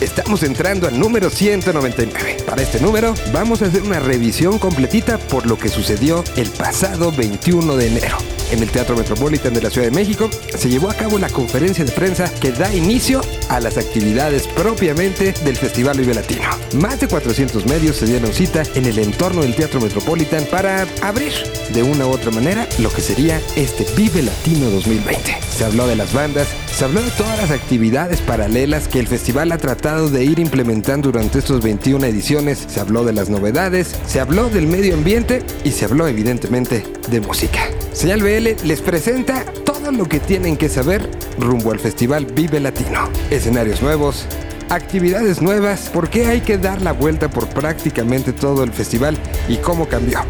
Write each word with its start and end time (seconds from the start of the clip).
Estamos 0.00 0.42
entrando 0.42 0.86
al 0.86 0.98
número 0.98 1.30
199. 1.30 2.44
Para 2.44 2.62
este 2.62 2.80
número 2.80 3.14
vamos 3.32 3.62
a 3.62 3.66
hacer 3.66 3.82
una 3.82 3.98
revisión 3.98 4.58
completita 4.58 5.16
por 5.16 5.46
lo 5.46 5.56
que 5.56 5.68
sucedió 5.68 6.22
el 6.36 6.50
pasado 6.50 7.10
21 7.12 7.76
de 7.76 7.86
enero. 7.86 8.35
En 8.50 8.62
el 8.62 8.70
Teatro 8.70 8.96
Metropolitan 8.96 9.52
de 9.52 9.62
la 9.62 9.70
Ciudad 9.70 9.88
de 9.88 9.94
México 9.94 10.30
se 10.56 10.68
llevó 10.68 10.90
a 10.90 10.94
cabo 10.94 11.18
la 11.18 11.28
conferencia 11.28 11.84
de 11.84 11.92
prensa 11.92 12.32
que 12.40 12.52
da 12.52 12.72
inicio 12.74 13.20
a 13.48 13.60
las 13.60 13.76
actividades 13.76 14.46
propiamente 14.46 15.32
del 15.44 15.56
Festival 15.56 15.98
Vive 15.98 16.14
Latino. 16.14 16.44
Más 16.74 17.00
de 17.00 17.08
400 17.08 17.66
medios 17.66 17.96
se 17.96 18.06
dieron 18.06 18.32
cita 18.32 18.62
en 18.74 18.86
el 18.86 18.98
entorno 18.98 19.42
del 19.42 19.54
Teatro 19.54 19.80
Metropolitan 19.80 20.44
para 20.44 20.86
abrir 21.02 21.32
de 21.72 21.82
una 21.82 22.06
u 22.06 22.10
otra 22.10 22.30
manera 22.30 22.68
lo 22.78 22.90
que 22.90 23.00
sería 23.00 23.40
este 23.56 23.86
Vive 23.96 24.22
Latino 24.22 24.70
2020. 24.70 25.38
Se 25.56 25.64
habló 25.64 25.86
de 25.86 25.96
las 25.96 26.12
bandas, 26.12 26.48
se 26.72 26.84
habló 26.84 27.02
de 27.02 27.10
todas 27.12 27.38
las 27.38 27.50
actividades 27.50 28.20
paralelas 28.20 28.88
que 28.88 29.00
el 29.00 29.08
festival 29.08 29.50
ha 29.52 29.58
tratado 29.58 30.08
de 30.08 30.24
ir 30.24 30.38
implementando 30.38 31.10
durante 31.10 31.38
estos 31.38 31.62
21 31.62 32.04
ediciones, 32.06 32.64
se 32.68 32.80
habló 32.80 33.04
de 33.04 33.12
las 33.12 33.28
novedades, 33.28 33.96
se 34.06 34.20
habló 34.20 34.48
del 34.50 34.66
medio 34.66 34.94
ambiente 34.94 35.42
y 35.64 35.70
se 35.70 35.86
habló 35.86 36.06
evidentemente 36.06 36.84
de 37.08 37.20
música. 37.20 37.68
Señal 37.96 38.20
BL 38.20 38.68
les 38.68 38.82
presenta 38.82 39.42
todo 39.64 39.90
lo 39.90 40.04
que 40.04 40.20
tienen 40.20 40.58
que 40.58 40.68
saber 40.68 41.10
rumbo 41.38 41.72
al 41.72 41.80
festival 41.80 42.26
Vive 42.26 42.60
Latino. 42.60 43.08
Escenarios 43.30 43.80
nuevos, 43.80 44.26
actividades 44.68 45.40
nuevas, 45.40 45.88
por 45.88 46.10
qué 46.10 46.26
hay 46.26 46.42
que 46.42 46.58
dar 46.58 46.82
la 46.82 46.92
vuelta 46.92 47.30
por 47.30 47.48
prácticamente 47.48 48.34
todo 48.34 48.64
el 48.64 48.72
festival 48.72 49.16
y 49.48 49.56
cómo 49.56 49.88
cambió. 49.88 50.20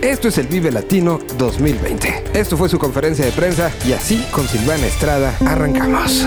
Esto 0.00 0.28
es 0.28 0.38
el 0.38 0.46
Vive 0.46 0.72
Latino 0.72 1.20
2020. 1.36 2.24
Esto 2.32 2.56
fue 2.56 2.70
su 2.70 2.78
conferencia 2.78 3.26
de 3.26 3.32
prensa 3.32 3.70
y 3.86 3.92
así 3.92 4.24
con 4.32 4.48
Silvana 4.48 4.86
Estrada 4.86 5.36
arrancamos. 5.44 6.26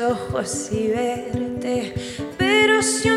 ojos 0.00 0.70
y 0.72 0.88
verte. 0.88 1.94
Pero 2.36 2.82
si 2.82 3.08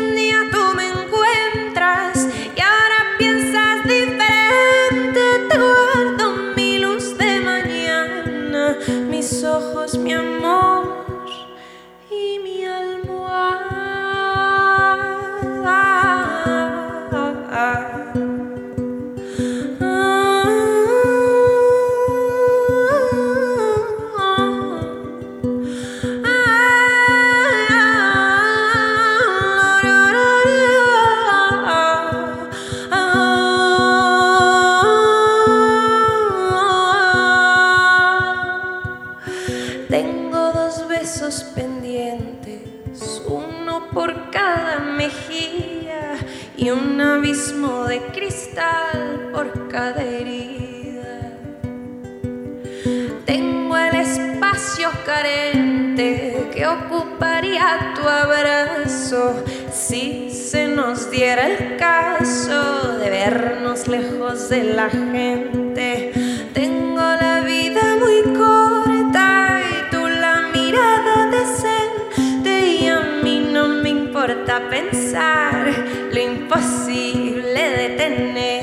tu 57.94 58.08
abrazo 58.08 59.44
si 59.72 60.30
se 60.30 60.68
nos 60.68 61.10
diera 61.10 61.46
el 61.46 61.76
caso 61.76 62.96
de 62.98 63.10
vernos 63.10 63.86
lejos 63.88 64.48
de 64.48 64.64
la 64.64 64.88
gente. 64.88 66.12
Tengo 66.54 67.00
la 67.00 67.40
vida 67.40 67.82
muy 67.98 68.34
corta 68.36 69.60
y 69.70 69.90
tú 69.90 70.06
la 70.08 70.48
mirada 70.54 71.30
decente 71.30 72.66
y 72.80 72.86
a 72.88 73.00
mí 73.22 73.48
no 73.52 73.68
me 73.68 73.90
importa 73.90 74.68
pensar 74.70 75.70
lo 76.12 76.20
imposible 76.20 77.62
de 77.78 77.88
tenerte. 77.96 78.59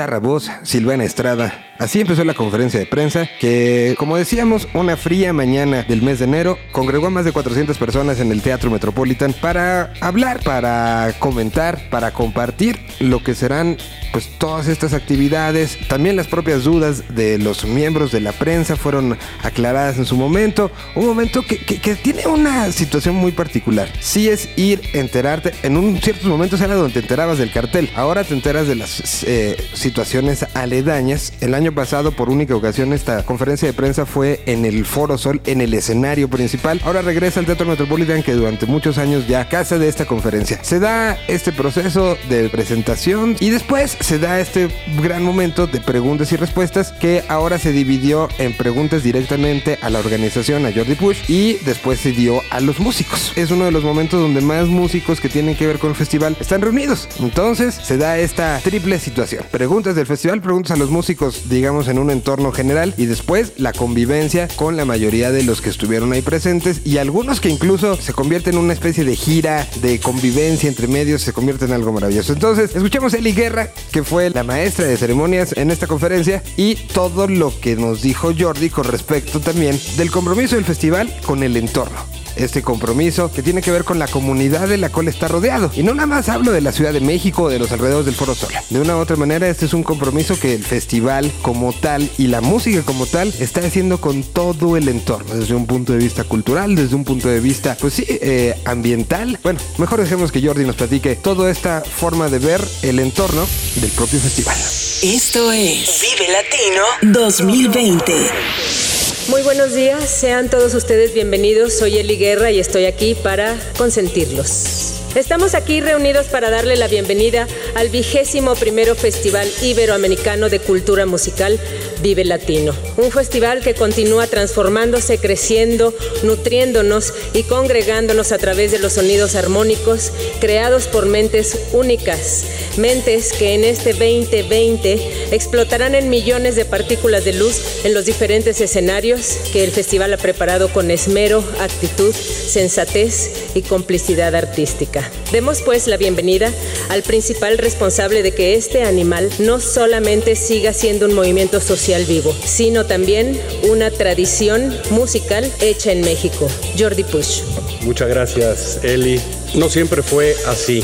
Guitarra, 0.00 0.18
voz, 0.18 0.50
Silvana 0.62 1.04
Estrada. 1.04 1.52
Así 1.78 2.00
empezó 2.00 2.24
la 2.24 2.32
conferencia 2.32 2.80
de 2.80 2.86
prensa 2.86 3.28
que, 3.38 3.94
como 3.98 4.16
decíamos, 4.16 4.66
una 4.72 4.96
fría 4.96 5.34
mañana 5.34 5.82
del 5.82 6.00
mes 6.00 6.20
de 6.20 6.24
enero 6.24 6.56
congregó 6.72 7.08
a 7.08 7.10
más 7.10 7.26
de 7.26 7.32
400 7.32 7.76
personas 7.76 8.18
en 8.18 8.32
el 8.32 8.40
Teatro 8.40 8.70
Metropolitan 8.70 9.34
para 9.34 9.92
hablar, 10.00 10.40
para 10.42 11.12
comentar, 11.18 11.90
para 11.90 12.12
compartir 12.12 12.80
lo 12.98 13.22
que 13.22 13.34
serán 13.34 13.76
pues 14.12 14.28
todas 14.38 14.68
estas 14.68 14.92
actividades. 14.92 15.78
También 15.88 16.16
las 16.16 16.26
propias 16.26 16.64
dudas 16.64 17.14
de 17.14 17.38
los 17.38 17.64
miembros 17.64 18.12
de 18.12 18.20
la 18.20 18.32
prensa 18.32 18.76
fueron 18.76 19.18
aclaradas 19.42 19.98
en 19.98 20.06
su 20.06 20.16
momento. 20.16 20.70
Un 20.94 21.06
momento 21.06 21.42
que, 21.46 21.56
tiene 22.02 22.26
una 22.26 22.70
situación 22.72 23.14
muy 23.14 23.32
particular. 23.32 23.88
Sí 24.00 24.28
es 24.28 24.48
ir, 24.56 24.80
enterarte. 24.94 25.52
En 25.62 25.76
un 25.76 26.00
ciertos 26.00 26.26
momentos 26.26 26.60
era 26.60 26.74
donde 26.74 26.94
te 26.94 27.00
enterabas 27.00 27.38
del 27.38 27.52
cartel. 27.52 27.90
Ahora 27.94 28.24
te 28.24 28.34
enteras 28.34 28.66
de 28.66 28.74
las 28.74 29.24
eh, 29.24 29.56
situaciones 29.74 30.46
aledañas. 30.54 31.32
El 31.40 31.54
año 31.54 31.72
pasado, 31.72 32.12
por 32.12 32.30
única 32.30 32.54
ocasión, 32.54 32.92
esta 32.92 33.24
conferencia 33.24 33.66
de 33.66 33.74
prensa 33.74 34.06
fue 34.06 34.42
en 34.46 34.64
el 34.64 34.84
Foro 34.84 35.18
Sol, 35.18 35.40
en 35.46 35.60
el 35.60 35.74
escenario 35.74 36.28
principal. 36.28 36.80
Ahora 36.84 37.02
regresa 37.02 37.40
al 37.40 37.46
Teatro 37.46 37.66
Metropolitan, 37.66 38.22
que 38.22 38.32
durante 38.32 38.66
muchos 38.66 38.98
años 38.98 39.26
ya 39.26 39.48
casa 39.48 39.78
de 39.78 39.88
esta 39.88 40.06
conferencia. 40.06 40.62
Se 40.62 40.78
da 40.78 41.18
este 41.28 41.52
proceso 41.52 42.16
de 42.28 42.48
presentación 42.48 43.36
y 43.40 43.50
después 43.50 43.96
se 44.00 44.18
da 44.18 44.40
este 44.40 44.68
gran 45.00 45.22
momento 45.22 45.66
de 45.66 45.80
preguntas 45.80 46.32
y 46.32 46.36
respuestas 46.36 46.92
que 46.92 47.22
ahora 47.28 47.58
se 47.58 47.72
dividió 47.72 48.28
en 48.38 48.56
preguntas 48.56 49.02
directamente 49.02 49.78
a 49.82 49.90
la 49.90 49.98
organización, 49.98 50.66
a 50.66 50.72
Jordi 50.72 50.94
Push, 50.94 51.28
y 51.28 51.54
después 51.64 52.00
se 52.00 52.12
dio 52.12 52.40
a 52.50 52.60
los 52.60 52.80
músicos. 52.80 53.32
Es 53.36 53.50
uno 53.50 53.66
de 53.66 53.70
los 53.70 53.84
momentos 53.84 54.20
donde 54.20 54.40
más 54.40 54.66
músicos 54.66 55.20
que 55.20 55.28
tienen 55.28 55.54
que 55.54 55.66
ver 55.66 55.78
con 55.78 55.90
el 55.90 55.96
festival 55.96 56.36
están 56.40 56.60
reunidos. 56.60 57.08
Entonces 57.20 57.74
se 57.74 57.96
da 57.96 58.18
esta 58.18 58.58
triple 58.60 58.98
situación. 58.98 59.44
Preguntas 59.50 59.94
del 59.94 60.06
festival, 60.06 60.40
preguntas 60.40 60.72
a 60.72 60.76
los 60.76 60.90
músicos, 60.90 61.48
digamos, 61.48 61.88
en 61.88 61.98
un 61.98 62.10
entorno 62.10 62.52
general, 62.52 62.94
y 62.96 63.06
después 63.06 63.52
la 63.58 63.72
convivencia 63.72 64.48
con 64.56 64.76
la 64.76 64.84
mayoría 64.84 65.30
de 65.30 65.42
los 65.42 65.60
que 65.60 65.70
estuvieron 65.70 66.12
ahí 66.12 66.22
presentes 66.22 66.80
y 66.84 66.98
algunos 66.98 67.40
que 67.40 67.48
incluso 67.48 67.96
se 67.96 68.12
convierten 68.12 68.54
en 68.54 68.60
una 68.60 68.72
especie 68.72 69.04
de 69.04 69.16
gira 69.16 69.66
de 69.82 70.00
convivencia 70.00 70.68
entre 70.68 70.86
medios, 70.86 71.22
se 71.22 71.32
convierte 71.32 71.66
en 71.66 71.72
algo 71.72 71.92
maravilloso. 71.92 72.32
Entonces, 72.32 72.74
escuchamos 72.74 73.14
a 73.14 73.18
Eli 73.18 73.32
Guerra, 73.32 73.70
que 73.90 74.02
fue 74.02 74.30
la 74.30 74.44
maestra 74.44 74.86
de 74.86 74.96
ceremonias 74.96 75.56
en 75.56 75.70
esta 75.70 75.86
conferencia, 75.86 76.42
y 76.56 76.74
todo 76.74 77.26
lo 77.26 77.52
que 77.60 77.76
nos 77.76 78.02
dijo 78.02 78.32
Jordi 78.38 78.70
con 78.70 78.84
respecto 78.84 79.40
también 79.40 79.78
del 79.96 80.10
compromiso 80.10 80.56
del 80.56 80.64
festival 80.64 81.12
con 81.24 81.42
el 81.42 81.56
entorno 81.56 82.19
este 82.36 82.62
compromiso 82.62 83.30
que 83.32 83.42
tiene 83.42 83.62
que 83.62 83.70
ver 83.70 83.84
con 83.84 83.98
la 83.98 84.08
comunidad 84.08 84.68
de 84.68 84.76
la 84.76 84.90
cual 84.90 85.08
está 85.08 85.28
rodeado. 85.28 85.70
Y 85.74 85.82
no 85.82 85.94
nada 85.94 86.06
más 86.06 86.28
hablo 86.28 86.52
de 86.52 86.60
la 86.60 86.72
Ciudad 86.72 86.92
de 86.92 87.00
México 87.00 87.44
o 87.44 87.48
de 87.48 87.58
los 87.58 87.70
alrededores 87.72 88.06
del 88.06 88.14
Foro 88.14 88.34
Sol. 88.34 88.52
De 88.70 88.80
una 88.80 88.96
u 88.96 89.00
otra 89.00 89.16
manera, 89.16 89.48
este 89.48 89.66
es 89.66 89.74
un 89.74 89.82
compromiso 89.82 90.38
que 90.38 90.54
el 90.54 90.64
festival 90.64 91.30
como 91.42 91.72
tal 91.72 92.08
y 92.18 92.26
la 92.26 92.40
música 92.40 92.82
como 92.82 93.06
tal 93.06 93.32
está 93.38 93.60
haciendo 93.60 94.00
con 94.00 94.22
todo 94.22 94.76
el 94.76 94.88
entorno, 94.88 95.34
desde 95.34 95.54
un 95.54 95.66
punto 95.66 95.92
de 95.92 95.98
vista 95.98 96.24
cultural, 96.24 96.74
desde 96.74 96.94
un 96.94 97.04
punto 97.04 97.28
de 97.28 97.40
vista, 97.40 97.76
pues 97.80 97.94
sí, 97.94 98.04
eh, 98.08 98.54
ambiental. 98.64 99.38
Bueno, 99.42 99.60
mejor 99.78 100.00
dejemos 100.00 100.32
que 100.32 100.40
Jordi 100.44 100.64
nos 100.64 100.76
platique 100.76 101.16
toda 101.16 101.50
esta 101.50 101.82
forma 101.82 102.28
de 102.28 102.38
ver 102.38 102.60
el 102.82 102.98
entorno 102.98 103.46
del 103.76 103.90
propio 103.90 104.18
festival. 104.20 104.56
Esto 105.02 105.52
es 105.52 106.02
Vive 106.02 106.32
Latino 106.32 106.82
2020. 107.20 108.99
Muy 109.30 109.42
buenos 109.42 109.74
días, 109.74 110.10
sean 110.10 110.50
todos 110.50 110.74
ustedes 110.74 111.14
bienvenidos. 111.14 111.78
Soy 111.78 111.98
Eli 111.98 112.16
Guerra 112.16 112.50
y 112.50 112.58
estoy 112.58 112.86
aquí 112.86 113.14
para 113.14 113.56
consentirlos. 113.78 114.99
Estamos 115.16 115.56
aquí 115.56 115.80
reunidos 115.80 116.28
para 116.28 116.50
darle 116.50 116.76
la 116.76 116.86
bienvenida 116.86 117.48
al 117.74 117.88
vigésimo 117.88 118.54
primero 118.54 118.94
Festival 118.94 119.50
Iberoamericano 119.60 120.48
de 120.48 120.60
Cultura 120.60 121.04
Musical 121.04 121.58
Vive 122.00 122.24
Latino. 122.24 122.72
Un 122.96 123.10
festival 123.10 123.60
que 123.60 123.74
continúa 123.74 124.28
transformándose, 124.28 125.18
creciendo, 125.18 125.92
nutriéndonos 126.22 127.12
y 127.34 127.42
congregándonos 127.42 128.30
a 128.30 128.38
través 128.38 128.70
de 128.70 128.78
los 128.78 128.94
sonidos 128.94 129.34
armónicos 129.34 130.12
creados 130.40 130.86
por 130.86 131.06
mentes 131.06 131.58
únicas. 131.72 132.44
Mentes 132.76 133.32
que 133.32 133.54
en 133.54 133.64
este 133.64 133.92
2020 133.92 135.32
explotarán 135.32 135.96
en 135.96 136.08
millones 136.08 136.54
de 136.54 136.64
partículas 136.64 137.24
de 137.24 137.32
luz 137.32 137.84
en 137.84 137.94
los 137.94 138.04
diferentes 138.04 138.60
escenarios 138.60 139.38
que 139.52 139.64
el 139.64 139.72
festival 139.72 140.14
ha 140.14 140.18
preparado 140.18 140.72
con 140.72 140.90
esmero, 140.90 141.42
actitud, 141.58 142.14
sensatez 142.14 143.30
y 143.54 143.62
complicidad 143.62 144.34
artística. 144.36 144.99
Demos 145.32 145.62
pues 145.62 145.86
la 145.86 145.96
bienvenida 145.96 146.52
al 146.88 147.02
principal 147.02 147.58
responsable 147.58 148.22
de 148.22 148.32
que 148.32 148.54
este 148.54 148.82
animal 148.82 149.30
no 149.38 149.60
solamente 149.60 150.36
siga 150.36 150.72
siendo 150.72 151.06
un 151.06 151.14
movimiento 151.14 151.60
social 151.60 152.04
vivo, 152.04 152.34
sino 152.44 152.86
también 152.86 153.40
una 153.62 153.90
tradición 153.90 154.76
musical 154.90 155.50
hecha 155.60 155.92
en 155.92 156.00
México. 156.00 156.48
Jordi 156.78 157.04
Push. 157.04 157.42
Muchas 157.82 158.08
gracias, 158.08 158.80
Eli. 158.82 159.20
No 159.54 159.68
siempre 159.68 160.02
fue 160.02 160.36
así. 160.46 160.82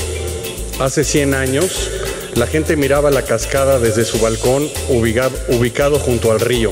Hace 0.79 1.05
100 1.05 1.35
años, 1.35 1.91
la 2.35 2.47
gente 2.47 2.77
miraba 2.77 3.11
la 3.11 3.23
cascada 3.23 3.79
desde 3.79 4.05
su 4.05 4.19
balcón 4.19 4.69
ubicado, 4.89 5.37
ubicado 5.49 5.99
junto 5.99 6.33
al 6.33 6.41
río. 6.41 6.71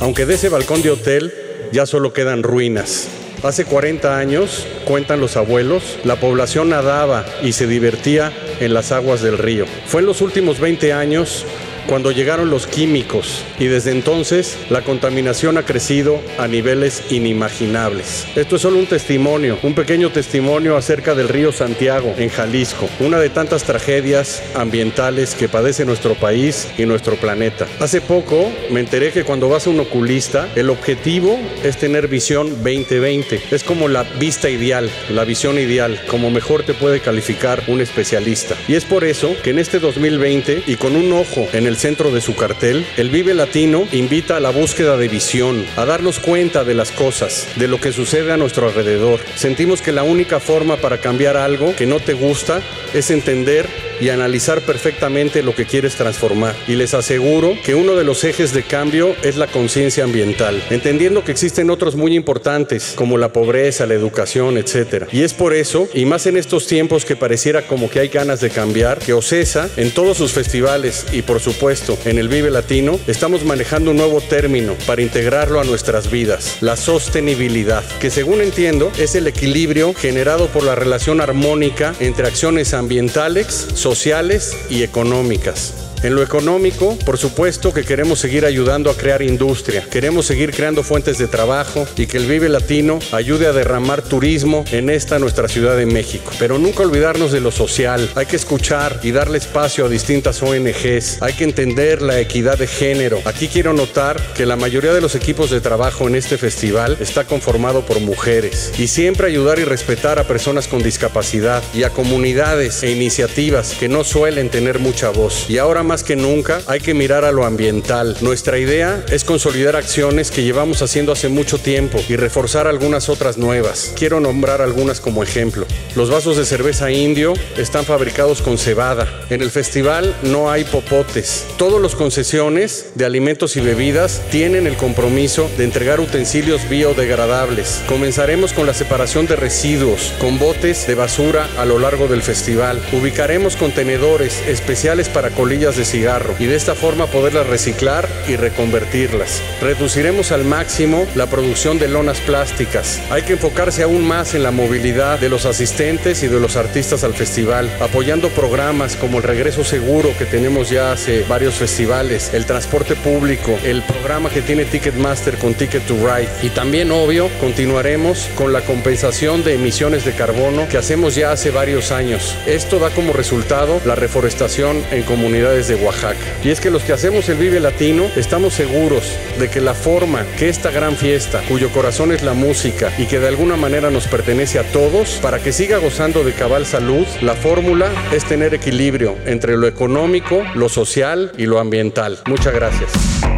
Aunque 0.00 0.26
de 0.26 0.34
ese 0.34 0.48
balcón 0.48 0.82
de 0.82 0.90
hotel 0.90 1.32
ya 1.72 1.86
solo 1.86 2.12
quedan 2.12 2.42
ruinas. 2.42 3.08
Hace 3.42 3.64
40 3.64 4.16
años, 4.16 4.66
cuentan 4.84 5.20
los 5.20 5.36
abuelos, 5.36 5.98
la 6.04 6.16
población 6.16 6.70
nadaba 6.70 7.24
y 7.42 7.52
se 7.52 7.66
divertía 7.66 8.32
en 8.60 8.74
las 8.74 8.92
aguas 8.92 9.22
del 9.22 9.38
río. 9.38 9.66
Fue 9.86 10.00
en 10.00 10.06
los 10.06 10.20
últimos 10.22 10.58
20 10.58 10.92
años 10.92 11.44
cuando 11.88 12.10
llegaron 12.10 12.50
los 12.50 12.66
químicos 12.66 13.44
y 13.58 13.66
desde 13.66 13.92
entonces 13.92 14.56
la 14.70 14.82
contaminación 14.82 15.58
ha 15.58 15.64
crecido 15.64 16.20
a 16.38 16.48
niveles 16.48 17.04
inimaginables. 17.10 18.26
Esto 18.36 18.56
es 18.56 18.62
solo 18.62 18.78
un 18.78 18.86
testimonio, 18.86 19.58
un 19.62 19.74
pequeño 19.74 20.10
testimonio 20.10 20.76
acerca 20.76 21.14
del 21.14 21.28
río 21.28 21.52
Santiago 21.52 22.14
en 22.18 22.28
Jalisco, 22.28 22.88
una 23.00 23.18
de 23.18 23.30
tantas 23.30 23.64
tragedias 23.64 24.42
ambientales 24.54 25.34
que 25.34 25.48
padece 25.48 25.84
nuestro 25.84 26.14
país 26.14 26.68
y 26.78 26.86
nuestro 26.86 27.16
planeta. 27.16 27.66
Hace 27.80 28.00
poco 28.00 28.52
me 28.70 28.80
enteré 28.80 29.12
que 29.12 29.24
cuando 29.24 29.48
vas 29.48 29.66
a 29.66 29.70
un 29.70 29.80
oculista, 29.80 30.48
el 30.56 30.70
objetivo 30.70 31.38
es 31.62 31.76
tener 31.76 32.08
visión 32.08 32.50
2020. 32.62 33.40
Es 33.50 33.64
como 33.64 33.88
la 33.88 34.02
vista 34.02 34.50
ideal, 34.50 34.90
la 35.10 35.24
visión 35.24 35.58
ideal, 35.58 36.00
como 36.08 36.30
mejor 36.30 36.62
te 36.62 36.74
puede 36.74 37.00
calificar 37.00 37.62
un 37.68 37.80
especialista. 37.80 38.56
Y 38.68 38.74
es 38.74 38.84
por 38.84 39.04
eso 39.04 39.34
que 39.42 39.50
en 39.50 39.58
este 39.58 39.78
2020 39.78 40.64
y 40.66 40.76
con 40.76 40.96
un 40.96 41.12
ojo 41.12 41.46
en 41.52 41.66
el 41.66 41.75
centro 41.76 42.10
de 42.10 42.20
su 42.20 42.34
cartel, 42.34 42.86
el 42.96 43.10
Vive 43.10 43.34
Latino 43.34 43.86
invita 43.92 44.36
a 44.36 44.40
la 44.40 44.50
búsqueda 44.50 44.96
de 44.96 45.08
visión, 45.08 45.64
a 45.76 45.84
darnos 45.84 46.18
cuenta 46.18 46.64
de 46.64 46.74
las 46.74 46.90
cosas, 46.90 47.48
de 47.56 47.68
lo 47.68 47.80
que 47.80 47.92
sucede 47.92 48.32
a 48.32 48.36
nuestro 48.36 48.68
alrededor. 48.68 49.20
Sentimos 49.34 49.82
que 49.82 49.92
la 49.92 50.02
única 50.02 50.40
forma 50.40 50.76
para 50.76 50.98
cambiar 50.98 51.36
algo 51.36 51.74
que 51.76 51.86
no 51.86 52.00
te 52.00 52.14
gusta 52.14 52.62
es 52.94 53.10
entender 53.10 53.68
y 54.00 54.10
analizar 54.10 54.60
perfectamente 54.60 55.42
lo 55.42 55.54
que 55.54 55.64
quieres 55.64 55.94
transformar. 55.94 56.54
Y 56.68 56.74
les 56.74 56.94
aseguro 56.94 57.54
que 57.64 57.74
uno 57.74 57.94
de 57.94 58.04
los 58.04 58.24
ejes 58.24 58.52
de 58.52 58.62
cambio 58.62 59.14
es 59.22 59.36
la 59.36 59.46
conciencia 59.46 60.04
ambiental, 60.04 60.62
entendiendo 60.70 61.24
que 61.24 61.32
existen 61.32 61.70
otros 61.70 61.96
muy 61.96 62.14
importantes 62.14 62.92
como 62.94 63.16
la 63.16 63.32
pobreza, 63.32 63.86
la 63.86 63.94
educación, 63.94 64.58
etc. 64.58 65.06
Y 65.12 65.22
es 65.22 65.34
por 65.34 65.54
eso, 65.54 65.88
y 65.94 66.04
más 66.04 66.26
en 66.26 66.36
estos 66.36 66.66
tiempos 66.66 67.04
que 67.04 67.16
pareciera 67.16 67.62
como 67.62 67.88
que 67.88 68.00
hay 68.00 68.08
ganas 68.08 68.40
de 68.40 68.50
cambiar, 68.50 68.98
que 68.98 69.12
OCESA 69.12 69.70
en 69.76 69.90
todos 69.92 70.18
sus 70.18 70.32
festivales 70.32 71.06
y 71.12 71.22
por 71.22 71.40
supuesto 71.40 71.65
en 71.66 72.18
el 72.18 72.28
Vive 72.28 72.52
Latino 72.52 73.00
estamos 73.08 73.44
manejando 73.44 73.90
un 73.90 73.96
nuevo 73.96 74.20
término 74.20 74.74
para 74.86 75.02
integrarlo 75.02 75.60
a 75.60 75.64
nuestras 75.64 76.08
vidas, 76.12 76.58
la 76.60 76.76
sostenibilidad, 76.76 77.82
que 77.98 78.08
según 78.08 78.40
entiendo 78.40 78.92
es 78.98 79.16
el 79.16 79.26
equilibrio 79.26 79.92
generado 79.92 80.46
por 80.46 80.62
la 80.62 80.76
relación 80.76 81.20
armónica 81.20 81.92
entre 81.98 82.28
acciones 82.28 82.72
ambientales, 82.72 83.46
sociales 83.74 84.56
y 84.70 84.84
económicas. 84.84 85.85
En 86.02 86.14
lo 86.14 86.22
económico, 86.22 86.96
por 87.04 87.18
supuesto 87.18 87.72
que 87.72 87.84
queremos 87.84 88.18
seguir 88.18 88.44
ayudando 88.44 88.90
a 88.90 88.96
crear 88.96 89.22
industria, 89.22 89.82
queremos 89.90 90.26
seguir 90.26 90.52
creando 90.52 90.82
fuentes 90.82 91.18
de 91.18 91.26
trabajo 91.26 91.86
y 91.96 92.06
que 92.06 92.18
el 92.18 92.26
Vive 92.26 92.48
Latino 92.48 92.98
ayude 93.12 93.46
a 93.46 93.52
derramar 93.52 94.02
turismo 94.02 94.64
en 94.72 94.90
esta 94.90 95.18
nuestra 95.18 95.48
Ciudad 95.48 95.76
de 95.76 95.86
México. 95.86 96.30
Pero 96.38 96.58
nunca 96.58 96.82
olvidarnos 96.82 97.32
de 97.32 97.40
lo 97.40 97.50
social, 97.50 98.10
hay 98.14 98.26
que 98.26 98.36
escuchar 98.36 99.00
y 99.02 99.10
darle 99.10 99.38
espacio 99.38 99.86
a 99.86 99.88
distintas 99.88 100.42
ONGs, 100.42 101.22
hay 101.22 101.32
que 101.32 101.44
entender 101.44 102.02
la 102.02 102.20
equidad 102.20 102.58
de 102.58 102.66
género. 102.66 103.20
Aquí 103.24 103.48
quiero 103.48 103.72
notar 103.72 104.20
que 104.34 104.46
la 104.46 104.56
mayoría 104.56 104.92
de 104.92 105.00
los 105.00 105.14
equipos 105.14 105.50
de 105.50 105.60
trabajo 105.60 106.06
en 106.06 106.14
este 106.14 106.36
festival 106.36 106.98
está 107.00 107.24
conformado 107.24 107.86
por 107.86 108.00
mujeres 108.00 108.72
y 108.78 108.88
siempre 108.88 109.28
ayudar 109.28 109.58
y 109.58 109.64
respetar 109.64 110.18
a 110.18 110.24
personas 110.24 110.68
con 110.68 110.82
discapacidad 110.82 111.62
y 111.74 111.84
a 111.84 111.90
comunidades 111.90 112.82
e 112.82 112.90
iniciativas 112.90 113.74
que 113.78 113.88
no 113.88 114.04
suelen 114.04 114.50
tener 114.50 114.78
mucha 114.78 115.10
voz. 115.10 115.48
Y 115.48 115.58
ahora 115.58 115.82
más 115.86 116.04
que 116.04 116.16
nunca 116.16 116.60
hay 116.66 116.80
que 116.80 116.92
mirar 116.92 117.24
a 117.24 117.32
lo 117.32 117.46
ambiental. 117.46 118.16
Nuestra 118.20 118.58
idea 118.58 119.02
es 119.10 119.24
consolidar 119.24 119.76
acciones 119.76 120.30
que 120.30 120.42
llevamos 120.42 120.82
haciendo 120.82 121.12
hace 121.12 121.28
mucho 121.28 121.58
tiempo 121.58 121.98
y 122.08 122.16
reforzar 122.16 122.66
algunas 122.66 123.08
otras 123.08 123.38
nuevas. 123.38 123.92
Quiero 123.96 124.20
nombrar 124.20 124.60
algunas 124.60 125.00
como 125.00 125.22
ejemplo. 125.22 125.66
Los 125.94 126.10
vasos 126.10 126.36
de 126.36 126.44
cerveza 126.44 126.90
indio 126.90 127.32
están 127.56 127.84
fabricados 127.84 128.42
con 128.42 128.58
cebada. 128.58 129.08
En 129.30 129.40
el 129.40 129.50
festival 129.50 130.14
no 130.22 130.50
hay 130.50 130.64
popotes. 130.64 131.46
Todos 131.56 131.80
los 131.80 131.94
concesiones 131.94 132.90
de 132.94 133.04
alimentos 133.06 133.56
y 133.56 133.60
bebidas 133.60 134.20
tienen 134.30 134.66
el 134.66 134.76
compromiso 134.76 135.48
de 135.56 135.64
entregar 135.64 136.00
utensilios 136.00 136.68
biodegradables. 136.68 137.82
Comenzaremos 137.88 138.52
con 138.52 138.66
la 138.66 138.74
separación 138.74 139.26
de 139.26 139.36
residuos 139.36 140.12
con 140.20 140.38
botes 140.38 140.86
de 140.86 140.94
basura 140.94 141.48
a 141.56 141.64
lo 141.64 141.78
largo 141.78 142.08
del 142.08 142.22
festival. 142.22 142.80
Ubicaremos 142.92 143.56
contenedores 143.56 144.42
especiales 144.48 145.08
para 145.08 145.30
colillas 145.30 145.75
de 145.76 145.84
cigarro 145.84 146.34
y 146.38 146.46
de 146.46 146.56
esta 146.56 146.74
forma 146.74 147.06
poderlas 147.06 147.46
reciclar 147.46 148.08
y 148.28 148.36
reconvertirlas. 148.36 149.42
Reduciremos 149.60 150.32
al 150.32 150.44
máximo 150.44 151.06
la 151.14 151.26
producción 151.26 151.78
de 151.78 151.88
lonas 151.88 152.20
plásticas. 152.20 153.00
Hay 153.10 153.22
que 153.22 153.34
enfocarse 153.34 153.82
aún 153.82 154.06
más 154.06 154.34
en 154.34 154.42
la 154.42 154.50
movilidad 154.50 155.18
de 155.18 155.28
los 155.28 155.46
asistentes 155.46 156.22
y 156.22 156.28
de 156.28 156.40
los 156.40 156.56
artistas 156.56 157.04
al 157.04 157.14
festival, 157.14 157.70
apoyando 157.80 158.28
programas 158.30 158.96
como 158.96 159.18
el 159.18 159.24
regreso 159.24 159.64
seguro 159.64 160.10
que 160.18 160.24
tenemos 160.24 160.70
ya 160.70 160.92
hace 160.92 161.22
varios 161.28 161.54
festivales, 161.54 162.30
el 162.32 162.46
transporte 162.46 162.94
público, 162.96 163.58
el 163.64 163.82
programa 163.82 164.30
que 164.30 164.42
tiene 164.42 164.64
Ticketmaster 164.64 165.36
con 165.38 165.54
Ticket 165.54 165.86
to 165.86 165.94
Ride 165.94 166.28
y 166.42 166.50
también 166.50 166.90
obvio 166.90 167.28
continuaremos 167.40 168.28
con 168.34 168.52
la 168.52 168.62
compensación 168.62 169.44
de 169.44 169.54
emisiones 169.54 170.04
de 170.04 170.12
carbono 170.12 170.68
que 170.68 170.78
hacemos 170.78 171.14
ya 171.14 171.32
hace 171.32 171.50
varios 171.50 171.92
años. 171.92 172.36
Esto 172.46 172.78
da 172.78 172.90
como 172.90 173.12
resultado 173.12 173.80
la 173.84 173.94
reforestación 173.94 174.82
en 174.90 175.02
comunidades 175.02 175.65
de 175.68 175.74
Oaxaca. 175.76 176.18
Y 176.44 176.50
es 176.50 176.60
que 176.60 176.70
los 176.70 176.82
que 176.82 176.92
hacemos 176.92 177.28
el 177.28 177.38
Vive 177.38 177.60
Latino 177.60 178.10
estamos 178.16 178.54
seguros 178.54 179.04
de 179.38 179.48
que 179.48 179.60
la 179.60 179.74
forma 179.74 180.24
que 180.38 180.48
esta 180.48 180.70
gran 180.70 180.96
fiesta, 180.96 181.42
cuyo 181.48 181.70
corazón 181.70 182.12
es 182.12 182.22
la 182.22 182.34
música 182.34 182.92
y 182.98 183.06
que 183.06 183.20
de 183.20 183.28
alguna 183.28 183.56
manera 183.56 183.90
nos 183.90 184.06
pertenece 184.06 184.58
a 184.58 184.64
todos, 184.72 185.18
para 185.22 185.38
que 185.40 185.52
siga 185.52 185.78
gozando 185.78 186.24
de 186.24 186.32
cabal 186.32 186.66
salud, 186.66 187.06
la 187.20 187.34
fórmula 187.34 187.90
es 188.12 188.24
tener 188.24 188.54
equilibrio 188.54 189.16
entre 189.26 189.56
lo 189.56 189.66
económico, 189.66 190.42
lo 190.54 190.68
social 190.68 191.32
y 191.36 191.46
lo 191.46 191.58
ambiental. 191.58 192.18
Muchas 192.26 192.54
gracias. 192.54 193.35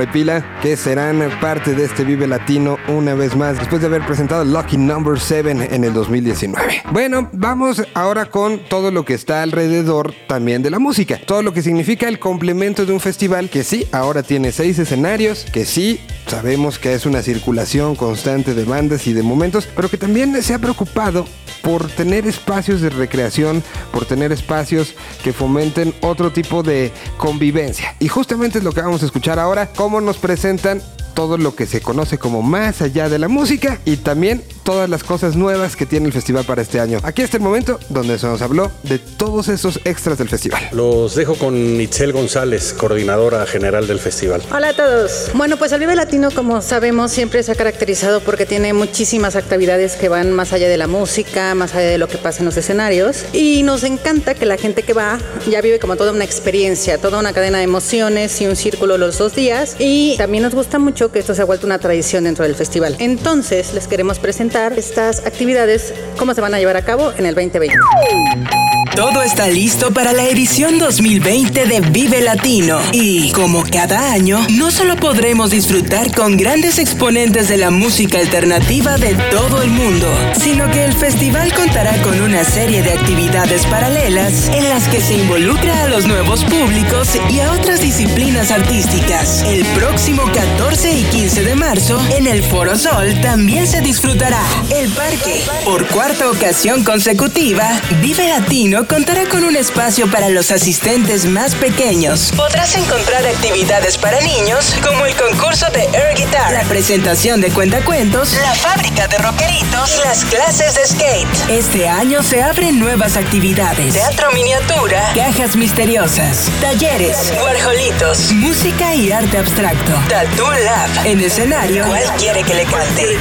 Ahí 0.00 0.06
estuvo 0.06 0.06
Rey 0.06 0.06
Pila, 0.06 0.58
que 0.62 0.76
serán 0.76 1.28
parte 1.40 1.74
de 1.74 1.84
este 1.84 2.04
Vive 2.04 2.26
Latino 2.26 2.78
una 2.88 3.14
vez 3.14 3.36
más, 3.36 3.58
después 3.58 3.80
de 3.80 3.86
haber 3.86 4.04
presentado 4.06 4.44
Lucky 4.44 4.76
Number 4.76 5.18
7 5.18 5.50
en 5.50 5.84
el 5.84 5.92
2019. 5.92 6.82
Bueno, 6.92 7.28
vamos 7.32 7.82
ahora 7.94 8.26
con 8.26 8.60
todo 8.68 8.90
lo 8.90 9.04
que 9.04 9.14
está 9.14 9.42
alrededor 9.42 10.14
también 10.26 10.62
de 10.62 10.70
la 10.70 10.78
música, 10.78 11.20
todo 11.24 11.42
lo 11.42 11.52
que 11.52 11.62
significa 11.62 12.08
el 12.08 12.18
complemento 12.18 12.86
de 12.86 12.92
un 12.92 13.00
festival 13.00 13.50
que 13.50 13.64
sí, 13.64 13.86
ahora 13.92 14.22
tiene 14.22 14.52
seis 14.52 14.78
escenarios, 14.78 15.46
que 15.52 15.64
sí, 15.64 16.00
sabemos 16.30 16.78
que 16.78 16.94
es 16.94 17.06
una 17.06 17.22
circulación 17.22 17.96
constante 17.96 18.54
de 18.54 18.64
bandas 18.64 19.08
y 19.08 19.12
de 19.12 19.24
momentos, 19.24 19.66
pero 19.74 19.90
que 19.90 19.98
también 19.98 20.40
se 20.44 20.54
ha 20.54 20.60
preocupado 20.60 21.26
por 21.60 21.90
tener 21.90 22.24
espacios 22.24 22.80
de 22.80 22.88
recreación, 22.88 23.64
por 23.90 24.06
tener 24.06 24.30
espacios 24.30 24.94
que 25.24 25.32
fomenten 25.32 25.92
otro 26.02 26.30
tipo 26.30 26.62
de 26.62 26.92
convivencia. 27.16 27.96
Y 27.98 28.06
justamente 28.06 28.58
es 28.58 28.64
lo 28.64 28.70
que 28.70 28.80
vamos 28.80 29.02
a 29.02 29.06
escuchar 29.06 29.40
ahora, 29.40 29.70
cómo 29.72 30.00
nos 30.00 30.18
presentan 30.18 30.80
todo 31.14 31.38
lo 31.38 31.54
que 31.54 31.66
se 31.66 31.80
conoce 31.80 32.18
como 32.18 32.42
más 32.42 32.82
allá 32.82 33.08
de 33.08 33.18
la 33.18 33.28
música 33.28 33.78
y 33.84 33.96
también 33.96 34.42
todas 34.64 34.88
las 34.88 35.02
cosas 35.02 35.36
nuevas 35.36 35.74
que 35.76 35.86
tiene 35.86 36.06
el 36.06 36.12
festival 36.12 36.44
para 36.44 36.62
este 36.62 36.80
año. 36.80 36.98
Aquí 37.02 37.22
está 37.22 37.36
el 37.36 37.42
momento 37.42 37.80
donde 37.88 38.18
se 38.18 38.26
nos 38.26 38.42
habló 38.42 38.70
de 38.82 38.98
todos 38.98 39.48
esos 39.48 39.80
extras 39.84 40.18
del 40.18 40.28
festival. 40.28 40.68
Los 40.72 41.14
dejo 41.14 41.34
con 41.34 41.80
Itzel 41.80 42.12
González, 42.12 42.74
coordinadora 42.78 43.46
general 43.46 43.86
del 43.86 43.98
festival. 43.98 44.42
Hola 44.54 44.68
a 44.68 44.76
todos. 44.76 45.30
Bueno, 45.34 45.56
pues 45.56 45.72
el 45.72 45.80
Vive 45.80 45.96
Latino, 45.96 46.30
como 46.30 46.62
sabemos, 46.62 47.10
siempre 47.10 47.42
se 47.42 47.52
ha 47.52 47.54
caracterizado 47.54 48.20
porque 48.20 48.46
tiene 48.46 48.72
muchísimas 48.72 49.34
actividades 49.36 49.96
que 49.96 50.08
van 50.08 50.30
más 50.32 50.52
allá 50.52 50.68
de 50.68 50.76
la 50.76 50.86
música, 50.86 51.54
más 51.54 51.74
allá 51.74 51.88
de 51.88 51.98
lo 51.98 52.08
que 52.08 52.18
pasa 52.18 52.40
en 52.40 52.46
los 52.46 52.56
escenarios. 52.56 53.24
Y 53.32 53.62
nos 53.62 53.82
encanta 53.82 54.34
que 54.34 54.46
la 54.46 54.56
gente 54.56 54.82
que 54.82 54.92
va 54.92 55.18
ya 55.48 55.60
vive 55.60 55.78
como 55.78 55.96
toda 55.96 56.12
una 56.12 56.24
experiencia, 56.24 56.98
toda 56.98 57.18
una 57.18 57.32
cadena 57.32 57.58
de 57.58 57.64
emociones 57.64 58.40
y 58.40 58.46
un 58.46 58.56
círculo 58.56 58.98
los 58.98 59.18
dos 59.18 59.34
días. 59.34 59.76
Y 59.78 60.16
también 60.16 60.44
nos 60.44 60.54
gusta 60.54 60.78
mucho 60.78 60.99
que 61.08 61.20
esto 61.20 61.34
se 61.34 61.42
ha 61.42 61.44
vuelto 61.46 61.66
una 61.66 61.78
tradición 61.78 62.24
dentro 62.24 62.44
del 62.44 62.54
festival. 62.54 62.96
Entonces, 62.98 63.72
les 63.72 63.88
queremos 63.88 64.18
presentar 64.18 64.74
estas 64.74 65.26
actividades, 65.26 65.94
cómo 66.18 66.34
se 66.34 66.40
van 66.40 66.54
a 66.54 66.58
llevar 66.58 66.76
a 66.76 66.84
cabo 66.84 67.12
en 67.16 67.26
el 67.26 67.34
2020. 67.34 68.59
Todo 68.94 69.22
está 69.22 69.46
listo 69.46 69.92
para 69.92 70.12
la 70.12 70.24
edición 70.24 70.78
2020 70.78 71.64
de 71.64 71.80
Vive 71.80 72.20
Latino. 72.22 72.80
Y 72.92 73.30
como 73.30 73.62
cada 73.62 74.12
año, 74.12 74.44
no 74.50 74.72
solo 74.72 74.96
podremos 74.96 75.50
disfrutar 75.50 76.12
con 76.12 76.36
grandes 76.36 76.78
exponentes 76.78 77.48
de 77.48 77.56
la 77.56 77.70
música 77.70 78.18
alternativa 78.18 78.98
de 78.98 79.14
todo 79.30 79.62
el 79.62 79.70
mundo, 79.70 80.08
sino 80.32 80.68
que 80.72 80.84
el 80.84 80.92
festival 80.92 81.54
contará 81.54 82.02
con 82.02 82.20
una 82.20 82.42
serie 82.42 82.82
de 82.82 82.92
actividades 82.92 83.64
paralelas 83.66 84.48
en 84.48 84.68
las 84.68 84.88
que 84.88 85.00
se 85.00 85.14
involucra 85.14 85.84
a 85.84 85.88
los 85.88 86.06
nuevos 86.06 86.44
públicos 86.44 87.10
y 87.30 87.40
a 87.40 87.52
otras 87.52 87.80
disciplinas 87.80 88.50
artísticas. 88.50 89.42
El 89.42 89.64
próximo 89.66 90.24
14 90.24 90.98
y 90.98 91.04
15 91.04 91.44
de 91.44 91.54
marzo, 91.54 92.00
en 92.16 92.26
el 92.26 92.42
Foro 92.42 92.76
Sol, 92.76 93.20
también 93.22 93.68
se 93.68 93.80
disfrutará 93.82 94.42
el 94.74 94.90
parque. 94.90 95.44
Por 95.64 95.86
cuarta 95.86 96.28
ocasión 96.28 96.82
consecutiva, 96.82 97.80
Vive 98.02 98.28
Latino 98.28 98.79
contará 98.86 99.28
con 99.28 99.44
un 99.44 99.56
espacio 99.56 100.10
para 100.10 100.28
los 100.28 100.50
asistentes 100.50 101.24
más 101.24 101.54
pequeños. 101.54 102.32
Podrás 102.36 102.76
encontrar 102.76 103.26
actividades 103.26 103.98
para 103.98 104.20
niños 104.20 104.74
como 104.86 105.06
el 105.06 105.14
concurso 105.16 105.66
de 105.70 105.82
Air 105.92 106.16
Guitar, 106.16 106.52
la 106.52 106.62
presentación 106.62 107.40
de 107.40 107.50
cuentacuentos, 107.50 108.32
la 108.42 108.54
fábrica 108.54 109.08
de 109.08 109.18
rockeritos 109.18 109.96
y 109.96 110.06
las 110.06 110.24
clases 110.24 110.74
de 110.74 110.86
skate. 110.86 111.50
Este 111.50 111.88
año 111.88 112.22
se 112.22 112.42
abren 112.42 112.78
nuevas 112.78 113.16
actividades. 113.16 113.94
Teatro 113.94 114.30
miniatura, 114.32 115.12
cajas 115.14 115.56
misteriosas, 115.56 116.48
talleres, 116.60 117.32
guarjolitos, 117.40 118.32
música 118.32 118.94
y 118.94 119.12
arte 119.12 119.38
abstracto. 119.38 119.92
Tattoo 120.08 120.52
Lab. 120.52 121.06
En 121.06 121.20
escenario, 121.20 121.86
¿cuál 121.86 122.04
quiere 122.18 122.42
que 122.44 122.54
le 122.54 122.64
cante? 122.64 123.18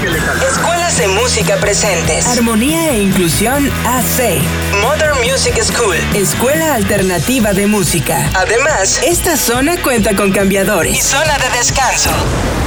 Escuelas 0.51 0.97
de 0.97 1.07
música 1.07 1.57
presentes. 1.57 2.27
Armonía 2.27 2.91
e 2.91 2.99
inclusión 2.99 3.71
AC. 3.85 4.41
Modern 4.81 5.19
Music 5.21 5.48
School, 5.57 5.97
Escuela 6.15 6.75
Alternativa 6.75 7.53
de 7.53 7.67
Música. 7.67 8.29
Además, 8.35 9.01
esta 9.03 9.35
zona 9.35 9.81
cuenta 9.81 10.15
con 10.15 10.31
cambiadores 10.31 10.97
y 10.97 11.01
zona 11.01 11.37
de 11.37 11.57
descanso. 11.57 12.11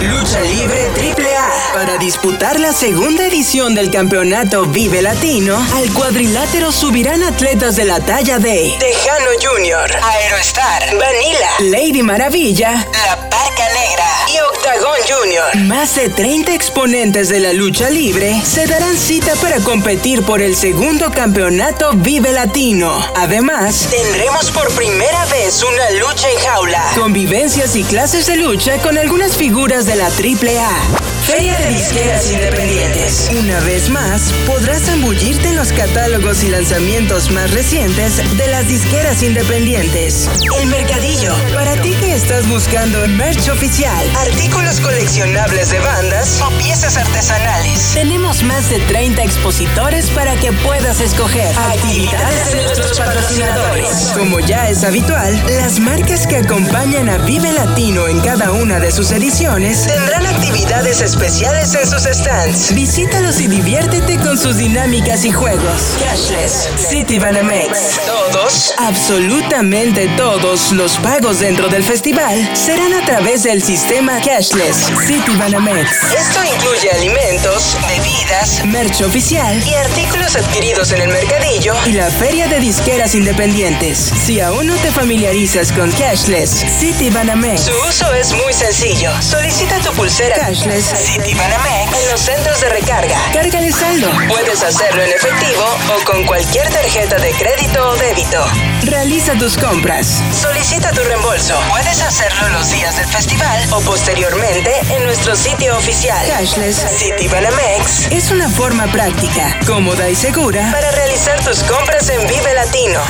Lucha 0.00 0.40
Libre 0.40 0.90
AAA. 0.96 1.74
Para 1.74 1.96
disputar 1.96 2.58
la 2.58 2.72
segunda 2.72 3.24
edición 3.24 3.74
del 3.74 3.90
campeonato 3.90 4.66
Vive 4.66 5.00
Latino, 5.00 5.64
al 5.76 5.92
cuadrilátero 5.92 6.72
subirán 6.72 7.22
atletas 7.22 7.76
de 7.76 7.84
la 7.84 8.00
talla 8.00 8.38
de 8.40 8.74
Tejano 8.80 9.30
Junior, 9.40 9.88
Aerostar, 10.02 10.82
Vanilla, 10.96 11.50
Lady 11.60 12.02
Maravilla, 12.02 12.72
La 13.06 13.30
Parca 13.30 13.64
Negra 13.74 14.04
y 14.34 14.38
Octagon 14.40 14.96
Junior. 15.08 15.56
Más 15.68 15.94
de 15.94 16.08
30 16.08 16.52
exponentes 16.52 17.28
de 17.28 17.38
la 17.38 17.52
lucha 17.52 17.88
libre 17.88 18.42
se 18.44 18.66
darán 18.66 18.96
cita 18.96 19.36
para 19.36 19.60
competir 19.60 20.22
por 20.24 20.42
el 20.42 20.56
segundo 20.56 21.12
campeonato 21.12 21.92
Vive 21.94 22.32
Latino. 22.32 22.71
Además, 23.16 23.86
tendremos 23.90 24.50
por 24.50 24.66
primera 24.72 25.26
vez 25.26 25.62
una 25.62 25.90
lucha 25.90 26.26
en 26.30 26.38
jaula, 26.38 26.82
convivencias 26.96 27.76
y 27.76 27.84
clases 27.84 28.24
de 28.24 28.38
lucha 28.38 28.78
con 28.78 28.96
algunas 28.96 29.36
figuras 29.36 29.84
de 29.84 29.96
la 29.96 30.06
AAA. 30.06 31.12
Feria 31.26 31.56
de 31.58 31.68
Disqueras 31.68 32.30
Independientes. 32.32 33.30
Una 33.38 33.60
vez 33.60 33.90
más, 33.90 34.32
podrás 34.46 34.82
zambullirte 34.82 35.48
en 35.48 35.56
los 35.56 35.72
catálogos 35.72 36.42
y 36.42 36.48
lanzamientos 36.48 37.30
más 37.30 37.50
recientes 37.52 38.16
de 38.36 38.46
las 38.48 38.66
disqueras 38.66 39.22
independientes. 39.22 40.28
El 40.58 40.66
Mercadillo. 40.66 41.32
Para 41.54 41.80
ti 41.80 41.94
que 42.00 42.14
estás 42.14 42.48
buscando 42.48 43.06
merch 43.06 43.48
oficial, 43.48 44.04
artículos 44.16 44.80
coleccionables 44.80 45.70
de 45.70 45.78
bandas 45.78 46.40
o 46.42 46.50
piezas 46.58 46.96
artesanales. 46.96 47.92
Tenemos 47.94 48.42
más 48.42 48.68
de 48.68 48.80
30 48.80 49.22
expositores 49.22 50.10
para 50.10 50.34
que 50.36 50.52
puedas 50.52 51.00
escoger 51.00 51.56
actividades 51.56 52.52
de 52.52 52.61
nuestros 52.62 52.98
patrocinadores. 52.98 54.12
Como 54.16 54.40
ya 54.40 54.68
es 54.68 54.84
habitual, 54.84 55.42
las 55.60 55.78
marcas 55.78 56.26
que 56.26 56.36
acompañan 56.36 57.08
a 57.08 57.18
Vive 57.18 57.52
Latino 57.52 58.08
en 58.08 58.20
cada 58.20 58.52
una 58.52 58.78
de 58.78 58.92
sus 58.92 59.10
ediciones 59.12 59.86
tendrán 59.86 60.26
actividades 60.26 61.00
especiales 61.00 61.74
en 61.74 61.88
sus 61.88 62.02
stands. 62.02 62.74
Visítalos 62.74 63.40
y 63.40 63.48
diviértete 63.48 64.18
con 64.18 64.38
sus 64.38 64.56
dinámicas 64.56 65.24
y 65.24 65.32
juegos. 65.32 65.96
Cashless, 65.98 66.68
City 66.76 67.18
Banamex. 67.18 68.00
Todos, 68.06 68.74
absolutamente 68.78 70.08
todos 70.16 70.72
los 70.72 70.96
pagos 70.98 71.40
dentro 71.40 71.68
del 71.68 71.82
festival 71.82 72.50
serán 72.56 72.94
a 72.94 73.04
través 73.04 73.42
del 73.42 73.62
sistema 73.62 74.20
Cashless 74.20 74.86
City 75.06 75.34
Banamex. 75.36 75.90
Esto 76.16 76.40
incluye 76.44 76.90
alimentos, 76.92 77.76
bebidas, 77.88 78.64
merch 78.66 79.02
oficial 79.02 79.62
y 79.66 79.74
artículos 79.74 80.36
adquiridos 80.36 80.92
en 80.92 81.02
el 81.02 81.08
mercadillo 81.08 81.74
y 81.86 81.92
la 81.92 82.10
feria 82.10 82.48
de 82.48 82.51
disqueras 82.60 83.14
independientes. 83.14 83.98
Si 83.98 84.40
aún 84.40 84.66
no 84.66 84.76
te 84.76 84.90
familiarizas 84.90 85.72
con 85.72 85.90
Cashless 85.92 86.50
City 86.78 87.10
Banamex, 87.10 87.62
su 87.62 87.72
uso 87.88 88.12
es 88.14 88.32
muy 88.32 88.52
sencillo. 88.52 89.10
Solicita 89.22 89.78
tu 89.80 89.92
pulsera 89.92 90.36
Cashless 90.36 90.86
City 90.86 91.34
Banamex 91.34 91.98
en 91.98 92.10
los 92.10 92.20
centros 92.20 92.60
de 92.60 92.68
recarga. 92.68 93.18
Cárgale 93.32 93.72
saldo. 93.72 94.10
Puedes 94.28 94.62
hacerlo 94.62 95.02
en 95.02 95.12
efectivo 95.12 95.64
o 95.96 96.04
con 96.04 96.24
cualquier 96.24 96.68
tarjeta 96.70 97.16
de 97.16 97.30
crédito 97.32 97.88
o 97.88 97.96
débito. 97.96 98.44
Realiza 98.82 99.34
tus 99.34 99.56
compras. 99.56 100.22
Solicita 100.32 100.90
tu 100.92 101.02
reembolso. 101.02 101.58
Puedes 101.70 102.00
hacerlo 102.02 102.48
los 102.50 102.70
días 102.70 102.96
del 102.96 103.06
festival 103.06 103.72
o 103.72 103.80
posteriormente 103.80 104.72
en 104.90 105.04
nuestro 105.04 105.36
sitio 105.36 105.76
oficial. 105.76 106.26
Cashless 106.26 106.84
City 106.98 107.28
Banamex 107.28 108.10
es 108.10 108.30
una 108.30 108.48
forma 108.48 108.90
práctica, 108.92 109.58
cómoda 109.66 110.08
y 110.08 110.14
segura 110.14 110.70
para 110.72 110.90
realizar 110.92 111.42
tus 111.44 111.62
compras 111.64 112.08
en 112.08 112.26
Vive 112.42 112.54
Latino. 112.54 113.00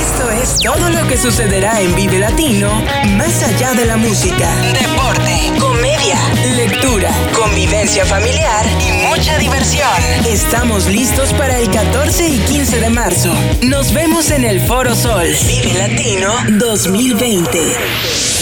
Esto 0.00 0.30
es 0.32 0.58
todo 0.58 0.90
lo 0.90 1.06
que 1.06 1.16
sucederá 1.16 1.80
en 1.80 1.94
Vive 1.94 2.18
Latino, 2.18 2.68
más 3.16 3.40
allá 3.44 3.72
de 3.72 3.84
la 3.84 3.96
música, 3.96 4.52
deporte, 4.72 5.52
comedia, 5.60 6.18
lectura, 6.56 7.12
convivencia 7.32 8.04
familiar 8.04 8.66
y 8.80 9.06
mucha 9.06 9.38
diversión. 9.38 9.86
Estamos 10.26 10.86
listos 10.86 11.32
para 11.34 11.58
el 11.58 11.70
14 11.70 12.28
y 12.30 12.38
15 12.40 12.80
de 12.80 12.90
marzo. 12.90 13.32
Nos 13.62 13.92
vemos 13.92 14.32
en 14.32 14.44
el 14.44 14.60
Foro 14.60 14.96
Sol. 14.96 15.28
Vive 15.46 15.72
Latino 15.74 16.32
2020. 16.58 18.39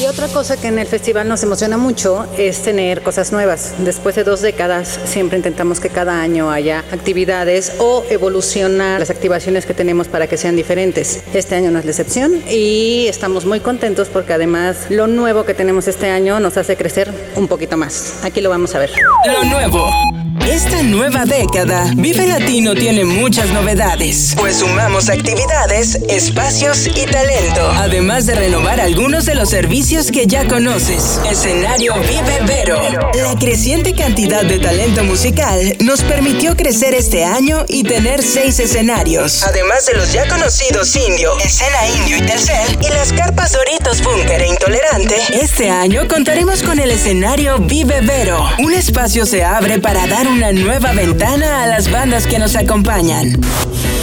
Y 0.00 0.06
otra 0.06 0.28
cosa 0.28 0.56
que 0.56 0.68
en 0.68 0.78
el 0.78 0.86
festival 0.86 1.28
nos 1.28 1.42
emociona 1.42 1.76
mucho 1.76 2.26
es 2.38 2.62
tener 2.62 3.02
cosas 3.02 3.32
nuevas. 3.32 3.74
Después 3.80 4.14
de 4.14 4.24
dos 4.24 4.40
décadas 4.40 4.98
siempre 5.04 5.36
intentamos 5.36 5.78
que 5.78 5.90
cada 5.90 6.22
año 6.22 6.50
haya 6.50 6.84
actividades 6.90 7.74
o 7.78 8.02
evolucionar 8.08 8.98
las 8.98 9.10
activaciones 9.10 9.66
que 9.66 9.74
tenemos 9.74 10.08
para 10.08 10.26
que 10.26 10.38
sean 10.38 10.56
diferentes. 10.56 11.22
Este 11.34 11.54
año 11.54 11.70
no 11.70 11.80
es 11.80 11.84
la 11.84 11.90
excepción 11.90 12.42
y 12.48 13.08
estamos 13.08 13.44
muy 13.44 13.60
contentos 13.60 14.08
porque 14.08 14.32
además 14.32 14.86
lo 14.88 15.06
nuevo 15.06 15.44
que 15.44 15.52
tenemos 15.52 15.86
este 15.86 16.08
año 16.08 16.40
nos 16.40 16.56
hace 16.56 16.78
crecer 16.78 17.12
un 17.36 17.46
poquito 17.46 17.76
más. 17.76 18.24
Aquí 18.24 18.40
lo 18.40 18.48
vamos 18.48 18.74
a 18.74 18.78
ver. 18.78 18.90
Lo 19.26 19.44
nuevo. 19.44 20.19
Esta 20.46 20.82
nueva 20.82 21.26
década, 21.26 21.92
Vive 21.96 22.26
Latino 22.26 22.74
tiene 22.74 23.04
muchas 23.04 23.50
novedades, 23.50 24.34
pues 24.36 24.56
sumamos 24.56 25.08
actividades, 25.08 25.96
espacios 26.08 26.86
y 26.86 27.06
talento, 27.06 27.70
además 27.76 28.26
de 28.26 28.34
renovar 28.34 28.80
algunos 28.80 29.26
de 29.26 29.34
los 29.34 29.50
servicios 29.50 30.10
que 30.10 30.26
ya 30.26 30.48
conoces. 30.48 31.20
Escenario 31.30 31.94
Vive 32.00 32.40
Vero. 32.46 32.80
La 33.22 33.38
creciente 33.38 33.94
cantidad 33.94 34.42
de 34.42 34.58
talento 34.58 35.04
musical 35.04 35.76
nos 35.80 36.02
permitió 36.02 36.56
crecer 36.56 36.94
este 36.94 37.24
año 37.24 37.64
y 37.68 37.84
tener 37.84 38.22
seis 38.22 38.58
escenarios, 38.58 39.42
además 39.44 39.86
de 39.86 39.94
los 39.94 40.12
ya 40.12 40.26
conocidos 40.26 40.96
Indio, 40.96 41.38
Escena 41.38 41.86
Indio 41.98 42.16
y 42.16 42.22
Tercer, 42.22 42.78
y 42.80 42.88
las 42.88 43.12
carpas 43.12 43.52
Doritos 43.52 44.02
Bunker 44.02 44.40
e 44.40 44.48
Intolerante. 44.48 45.16
Este 45.32 45.70
año 45.70 46.08
contaremos 46.08 46.62
con 46.62 46.78
el 46.80 46.90
escenario 46.90 47.58
Vive 47.58 48.00
Vero. 48.00 48.42
Un 48.58 48.72
espacio 48.72 49.26
se 49.26 49.44
abre 49.44 49.78
para 49.78 50.06
dar 50.06 50.29
una 50.30 50.52
nueva 50.52 50.92
ventana 50.92 51.64
a 51.64 51.66
las 51.66 51.90
bandas 51.90 52.26
que 52.26 52.38
nos 52.38 52.54
acompañan. 52.54 53.40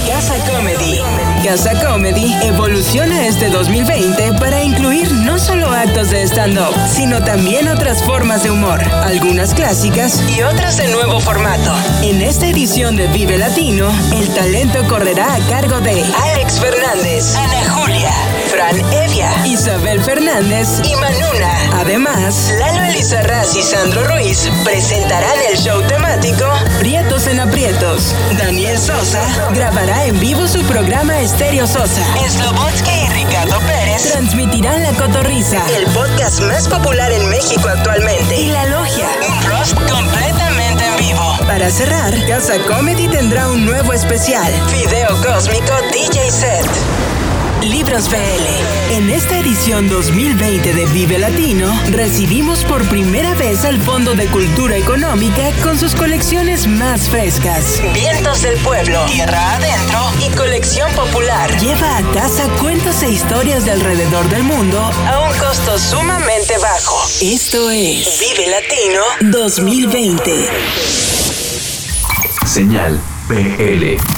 Casa 0.08 0.36
Comedy. 0.52 1.37
Casa 1.48 1.82
Comedy 1.82 2.36
evoluciona 2.44 3.26
este 3.26 3.50
2020 3.50 4.34
para 4.34 4.62
incluir 4.62 5.10
no 5.14 5.40
solo 5.40 5.72
actos 5.72 6.10
de 6.10 6.24
stand-up, 6.24 6.76
sino 6.94 7.24
también 7.24 7.70
otras 7.70 8.04
formas 8.04 8.44
de 8.44 8.52
humor, 8.52 8.84
algunas 9.06 9.54
clásicas 9.54 10.22
y 10.28 10.42
otras 10.42 10.76
de 10.76 10.90
nuevo 10.90 11.22
formato. 11.22 11.74
En 12.02 12.22
esta 12.22 12.48
edición 12.48 12.98
de 12.98 13.08
Vive 13.08 13.38
Latino, 13.38 13.90
el 14.14 14.28
talento 14.34 14.86
correrá 14.90 15.36
a 15.36 15.40
cargo 15.48 15.80
de 15.80 16.04
Alex 16.34 16.60
Fernández, 16.60 17.34
Ana 17.38 17.70
Julia, 17.70 18.12
Fran 18.52 18.78
Evia, 18.92 19.32
Isabel 19.46 20.02
Fernández 20.04 20.82
y 20.84 20.96
Manuna. 20.96 21.80
Además, 21.80 22.54
Lalo 22.60 22.84
Elizarraz 22.84 23.56
y 23.56 23.62
Sandro 23.62 24.04
Ruiz 24.04 24.50
presentarán 24.66 25.38
el 25.50 25.58
show 25.58 25.82
temático 25.84 26.46
Prietos 26.80 27.28
en 27.28 27.40
Aprietos. 27.40 28.14
Daniel 28.38 28.78
Sosa 28.78 29.24
grabará 29.54 30.06
en 30.06 30.20
vivo 30.20 30.46
su 30.46 30.62
programa 30.64 31.22
Estéreo 31.38 31.68
Sosa. 31.68 32.02
Slobotsky 32.28 32.90
y 32.90 33.10
Ricardo 33.10 33.60
Pérez 33.60 34.12
transmitirán 34.12 34.82
La 34.82 34.92
Cotorrisa, 34.94 35.64
el 35.78 35.86
podcast 35.94 36.42
más 36.42 36.68
popular 36.68 37.12
en 37.12 37.30
México 37.30 37.70
actualmente. 37.70 38.42
Y 38.42 38.50
La 38.50 38.66
Logia, 38.66 39.08
un 39.30 39.44
roast 39.44 39.76
completamente 39.88 40.84
en 40.84 40.98
vivo. 40.98 41.38
Para 41.46 41.70
cerrar, 41.70 42.16
Casa 42.26 42.58
Comedy 42.68 43.08
tendrá 43.08 43.50
un 43.50 43.68
nuevo 43.68 43.94
especial, 43.94 44.52
Video 44.72 45.10
Cósmico 45.22 45.74
DJ 45.94 46.32
Set. 46.32 46.97
Libros 47.70 48.10
BL. 48.10 48.94
En 48.94 49.10
esta 49.10 49.38
edición 49.40 49.90
2020 49.90 50.74
de 50.74 50.86
Vive 50.88 51.20
Latino, 51.20 51.78
recibimos 51.92 52.64
por 52.64 52.88
primera 52.88 53.34
vez 53.36 53.66
al 53.66 53.82
Fondo 53.82 54.16
de 54.16 54.28
Cultura 54.28 54.78
Económica 54.78 55.52
con 55.64 55.78
sus 55.78 55.94
colecciones 55.94 56.66
más 56.68 57.10
frescas. 57.10 57.82
Vientos 57.94 58.42
del 58.42 58.58
Pueblo, 58.60 59.06
Tierra 59.06 59.56
Adentro 59.56 60.00
y 60.26 60.36
Colección 60.36 60.90
Popular. 60.94 61.60
Lleva 61.60 61.98
a 61.98 62.04
casa 62.14 62.48
cuentos 62.62 63.04
e 63.04 63.10
historias 63.10 63.66
de 63.66 63.72
alrededor 63.72 64.30
del 64.30 64.44
mundo 64.44 64.80
a 64.80 65.20
un 65.20 65.38
costo 65.38 65.78
sumamente 65.78 66.58
bajo. 66.60 67.06
Esto 67.22 67.70
es 67.70 68.20
Vive 68.20 68.50
Latino 68.50 69.02
2020. 69.22 70.50
Señal 72.46 73.00
BL. 73.28 74.17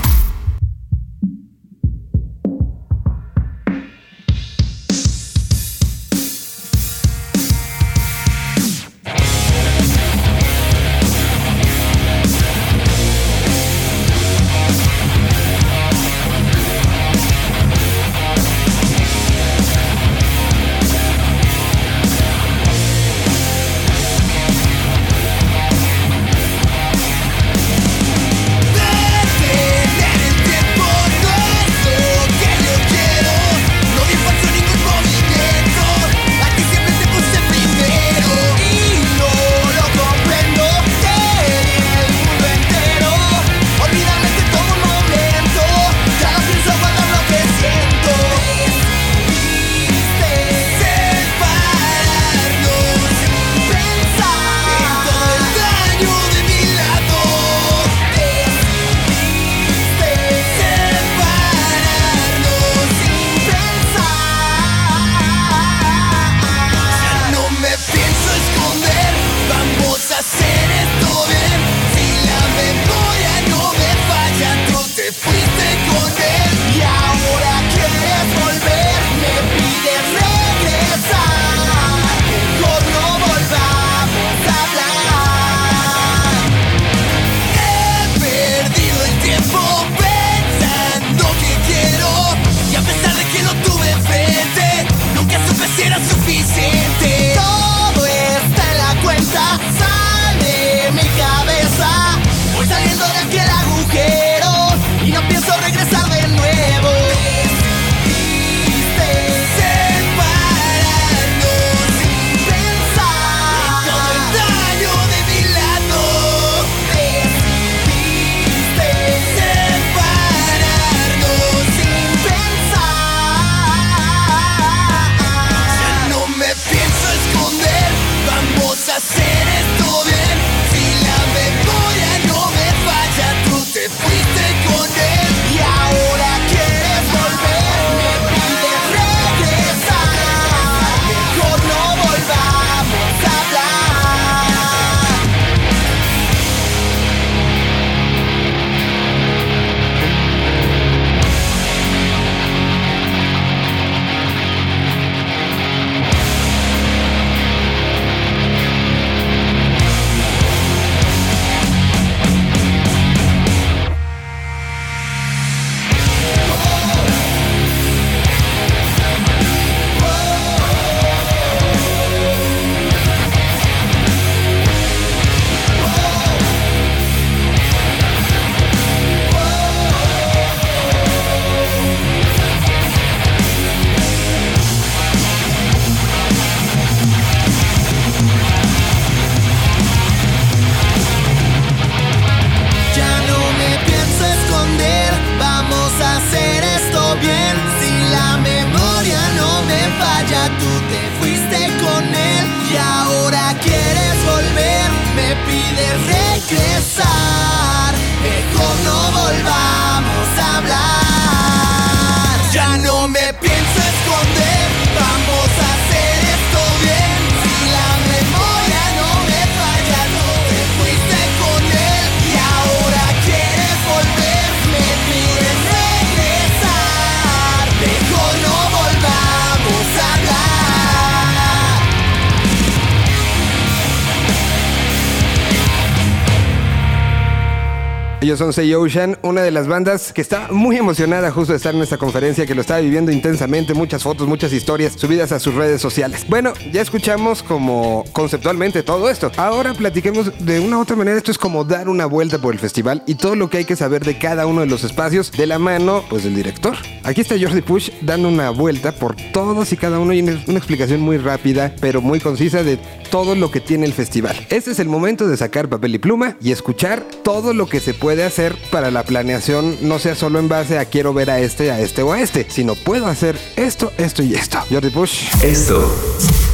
Ellos 238.29 238.37
son 238.37 238.53
Say 238.53 238.71
Ocean, 238.75 239.17
una 239.23 239.41
de 239.41 239.49
las 239.49 239.67
bandas 239.67 240.13
que 240.13 240.21
está 240.21 240.49
muy 240.51 240.77
emocionada 240.77 241.31
justo 241.31 241.51
de 241.51 241.57
estar 241.57 241.73
en 241.73 241.81
esta 241.81 241.97
conferencia, 241.97 242.45
que 242.45 242.53
lo 242.53 242.61
estaba 242.61 242.79
viviendo 242.79 243.11
intensamente, 243.11 243.73
muchas 243.73 244.03
fotos, 244.03 244.27
muchas 244.27 244.53
historias 244.53 244.93
subidas 244.93 245.31
a 245.31 245.39
sus 245.39 245.55
redes 245.55 245.81
sociales. 245.81 246.27
Bueno, 246.29 246.53
ya 246.71 246.83
escuchamos 246.83 247.41
como 247.41 248.05
conceptualmente 248.13 248.83
todo 248.83 249.09
esto. 249.09 249.31
Ahora 249.35 249.73
platiquemos 249.73 250.31
de 250.45 250.59
una 250.59 250.77
u 250.77 250.81
otra 250.81 250.95
manera. 250.95 251.17
Esto 251.17 251.31
es 251.31 251.39
como 251.39 251.63
dar 251.63 251.89
una 251.89 252.05
vuelta 252.05 252.37
por 252.37 252.53
el 252.53 252.59
festival 252.59 253.01
y 253.07 253.15
todo 253.15 253.35
lo 253.35 253.49
que 253.49 253.57
hay 253.57 253.65
que 253.65 253.75
saber 253.75 254.05
de 254.05 254.19
cada 254.19 254.45
uno 254.45 254.61
de 254.61 254.67
los 254.67 254.83
espacios 254.83 255.31
de 255.31 255.47
la 255.47 255.57
mano, 255.57 256.03
pues 256.07 256.23
del 256.23 256.35
director. 256.35 256.75
Aquí 257.03 257.21
está 257.21 257.33
Jordi 257.35 257.63
Push 257.63 257.89
dando 258.01 258.27
una 258.27 258.51
vuelta 258.51 258.91
por 258.91 259.15
todos 259.33 259.71
y 259.73 259.77
cada 259.77 259.97
uno 259.97 260.13
y 260.13 260.21
una 260.21 260.57
explicación 260.59 261.01
muy 261.01 261.17
rápida, 261.17 261.73
pero 261.81 261.99
muy 261.99 262.19
concisa 262.19 262.61
de 262.61 262.77
todo 263.09 263.33
lo 263.33 263.49
que 263.49 263.59
tiene 263.59 263.87
el 263.87 263.93
festival. 263.93 264.35
Este 264.51 264.69
es 264.69 264.77
el 264.77 264.87
momento 264.87 265.27
de 265.27 265.35
sacar 265.35 265.67
papel 265.67 265.95
y 265.95 265.97
pluma 265.97 266.37
y 266.39 266.51
escuchar 266.51 267.03
todo 267.23 267.55
lo 267.55 267.67
que 267.67 267.79
se 267.79 267.95
puede 267.95 268.18
hacer 268.23 268.55
para 268.71 268.91
la 268.91 269.03
planeación, 269.03 269.77
no 269.81 269.99
sea 269.99 270.15
solo 270.15 270.39
en 270.39 270.49
base 270.49 270.79
a 270.79 270.85
quiero 270.85 271.13
ver 271.13 271.29
a 271.29 271.39
este, 271.39 271.71
a 271.71 271.79
este 271.79 272.01
o 272.01 272.13
a 272.13 272.21
este, 272.21 272.45
sino 272.49 272.75
puedo 272.75 273.07
hacer 273.07 273.37
esto, 273.55 273.91
esto 273.97 274.23
y 274.23 274.35
esto. 274.35 274.59
Jordi 274.69 274.89
Push. 274.89 275.43
Esto 275.43 275.93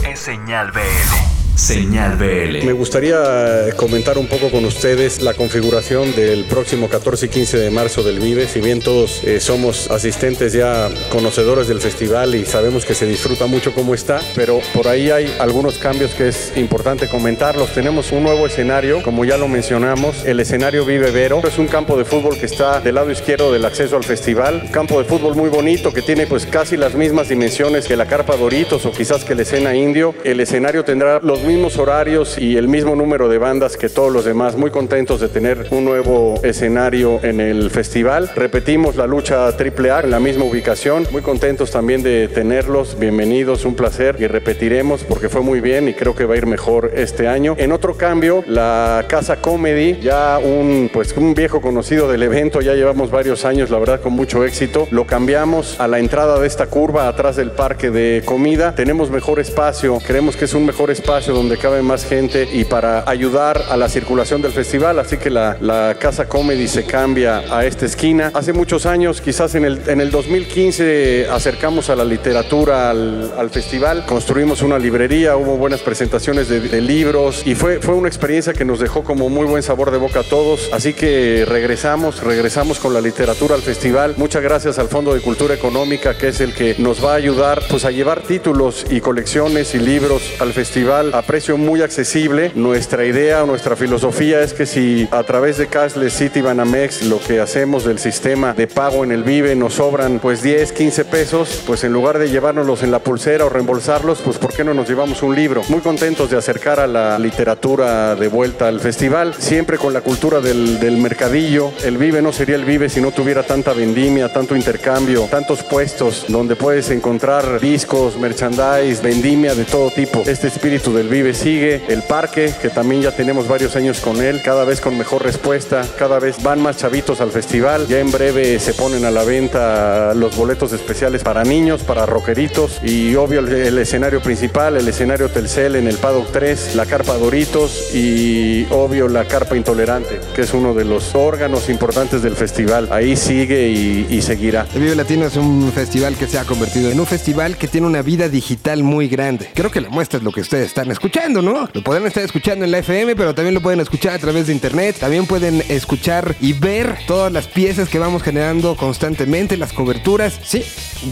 es 0.07 0.19
Señal 0.19 0.71
BL. 0.71 1.44
Señal 1.55 2.17
BL. 2.17 2.65
Me 2.65 2.73
gustaría 2.73 3.71
comentar 3.77 4.17
un 4.17 4.27
poco 4.27 4.51
con 4.51 4.65
ustedes 4.65 5.21
la 5.21 5.33
configuración 5.33 6.13
del 6.13 6.43
próximo 6.43 6.89
14 6.89 7.27
y 7.27 7.29
15 7.29 7.57
de 7.57 7.71
marzo 7.71 8.03
del 8.03 8.19
Vive. 8.19 8.45
Si 8.47 8.59
bien 8.59 8.81
todos 8.81 9.23
eh, 9.23 9.39
somos 9.39 9.89
asistentes 9.89 10.51
ya 10.51 10.89
conocedores 11.09 11.69
del 11.69 11.79
festival 11.79 12.35
y 12.35 12.45
sabemos 12.45 12.85
que 12.85 12.93
se 12.93 13.05
disfruta 13.05 13.45
mucho 13.45 13.73
como 13.73 13.93
está, 13.93 14.19
pero 14.35 14.59
por 14.73 14.89
ahí 14.89 15.11
hay 15.11 15.33
algunos 15.39 15.77
cambios 15.77 16.13
que 16.13 16.27
es 16.27 16.51
importante 16.57 17.07
comentarlos. 17.07 17.73
Tenemos 17.73 18.11
un 18.11 18.23
nuevo 18.23 18.47
escenario, 18.47 19.01
como 19.01 19.23
ya 19.23 19.37
lo 19.37 19.47
mencionamos, 19.47 20.25
el 20.25 20.41
escenario 20.41 20.85
Vive 20.85 21.11
Vero. 21.11 21.41
Es 21.47 21.57
un 21.57 21.67
campo 21.67 21.97
de 21.97 22.03
fútbol 22.03 22.37
que 22.37 22.47
está 22.47 22.81
del 22.81 22.95
lado 22.95 23.11
izquierdo 23.11 23.53
del 23.53 23.63
acceso 23.63 23.95
al 23.95 24.03
festival. 24.03 24.63
Un 24.65 24.71
campo 24.71 24.99
de 24.99 25.05
fútbol 25.05 25.35
muy 25.35 25.49
bonito 25.49 25.93
que 25.93 26.01
tiene 26.01 26.27
pues 26.27 26.45
casi 26.45 26.75
las 26.75 26.95
mismas 26.95 27.29
dimensiones 27.29 27.87
que 27.87 27.95
la 27.95 28.07
Carpa 28.07 28.35
Doritos 28.35 28.85
o 28.85 28.91
quizás 28.91 29.23
que 29.23 29.35
la 29.35 29.43
escena 29.43 29.73
Indio. 29.73 30.13
El 30.25 30.41
escenario 30.41 30.83
tendrá 30.83 31.21
los 31.21 31.44
mismos 31.45 31.77
horarios 31.77 32.37
y 32.37 32.57
el 32.57 32.67
mismo 32.67 32.95
número 32.95 33.29
de 33.29 33.37
bandas 33.37 33.77
que 33.77 33.89
todos 33.89 34.11
los 34.11 34.25
demás. 34.25 34.57
Muy 34.57 34.71
contentos 34.71 35.19
de 35.19 35.29
tener 35.29 35.67
un 35.71 35.85
nuevo 35.85 36.35
escenario 36.43 37.19
en 37.23 37.39
el 37.39 37.69
festival. 37.69 38.31
Repetimos 38.35 38.95
la 38.95 39.05
lucha 39.05 39.47
AAA 39.47 40.01
en 40.01 40.11
la 40.11 40.19
misma 40.19 40.45
ubicación. 40.45 41.07
Muy 41.11 41.21
contentos 41.21 41.71
también 41.71 42.01
de 42.01 42.27
tenerlos. 42.27 42.97
Bienvenidos, 42.99 43.65
un 43.65 43.75
placer. 43.75 44.15
Y 44.19 44.27
repetiremos 44.27 45.03
porque 45.03 45.29
fue 45.29 45.41
muy 45.41 45.61
bien 45.61 45.87
y 45.87 45.93
creo 45.93 46.15
que 46.15 46.25
va 46.25 46.33
a 46.33 46.37
ir 46.37 46.47
mejor 46.47 46.91
este 46.95 47.27
año. 47.27 47.55
En 47.57 47.71
otro 47.71 47.95
cambio, 47.95 48.43
la 48.47 49.05
Casa 49.07 49.37
Comedy, 49.37 49.99
ya 50.01 50.39
un, 50.39 50.89
pues, 50.91 51.15
un 51.15 51.33
viejo 51.33 51.61
conocido 51.61 52.11
del 52.11 52.23
evento, 52.23 52.61
ya 52.61 52.73
llevamos 52.73 53.11
varios 53.11 53.45
años, 53.45 53.69
la 53.69 53.77
verdad, 53.77 54.01
con 54.01 54.13
mucho 54.13 54.43
éxito. 54.43 54.87
Lo 54.89 55.05
cambiamos 55.05 55.79
a 55.79 55.87
la 55.87 55.99
entrada 55.99 56.39
de 56.39 56.47
esta 56.47 56.67
curva, 56.67 57.07
atrás 57.07 57.35
del 57.35 57.51
parque 57.51 57.91
de 57.91 58.23
comida. 58.25 58.73
Tenemos 58.73 59.11
mejor 59.11 59.39
espacio, 59.39 59.99
creemos 60.05 60.35
que 60.35 60.45
es 60.45 60.53
un 60.53 60.65
mejor 60.65 60.89
espacio 60.89 61.34
donde 61.35 61.57
cabe 61.57 61.81
más 61.81 62.05
gente 62.05 62.47
y 62.51 62.65
para 62.65 63.07
ayudar 63.09 63.61
a 63.69 63.77
la 63.77 63.89
circulación 63.89 64.41
del 64.41 64.51
festival. 64.51 64.99
Así 64.99 65.17
que 65.17 65.29
la, 65.29 65.57
Casa 65.99 66.27
Comedy 66.27 66.67
se 66.67 66.85
cambia 66.85 67.43
a 67.55 67.65
esta 67.65 67.85
esquina. 67.85 68.31
Hace 68.33 68.53
muchos 68.53 68.85
años, 68.85 69.21
quizás 69.21 69.55
en 69.55 69.65
el, 69.65 69.81
en 69.87 70.01
el 70.01 70.11
2015, 70.11 71.27
acercamos 71.29 71.89
a 71.89 71.95
la 71.95 72.05
literatura 72.05 72.89
al, 72.89 73.33
al 73.37 73.49
festival. 73.49 74.05
Construimos 74.05 74.61
una 74.61 74.79
librería, 74.79 75.37
hubo 75.37 75.57
buenas 75.57 75.81
presentaciones 75.81 76.49
de, 76.49 76.81
libros 76.81 77.43
y 77.45 77.55
fue, 77.55 77.79
fue 77.79 77.93
una 77.93 78.07
experiencia 78.07 78.53
que 78.53 78.65
nos 78.65 78.79
dejó 78.79 79.03
como 79.03 79.29
muy 79.29 79.45
buen 79.45 79.63
sabor 79.63 79.91
de 79.91 79.97
boca 79.97 80.21
a 80.21 80.23
todos. 80.23 80.69
Así 80.73 80.93
que 80.93 81.45
regresamos, 81.47 82.21
regresamos 82.23 82.79
con 82.79 82.93
la 82.93 83.01
literatura 83.01 83.55
al 83.55 83.61
festival. 83.61 84.15
Muchas 84.17 84.41
gracias 84.41 84.79
al 84.79 84.87
Fondo 84.87 85.13
de 85.13 85.21
Cultura 85.21 85.53
Económica, 85.53 86.17
que 86.17 86.29
es 86.29 86.41
el 86.41 86.53
que 86.53 86.75
nos 86.79 87.03
va 87.03 87.13
a 87.13 87.15
ayudar 87.15 87.61
pues, 87.69 87.85
a 87.85 87.91
llevar 87.91 88.21
títulos 88.21 88.85
y 88.89 89.01
colecciones 89.01 89.75
y 89.75 89.79
libros 89.79 90.21
al 90.39 90.53
festival 90.53 91.11
precio 91.25 91.57
muy 91.57 91.81
accesible. 91.81 92.51
Nuestra 92.55 93.05
idea, 93.05 93.43
nuestra 93.45 93.75
filosofía 93.75 94.41
es 94.41 94.53
que 94.53 94.65
si 94.65 95.07
a 95.11 95.23
través 95.23 95.57
de 95.57 95.67
Cashless 95.67 96.13
City 96.13 96.41
Banamex 96.41 97.03
lo 97.03 97.19
que 97.19 97.39
hacemos 97.41 97.85
del 97.85 97.99
sistema 97.99 98.53
de 98.53 98.67
pago 98.67 99.03
en 99.03 99.11
el 99.11 99.23
Vive 99.23 99.55
nos 99.55 99.75
sobran 99.75 100.19
pues 100.19 100.41
10, 100.41 100.71
15 100.71 101.05
pesos, 101.05 101.63
pues 101.65 101.83
en 101.83 101.93
lugar 101.93 102.19
de 102.19 102.29
llevárnoslos 102.29 102.83
en 102.83 102.91
la 102.91 102.99
pulsera 102.99 103.45
o 103.45 103.49
reembolsarlos, 103.49 104.21
pues 104.21 104.37
¿por 104.37 104.53
qué 104.53 104.63
no 104.63 104.73
nos 104.73 104.87
llevamos 104.87 105.23
un 105.23 105.35
libro? 105.35 105.61
Muy 105.69 105.81
contentos 105.81 106.29
de 106.29 106.37
acercar 106.37 106.79
a 106.79 106.87
la 106.87 107.17
literatura 107.19 108.15
de 108.15 108.27
vuelta 108.27 108.67
al 108.67 108.79
festival, 108.79 109.33
siempre 109.37 109.77
con 109.77 109.93
la 109.93 110.01
cultura 110.01 110.41
del, 110.41 110.79
del 110.79 110.97
mercadillo. 110.97 111.71
El 111.83 111.97
Vive 111.97 112.21
no 112.21 112.31
sería 112.31 112.55
el 112.55 112.65
Vive 112.65 112.89
si 112.89 113.01
no 113.01 113.11
tuviera 113.11 113.43
tanta 113.43 113.73
vendimia, 113.73 114.31
tanto 114.31 114.55
intercambio, 114.55 115.27
tantos 115.29 115.63
puestos 115.63 116.25
donde 116.27 116.55
puedes 116.55 116.89
encontrar 116.91 117.59
discos, 117.59 118.17
merchandise, 118.17 119.01
vendimia 119.01 119.55
de 119.55 119.65
todo 119.65 119.89
tipo. 119.89 120.23
Este 120.25 120.47
espíritu 120.47 120.93
del 120.93 121.07
Vive 121.15 121.33
sigue. 121.33 121.81
El 121.87 122.03
parque, 122.03 122.53
que 122.61 122.67
también 122.67 123.01
ya 123.01 123.15
tenemos 123.15 123.47
varios 123.47 123.77
años 123.77 124.01
con 124.01 124.21
él, 124.21 124.41
cada 124.43 124.65
vez 124.65 124.81
con 124.81 124.97
mejor 124.97 125.23
respuesta, 125.23 125.85
cada 125.97 126.19
vez 126.19 126.43
van 126.43 126.61
más 126.61 126.75
chavitos 126.75 127.21
al 127.21 127.31
festival. 127.31 127.87
Ya 127.87 128.01
en 128.01 128.11
breve 128.11 128.59
se 128.59 128.73
ponen 128.73 129.05
a 129.05 129.11
la 129.11 129.23
venta 129.23 130.13
los 130.13 130.35
boletos 130.35 130.73
especiales 130.73 131.23
para 131.23 131.45
niños, 131.45 131.83
para 131.83 132.05
rockeritos 132.05 132.81
y 132.83 133.15
obvio 133.15 133.39
el, 133.39 133.77
escenario 133.77 134.21
principal, 134.21 134.75
el 134.75 134.85
escenario 134.89 135.29
Telcel 135.29 135.77
en 135.77 135.87
el 135.87 135.95
Paddock 135.95 136.33
3, 136.33 136.75
la 136.75 136.85
carpa 136.85 137.13
Doritos 137.13 137.95
y 137.95 138.67
obvio 138.69 139.07
la 139.07 139.23
carpa 139.23 139.55
Intolerante, 139.55 140.19
que 140.35 140.41
es 140.41 140.53
uno 140.53 140.73
de 140.73 140.83
los 140.83 141.15
órganos 141.15 141.69
importantes 141.69 142.23
del 142.23 142.35
festival. 142.35 142.89
Ahí 142.91 143.15
sigue 143.15 143.69
y, 143.69 144.05
y 144.09 144.21
seguirá. 144.21 144.67
El 144.75 144.81
Vive 144.81 144.95
Latino 144.95 145.27
es 145.27 145.37
un 145.37 145.71
festival 145.73 146.17
que 146.17 146.27
se 146.27 146.39
ha 146.39 146.43
convertido 146.43 146.91
en 146.91 146.99
un 146.99 147.05
festival 147.05 147.55
que 147.55 147.69
tiene 147.69 147.87
una 147.87 148.01
vida 148.01 148.27
digital 148.27 148.83
muy 148.83 149.07
grande. 149.07 149.49
Creo 149.53 149.71
que 149.71 149.79
la 149.79 149.87
muestra 149.87 150.17
es 150.17 150.23
lo 150.25 150.33
que 150.33 150.41
ustedes 150.41 150.65
están 150.65 150.91
escuchando, 150.91 151.04
¿no? 151.41 151.69
Lo 151.71 151.83
podrán 151.83 152.07
estar 152.07 152.23
escuchando 152.23 152.65
en 152.65 152.71
la 152.71 152.79
FM, 152.79 153.15
pero 153.15 153.35
también 153.35 153.53
lo 153.53 153.61
pueden 153.61 153.79
escuchar 153.79 154.13
a 154.13 154.19
través 154.19 154.47
de 154.47 154.53
internet. 154.53 154.97
También 154.99 155.25
pueden 155.27 155.63
escuchar 155.69 156.35
y 156.41 156.53
ver 156.53 156.97
todas 157.05 157.31
las 157.31 157.47
piezas 157.47 157.89
que 157.89 157.99
vamos 157.99 158.23
generando 158.23 158.75
constantemente, 158.75 159.55
las 159.55 159.71
coberturas. 159.71 160.39
Sí, 160.43 160.63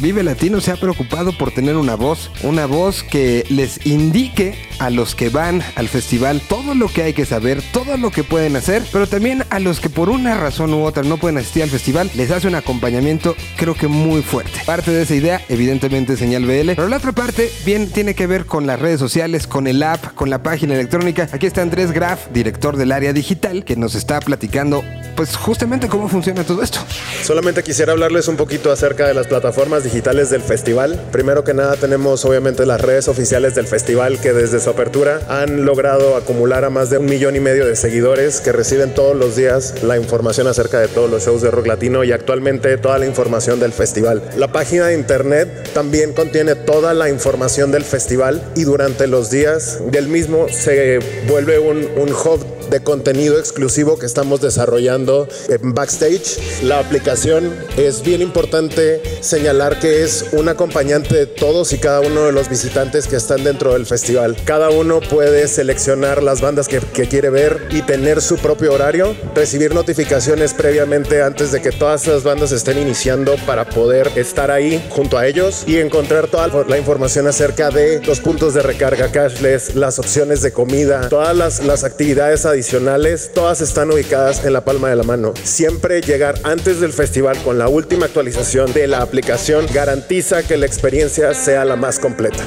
Vive 0.02 0.24
Latino 0.24 0.60
se 0.62 0.72
ha 0.72 0.76
preocupado 0.76 1.38
por 1.38 1.52
tener 1.52 1.76
una 1.76 1.96
voz, 1.96 2.32
una 2.42 2.66
voz 2.66 3.04
que 3.04 3.46
les 3.50 3.86
indique 3.86 4.56
a 4.80 4.90
los 4.90 5.14
que 5.14 5.30
van 5.30 5.62
al 5.76 5.88
festival 5.88 6.42
todo 6.48 6.74
lo 6.74 6.88
que 6.88 7.04
hay 7.04 7.14
que 7.14 7.26
saber, 7.26 7.62
todo 7.72 7.98
lo 7.98 8.10
que 8.10 8.24
pueden 8.24 8.56
hacer, 8.56 8.84
pero 8.92 9.08
también 9.08 9.46
a 9.50 9.60
los 9.60 9.80
que 9.80 9.90
por 9.90 10.10
una 10.10 10.36
razón 10.38 10.74
u 10.74 10.84
otra 10.84 11.04
no 11.04 11.18
pueden 11.18 11.38
asistir 11.38 11.64
al 11.64 11.70
festival, 11.70 12.10
les 12.16 12.32
hace 12.32 12.48
un 12.48 12.56
acompañamiento 12.56 13.36
creo 13.56 13.76
que 13.76 13.88
muy 13.88 14.22
fuerte. 14.22 14.62
Parte 14.66 14.92
de 14.92 15.04
esa 15.04 15.16
idea, 15.16 15.42
evidentemente, 15.50 16.18
señal 16.18 16.46
BL, 16.46 16.72
pero 16.76 16.88
la 16.88 16.98
otra 16.98 17.12
parte 17.12 17.52
bien 17.66 17.92
tiene 17.92 18.16
que 18.16 18.28
ver 18.28 18.46
con 18.46 18.66
las 18.66 18.80
redes 18.80 19.00
sociales, 19.00 19.48
con 19.48 19.68
el 19.68 19.73
app, 19.82 20.14
con 20.14 20.30
la 20.30 20.44
página 20.44 20.76
electrónica. 20.76 21.28
Aquí 21.32 21.48
está 21.48 21.62
Andrés 21.62 21.92
Graf, 21.92 22.28
director 22.32 22.78
del 22.78 22.92
área 22.92 23.14
digital, 23.14 23.64
que 23.64 23.76
nos 23.76 23.96
está 23.96 24.20
platicando 24.20 24.84
pues 25.16 25.36
justamente 25.36 25.88
cómo 25.88 26.10
funciona 26.10 26.44
todo 26.44 26.64
esto. 26.64 26.80
Solamente 27.24 27.64
quisiera 27.64 27.94
hablarles 27.94 28.28
un 28.28 28.36
poquito 28.36 28.72
acerca 28.72 29.08
de 29.08 29.14
las 29.14 29.28
plataformas 29.28 29.84
digitales 29.84 30.30
del 30.30 30.42
festival. 30.42 31.00
Primero 31.12 31.44
que 31.44 31.54
nada 31.54 31.76
tenemos 31.76 32.26
obviamente 32.26 32.66
las 32.66 32.82
redes 32.82 33.08
oficiales 33.08 33.56
del 33.56 33.68
festival 33.68 34.20
que 34.20 34.34
desde 34.34 34.60
su 34.60 34.70
apertura 34.70 35.22
han 35.30 35.66
logrado 35.66 36.18
acumular 36.18 36.66
a 36.66 36.70
más 36.70 36.90
de 36.90 36.98
un 36.98 37.06
millón 37.06 37.36
y 37.36 37.40
medio 37.40 37.66
de 37.66 37.76
seguidores 37.76 38.42
que 38.42 38.52
reciben 38.52 38.94
todos 38.94 39.16
los 39.16 39.36
días 39.36 39.84
la 39.84 39.98
información 39.98 40.48
acerca 40.48 40.80
de 40.80 40.88
todos 40.88 41.10
los 41.10 41.26
shows 41.26 41.42
de 41.42 41.52
rock 41.52 41.68
latino 41.68 42.04
y 42.04 42.12
actualmente 42.12 42.78
toda 42.78 42.98
la 42.98 43.06
información 43.06 43.60
del 43.60 43.72
festival. 43.72 44.22
La 44.38 44.52
página 44.52 44.88
de 44.88 44.96
internet 44.96 45.72
también 45.74 46.14
contiene 46.14 46.56
toda 46.56 46.94
la 46.94 47.10
información 47.10 47.72
del 47.72 47.84
festival 47.84 48.44
y 48.56 48.64
durante 48.64 49.08
los 49.08 49.30
días 49.30 49.63
del 49.92 50.08
mismo 50.08 50.48
se 50.50 51.00
vuelve 51.28 51.60
un, 51.60 51.88
un 51.98 52.12
hub 52.12 52.46
de 52.70 52.82
contenido 52.82 53.38
exclusivo 53.38 54.00
que 54.00 54.06
estamos 54.06 54.42
desarrollando 54.42 55.28
en 55.48 55.74
backstage. 55.74 56.64
La 56.64 56.80
aplicación 56.80 57.54
es 57.78 58.02
bien 58.02 58.22
importante 58.22 59.02
señalar 59.22 59.80
que 59.80 60.04
es 60.04 60.26
un 60.32 60.50
acompañante 60.50 61.16
de 61.16 61.26
todos 61.28 61.74
y 61.74 61.78
cada 61.78 62.00
uno 62.02 62.26
de 62.26 62.32
los 62.32 62.50
visitantes 62.50 63.08
que 63.08 63.18
están 63.18 63.44
dentro 63.44 63.74
del 63.74 63.86
festival. 63.86 64.36
Cada 64.46 64.70
uno 64.70 65.02
puede 65.02 65.48
seleccionar 65.48 66.24
las 66.24 66.42
bandas 66.42 66.68
que, 66.68 66.80
que 66.80 67.08
quiere 67.08 67.30
ver 67.30 67.68
y 67.70 67.82
tener 67.84 68.22
su 68.22 68.38
propio 68.38 68.74
horario, 68.74 69.16
recibir 69.36 69.74
notificaciones 69.76 70.54
previamente 70.54 71.22
antes 71.22 71.52
de 71.52 71.62
que 71.62 71.72
todas 71.72 72.08
las 72.08 72.24
bandas 72.24 72.52
estén 72.52 72.80
iniciando 72.80 73.36
para 73.46 73.70
poder 73.70 74.10
estar 74.16 74.50
ahí 74.50 74.84
junto 74.90 75.18
a 75.18 75.28
ellos 75.28 75.64
y 75.68 75.78
encontrar 75.78 76.28
toda 76.28 76.48
la 76.68 76.78
información 76.78 77.28
acerca 77.28 77.70
de 77.70 78.02
los 78.06 78.20
puntos 78.20 78.54
de 78.54 78.62
recarga 78.62 79.12
cashless, 79.12 79.53
las 79.76 80.00
opciones 80.00 80.42
de 80.42 80.52
comida, 80.52 81.10
todas 81.10 81.36
las, 81.36 81.64
las 81.64 81.84
actividades 81.84 82.46
adicionales, 82.46 83.32
todas 83.34 83.62
están 83.62 83.92
ubicadas 83.92 84.44
en 84.46 84.54
la 84.54 84.66
palma 84.66 84.90
de 84.90 84.96
la 84.96 85.04
mano. 85.04 85.34
Siempre 85.44 86.02
llegar 86.02 86.36
antes 86.44 86.80
del 86.80 86.94
festival 86.94 87.38
con 87.44 87.58
la 87.58 87.68
última 87.68 88.06
actualización 88.06 88.74
de 88.74 88.88
la 88.88 89.02
aplicación 89.02 89.66
garantiza 89.74 90.44
que 90.44 90.58
la 90.58 90.66
experiencia 90.66 91.34
sea 91.34 91.66
la 91.66 91.76
más 91.76 92.00
completa. 92.00 92.44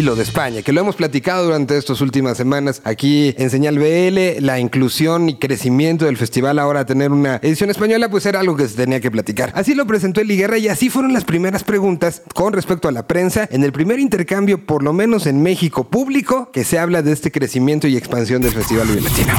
Y 0.00 0.02
lo 0.02 0.16
de 0.16 0.22
España, 0.22 0.62
que 0.62 0.72
lo 0.72 0.80
hemos 0.80 0.96
platicado 0.96 1.44
durante 1.44 1.76
estas 1.76 2.00
últimas 2.00 2.38
semanas 2.38 2.80
aquí 2.84 3.34
en 3.36 3.50
Señal 3.50 3.78
BL, 3.78 4.42
la 4.42 4.58
inclusión 4.58 5.28
y 5.28 5.34
crecimiento 5.34 6.06
del 6.06 6.16
festival 6.16 6.58
ahora 6.58 6.86
tener 6.86 7.12
una 7.12 7.36
edición 7.42 7.68
española, 7.68 8.08
pues 8.08 8.24
era 8.24 8.40
algo 8.40 8.56
que 8.56 8.66
se 8.66 8.76
tenía 8.76 9.02
que 9.02 9.10
platicar. 9.10 9.52
Así 9.54 9.74
lo 9.74 9.86
presentó 9.86 10.22
Eli 10.22 10.38
Guerra 10.38 10.56
y 10.56 10.68
así 10.68 10.88
fueron 10.88 11.12
las 11.12 11.24
primeras 11.24 11.64
preguntas 11.64 12.22
con 12.34 12.54
respecto 12.54 12.88
a 12.88 12.92
la 12.92 13.06
prensa 13.06 13.46
en 13.52 13.62
el 13.62 13.72
primer 13.72 14.00
intercambio, 14.00 14.64
por 14.64 14.82
lo 14.82 14.94
menos 14.94 15.26
en 15.26 15.42
México 15.42 15.90
público, 15.90 16.50
que 16.50 16.64
se 16.64 16.78
habla 16.78 17.02
de 17.02 17.12
este 17.12 17.30
crecimiento 17.30 17.86
y 17.86 17.98
expansión 17.98 18.40
del 18.40 18.52
Festival 18.52 18.88
Latino. 19.04 19.34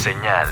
Señal 0.00 0.48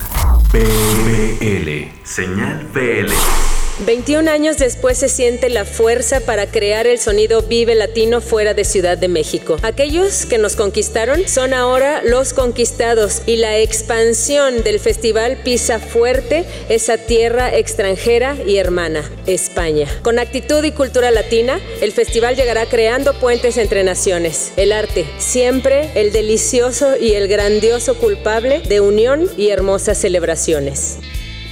BL. 0.53 2.05
Señal 2.05 2.69
BL. 2.75 3.56
21 3.85 4.31
años 4.31 4.57
después 4.57 4.97
se 4.97 5.11
siente 5.11 5.51
la 5.51 5.67
fuerza 5.67 6.21
para 6.21 6.47
crear 6.47 6.87
el 6.87 6.99
sonido 6.99 7.43
Vive 7.43 7.75
Latino 7.75 8.23
fuera 8.23 8.55
de 8.55 8.65
Ciudad 8.65 8.97
de 8.97 9.09
México. 9.09 9.59
Aquellos 9.63 10.25
que 10.25 10.39
nos 10.39 10.57
conquistaron 10.57 11.29
son 11.29 11.53
ahora 11.53 12.01
los 12.03 12.33
conquistados 12.33 13.21
y 13.27 13.37
la 13.37 13.59
expansión 13.59 14.63
del 14.63 14.81
festival 14.81 15.37
pisa 15.45 15.79
fuerte 15.79 16.47
esa 16.71 16.97
tierra 16.97 17.55
extranjera 17.55 18.35
y 18.47 18.57
hermana, 18.57 19.11
España. 19.27 19.87
Con 20.01 20.19
actitud 20.19 20.65
y 20.65 20.73
cultura 20.73 21.11
latina, 21.11 21.61
el 21.83 21.93
festival 21.93 22.35
llegará 22.35 22.65
creando 22.65 23.13
puentes 23.21 23.59
entre 23.59 23.85
naciones. 23.85 24.53
El 24.57 24.73
arte, 24.73 25.05
siempre 25.19 25.91
el 25.97 26.13
delicioso 26.13 26.97
y 26.97 27.13
el 27.13 27.29
grandioso 27.29 27.99
culpable 27.99 28.61
de 28.61 28.81
unión 28.81 29.29
y 29.37 29.51
hermosas 29.51 29.99
celebraciones. 29.99 30.97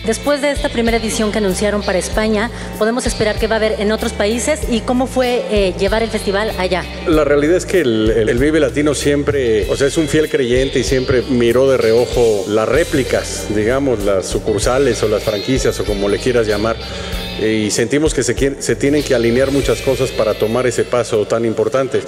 Después 0.07 0.43
de 0.43 0.51
esta 0.51 0.69
primera 0.69 0.99
edición 0.99 1.33
que 1.33 1.39
anunciaron 1.39 1.83
para 1.83 1.99
España, 1.99 2.51
podemos 2.79 3.07
esperar 3.07 3.39
que 3.39 3.47
va 3.47 3.55
a 3.55 3.59
haber 3.59 3.81
en 3.81 3.91
otros 3.91 4.13
países 4.13 4.61
y 4.71 4.81
cómo 4.81 5.07
fue 5.07 5.45
eh, 5.51 5.75
llevar 5.79 6.03
el 6.03 6.11
festival 6.11 6.53
allá. 6.59 6.85
La 7.07 7.25
realidad 7.25 7.57
es 7.57 7.65
que 7.65 7.81
el, 7.81 8.11
el, 8.11 8.39
Vive 8.39 8.61
Latino 8.61 8.95
siempre, 8.95 9.67
o 9.71 9.77
sea, 9.77 9.87
es 9.87 9.97
un 9.97 10.07
fiel 10.07 10.29
creyente 10.29 10.79
y 10.79 10.85
siempre 10.85 11.23
miró 11.23 11.71
de 11.71 11.79
reojo 11.79 12.45
las 12.49 12.69
réplicas, 12.69 13.47
digamos, 13.55 14.05
las 14.05 14.27
sucursales 14.27 15.03
o 15.03 15.09
las 15.09 15.23
franquicias 15.23 15.81
o 15.81 15.85
como 15.85 16.11
le 16.11 16.19
quieras 16.19 16.47
llamar 16.47 16.77
y 17.41 17.70
sentimos 17.70 18.14
que 18.14 18.22
se, 18.22 18.35
se, 18.61 18.76
tienen 18.76 19.03
que 19.03 19.14
alinear 19.14 19.51
muchas 19.51 19.80
cosas 19.80 20.11
para 20.11 20.35
tomar 20.35 20.66
ese 20.66 20.85
paso 20.85 21.26
tan 21.26 21.45
importante. 21.45 22.01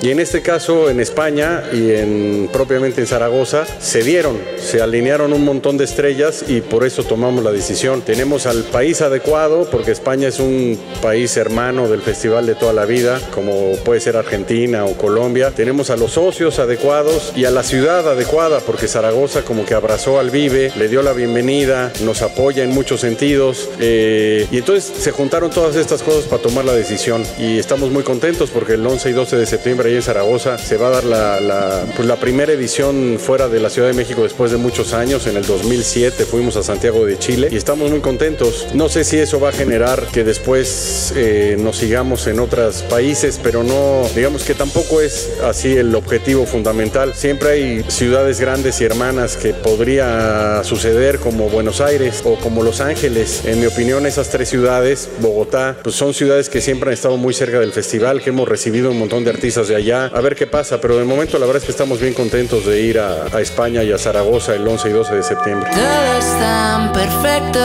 Y 0.00 0.10
en 0.10 0.20
este 0.20 0.42
caso, 0.42 0.90
en 0.90 1.00
España 1.00 1.62
y 1.72 1.90
en, 1.92 2.48
propiamente 2.52 3.00
en 3.00 3.06
Zaragoza, 3.06 3.64
se 3.80 4.02
dieron, 4.02 4.38
se 4.58 4.80
alinearon 4.80 5.32
un 5.32 5.44
montón 5.44 5.76
de 5.78 5.84
estrellas 5.84 6.44
y 6.48 6.60
por 6.60 6.84
eso 6.84 7.04
tomamos 7.04 7.44
la 7.44 7.52
decisión. 7.52 8.02
Tenemos 8.02 8.46
al 8.46 8.64
país 8.64 9.00
adecuado, 9.00 9.68
porque 9.70 9.92
España 9.92 10.28
es 10.28 10.40
un 10.40 10.78
país 11.00 11.36
hermano 11.36 11.88
del 11.88 12.02
festival 12.02 12.46
de 12.46 12.54
toda 12.54 12.72
la 12.72 12.84
vida, 12.84 13.20
como 13.32 13.76
puede 13.84 14.00
ser 14.00 14.16
Argentina 14.16 14.84
o 14.84 14.94
Colombia. 14.94 15.52
Tenemos 15.54 15.90
a 15.90 15.96
los 15.96 16.12
socios 16.12 16.58
adecuados 16.58 17.32
y 17.36 17.44
a 17.44 17.50
la 17.50 17.62
ciudad 17.62 18.08
adecuada, 18.08 18.60
porque 18.60 18.88
Zaragoza 18.88 19.42
como 19.42 19.64
que 19.64 19.74
abrazó 19.74 20.18
al 20.18 20.30
Vive, 20.30 20.72
le 20.76 20.88
dio 20.88 21.02
la 21.02 21.12
bienvenida, 21.12 21.92
nos 22.04 22.22
apoya 22.22 22.64
en 22.64 22.70
muchos 22.70 23.00
sentidos. 23.00 23.68
Eh, 23.80 24.46
y 24.50 24.58
entonces 24.58 24.71
se 24.80 25.10
juntaron 25.10 25.50
todas 25.50 25.76
estas 25.76 26.02
cosas 26.02 26.24
para 26.24 26.40
tomar 26.40 26.64
la 26.64 26.72
decisión 26.72 27.22
y 27.38 27.58
estamos 27.58 27.90
muy 27.90 28.02
contentos 28.02 28.50
porque 28.50 28.74
el 28.74 28.86
11 28.86 29.10
y 29.10 29.12
12 29.12 29.36
de 29.36 29.46
septiembre 29.46 29.90
ahí 29.90 29.96
en 29.96 30.02
Zaragoza 30.02 30.56
se 30.56 30.76
va 30.76 30.88
a 30.88 30.90
dar 30.90 31.04
la, 31.04 31.40
la, 31.40 31.84
pues 31.94 32.08
la 32.08 32.16
primera 32.16 32.52
edición 32.52 33.18
fuera 33.18 33.48
de 33.48 33.60
la 33.60 33.68
Ciudad 33.68 33.88
de 33.88 33.94
México 33.94 34.22
después 34.22 34.50
de 34.50 34.56
muchos 34.56 34.94
años. 34.94 35.26
En 35.26 35.36
el 35.36 35.44
2007 35.44 36.24
fuimos 36.24 36.56
a 36.56 36.62
Santiago 36.62 37.04
de 37.04 37.18
Chile 37.18 37.48
y 37.50 37.56
estamos 37.56 37.90
muy 37.90 38.00
contentos. 38.00 38.68
No 38.74 38.88
sé 38.88 39.04
si 39.04 39.18
eso 39.18 39.40
va 39.40 39.50
a 39.50 39.52
generar 39.52 40.06
que 40.12 40.24
después 40.24 41.12
eh, 41.16 41.56
nos 41.58 41.76
sigamos 41.76 42.26
en 42.26 42.40
otros 42.40 42.82
países, 42.82 43.38
pero 43.42 43.62
no, 43.62 44.08
digamos 44.14 44.44
que 44.44 44.54
tampoco 44.54 45.00
es 45.00 45.30
así 45.44 45.76
el 45.76 45.94
objetivo 45.94 46.46
fundamental. 46.46 47.14
Siempre 47.14 47.50
hay 47.50 47.84
ciudades 47.88 48.40
grandes 48.40 48.80
y 48.80 48.84
hermanas 48.84 49.36
que 49.36 49.52
podría 49.52 50.62
suceder 50.64 51.18
como 51.18 51.50
Buenos 51.50 51.80
Aires 51.80 52.22
o 52.24 52.36
como 52.36 52.62
Los 52.62 52.80
Ángeles. 52.80 53.42
En 53.44 53.60
mi 53.60 53.66
opinión, 53.66 54.06
esas 54.06 54.30
tres 54.30 54.48
ciudades 54.48 54.61
ciudades, 54.62 55.10
Bogotá, 55.18 55.76
pues 55.82 55.96
son 55.96 56.14
ciudades 56.14 56.48
que 56.48 56.60
siempre 56.60 56.90
han 56.90 56.94
estado 56.94 57.16
muy 57.16 57.34
cerca 57.34 57.58
del 57.58 57.72
festival, 57.72 58.22
que 58.22 58.30
hemos 58.30 58.48
recibido 58.48 58.92
un 58.92 58.98
montón 59.00 59.24
de 59.24 59.30
artistas 59.30 59.66
de 59.66 59.74
allá. 59.74 60.06
A 60.14 60.20
ver 60.20 60.36
qué 60.36 60.46
pasa, 60.46 60.80
pero 60.80 60.96
de 60.96 61.04
momento 61.04 61.36
la 61.40 61.46
verdad 61.46 61.62
es 61.62 61.64
que 61.64 61.72
estamos 61.72 62.00
bien 62.00 62.14
contentos 62.14 62.64
de 62.64 62.80
ir 62.80 63.00
a, 63.00 63.24
a 63.32 63.40
España 63.40 63.82
y 63.82 63.90
a 63.90 63.98
Zaragoza 63.98 64.54
el 64.54 64.66
11 64.66 64.88
y 64.88 64.92
12 64.92 65.14
de 65.16 65.22
septiembre. 65.24 65.68
Todo 65.74 66.16
es 66.16 66.26
tan 66.38 66.92
perfecto, 66.92 67.58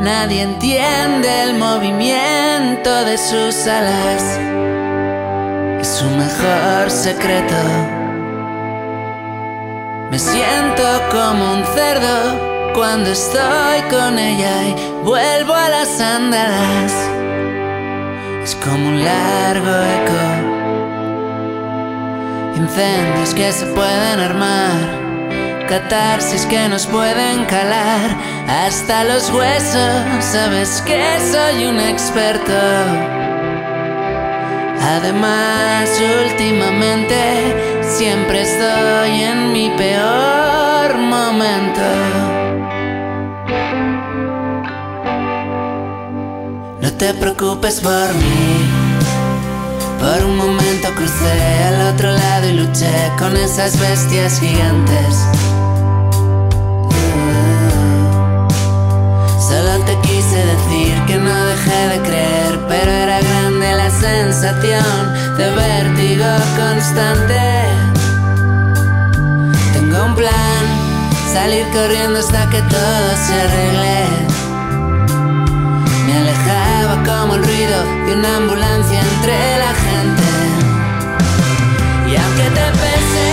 nadie 0.00 0.42
entiende 0.42 1.28
el 1.44 1.54
movimiento 1.54 3.04
de 3.04 3.16
sus 3.16 3.68
alas. 3.68 4.40
Es 5.80 5.86
su 5.86 6.06
mejor 6.06 6.90
secreto. 6.90 7.54
Me 10.10 10.18
siento 10.18 10.82
como 11.12 11.54
un 11.54 11.64
cerdo 11.76 12.49
cuando 12.74 13.10
estoy 13.10 13.80
con 13.90 14.18
ella 14.18 14.62
y 14.68 15.04
vuelvo 15.04 15.54
a 15.54 15.68
las 15.68 16.00
andadas. 16.00 16.92
Es 18.42 18.54
como 18.56 18.88
un 18.88 19.04
largo 19.04 19.70
eco. 19.98 20.22
Incendios 22.56 23.34
que 23.34 23.52
se 23.52 23.66
pueden 23.66 24.20
armar, 24.20 25.66
catarsis 25.68 26.46
que 26.46 26.68
nos 26.68 26.86
pueden 26.86 27.44
calar 27.46 28.16
hasta 28.48 29.04
los 29.04 29.30
huesos. 29.30 30.04
Sabes 30.20 30.82
que 30.82 31.02
soy 31.32 31.66
un 31.66 31.80
experto. 31.80 32.52
Además, 34.82 35.88
últimamente 36.24 37.82
siempre 37.82 38.42
estoy 38.42 39.22
en 39.22 39.52
mi 39.52 39.70
peor 39.70 40.96
momento. 40.98 42.39
Te 47.00 47.14
preocupes 47.14 47.80
por 47.80 48.14
mí. 48.14 48.70
Por 49.98 50.22
un 50.22 50.36
momento 50.36 50.88
crucé 50.94 51.64
al 51.64 51.94
otro 51.94 52.12
lado 52.12 52.46
y 52.46 52.52
luché 52.52 53.10
con 53.18 53.34
esas 53.38 53.80
bestias 53.80 54.38
gigantes. 54.38 55.14
Solo 59.48 59.82
te 59.86 59.98
quise 60.06 60.44
decir 60.44 60.94
que 61.06 61.16
no 61.16 61.46
dejé 61.46 61.88
de 61.88 62.00
creer, 62.02 62.60
pero 62.68 62.90
era 62.90 63.18
grande 63.20 63.76
la 63.76 63.90
sensación 63.90 65.38
de 65.38 65.50
vértigo 65.52 66.26
constante. 66.58 67.40
Tengo 69.72 70.04
un 70.04 70.14
plan, 70.16 70.62
salir 71.32 71.64
corriendo 71.72 72.18
hasta 72.18 72.50
que 72.50 72.60
todo 72.60 73.08
se 73.26 73.40
arregle. 73.40 74.29
Alejaba 76.40 77.02
como 77.04 77.34
el 77.34 77.44
ruido 77.44 77.84
de 78.06 78.14
una 78.14 78.36
ambulancia 78.36 79.00
entre 79.00 79.58
la 79.58 79.74
gente. 79.74 80.22
Y 82.08 82.16
aunque 82.16 82.44
te 82.44 82.70
pese, 82.80 83.29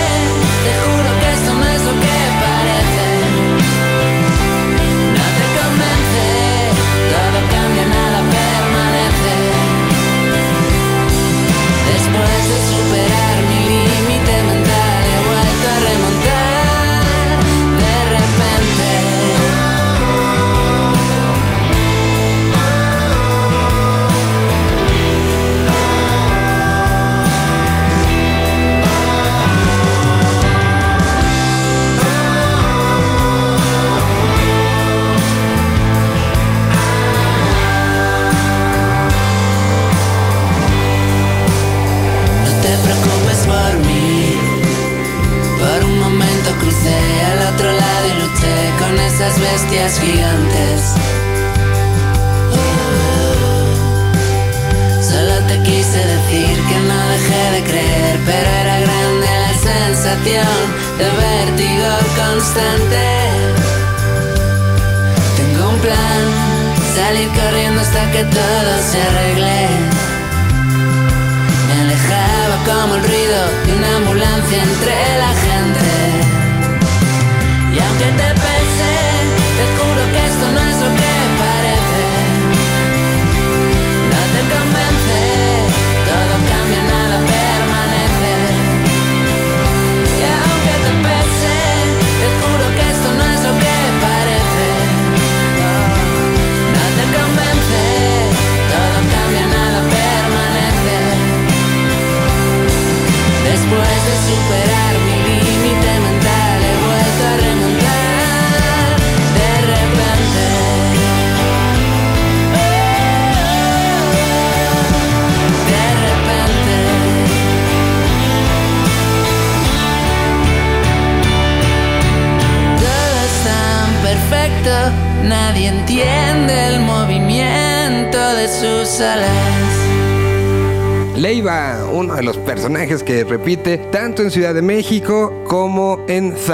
repite 133.28 133.76
tanto 133.92 134.22
en 134.22 134.30
Ciudad 134.30 134.54
de 134.54 134.62
México 134.62 135.44
como 135.46 135.57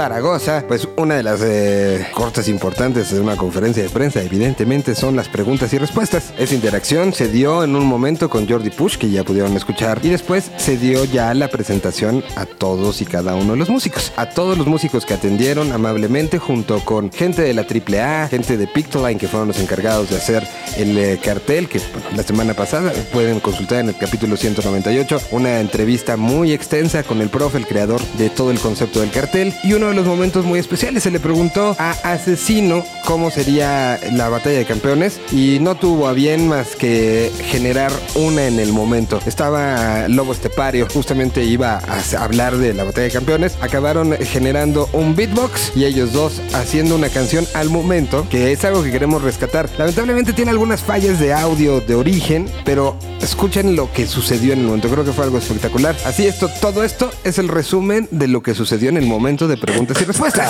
Zaragoza, 0.05 0.63
pues 0.67 0.87
una 0.97 1.15
de 1.15 1.23
las 1.23 1.41
eh, 1.43 2.07
cortes 2.13 2.47
importantes 2.47 3.11
de 3.11 3.19
una 3.19 3.35
conferencia 3.35 3.83
de 3.83 3.89
prensa 3.89 4.21
evidentemente 4.21 4.95
son 4.95 5.15
las 5.15 5.29
preguntas 5.29 5.73
y 5.73 5.77
respuestas. 5.77 6.31
Esa 6.37 6.53
interacción 6.53 7.11
se 7.11 7.27
dio 7.27 7.63
en 7.63 7.75
un 7.75 7.85
momento 7.85 8.29
con 8.29 8.47
Jordi 8.47 8.69
Push, 8.69 8.97
que 8.97 9.09
ya 9.09 9.23
pudieron 9.23 9.55
escuchar, 9.57 9.99
y 10.03 10.09
después 10.09 10.51
se 10.57 10.77
dio 10.77 11.05
ya 11.05 11.33
la 11.33 11.47
presentación 11.47 12.23
a 12.35 12.45
todos 12.45 13.01
y 13.01 13.05
cada 13.05 13.35
uno 13.35 13.53
de 13.53 13.57
los 13.57 13.69
músicos. 13.69 14.13
A 14.15 14.29
todos 14.29 14.57
los 14.57 14.67
músicos 14.67 15.05
que 15.05 15.15
atendieron 15.15 15.71
amablemente 15.71 16.37
junto 16.37 16.79
con 16.85 17.11
gente 17.11 17.41
de 17.41 17.53
la 17.53 17.63
AAA, 17.63 18.27
gente 18.27 18.57
de 18.57 18.67
Pictoline 18.67 19.19
que 19.19 19.27
fueron 19.27 19.47
los 19.47 19.59
encargados 19.59 20.11
de 20.11 20.17
hacer 20.17 20.47
el 20.77 20.95
eh, 20.97 21.19
cartel 21.23 21.67
que 21.67 21.79
bueno, 21.79 22.09
la 22.15 22.23
semana 22.23 22.53
pasada 22.53 22.91
pueden 23.11 23.39
consultar 23.39 23.79
en 23.79 23.89
el 23.89 23.97
capítulo 23.97 24.37
100 24.37 24.45
1998, 24.55 25.21
una 25.31 25.59
entrevista 25.59 26.17
muy 26.17 26.53
extensa 26.53 27.03
con 27.03 27.21
el 27.21 27.29
profe, 27.29 27.57
el 27.57 27.65
creador 27.65 27.99
de 28.17 28.29
todo 28.29 28.51
el 28.51 28.59
concepto 28.59 29.01
del 29.01 29.09
cartel. 29.09 29.53
Y 29.63 29.73
uno 29.73 29.89
de 29.89 29.94
los 29.95 30.05
momentos 30.05 30.45
muy 30.45 30.59
especiales 30.59 31.03
se 31.03 31.11
le 31.11 31.19
preguntó 31.19 31.75
a 31.79 31.91
Asesino 32.03 32.83
cómo 33.05 33.31
sería 33.31 33.99
la 34.11 34.29
batalla 34.29 34.57
de 34.57 34.65
campeones 34.65 35.21
y 35.31 35.59
no 35.61 35.75
tuvo 35.75 36.07
a 36.07 36.13
bien 36.13 36.47
más 36.49 36.75
que 36.75 37.31
generar 37.45 37.91
una 38.15 38.45
en 38.45 38.59
el 38.59 38.73
momento. 38.73 39.19
Estaba 39.25 40.07
Lobo 40.09 40.33
Estepario, 40.33 40.87
justamente 40.93 41.45
iba 41.45 41.79
a 41.79 42.23
hablar 42.23 42.57
de 42.57 42.73
la 42.73 42.83
batalla 42.83 43.05
de 43.07 43.13
campeones. 43.13 43.57
Acabaron 43.61 44.17
generando 44.17 44.89
un 44.91 45.15
beatbox 45.15 45.71
y 45.75 45.85
ellos 45.85 46.11
dos 46.11 46.41
haciendo 46.53 46.95
una 46.95 47.09
canción 47.09 47.45
al 47.53 47.69
momento, 47.69 48.27
que 48.29 48.51
es 48.51 48.65
algo 48.65 48.83
que 48.83 48.91
queremos 48.91 49.21
rescatar. 49.21 49.69
Lamentablemente 49.77 50.33
tiene 50.33 50.51
algunas 50.51 50.81
fallas 50.81 51.19
de 51.19 51.31
audio 51.31 51.79
de 51.79 51.95
origen, 51.95 52.49
pero 52.65 52.97
escuchen 53.21 53.75
lo 53.75 53.91
que 53.93 54.07
sucedió 54.07 54.53
en 54.53 54.59
el 54.59 54.65
momento. 54.65 54.89
Creo 54.89 55.05
que 55.05 55.13
fue 55.13 55.23
algo 55.23 55.37
espectacular. 55.37 55.95
Así 56.05 56.27
esto, 56.27 56.49
todo 56.59 56.83
esto 56.83 57.11
es 57.23 57.39
el 57.39 57.47
resumen 57.47 58.09
de 58.11 58.27
lo 58.27 58.43
que 58.43 58.53
sucedió 58.53 58.89
en 58.89 58.97
el 58.97 59.05
momento 59.05 59.47
de 59.47 59.57
preguntas 59.57 59.84
y 59.93 60.05
respuestas. 60.05 60.49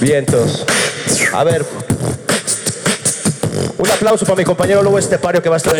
Vientos. 0.00 0.64
A 1.32 1.44
ver. 1.44 1.64
Aplauso 4.00 4.24
para 4.24 4.38
mi 4.38 4.44
compañero 4.44 4.82
Lobo 4.82 4.98
Estepario 4.98 5.42
que 5.42 5.50
va 5.50 5.56
a 5.56 5.58
estar. 5.58 5.76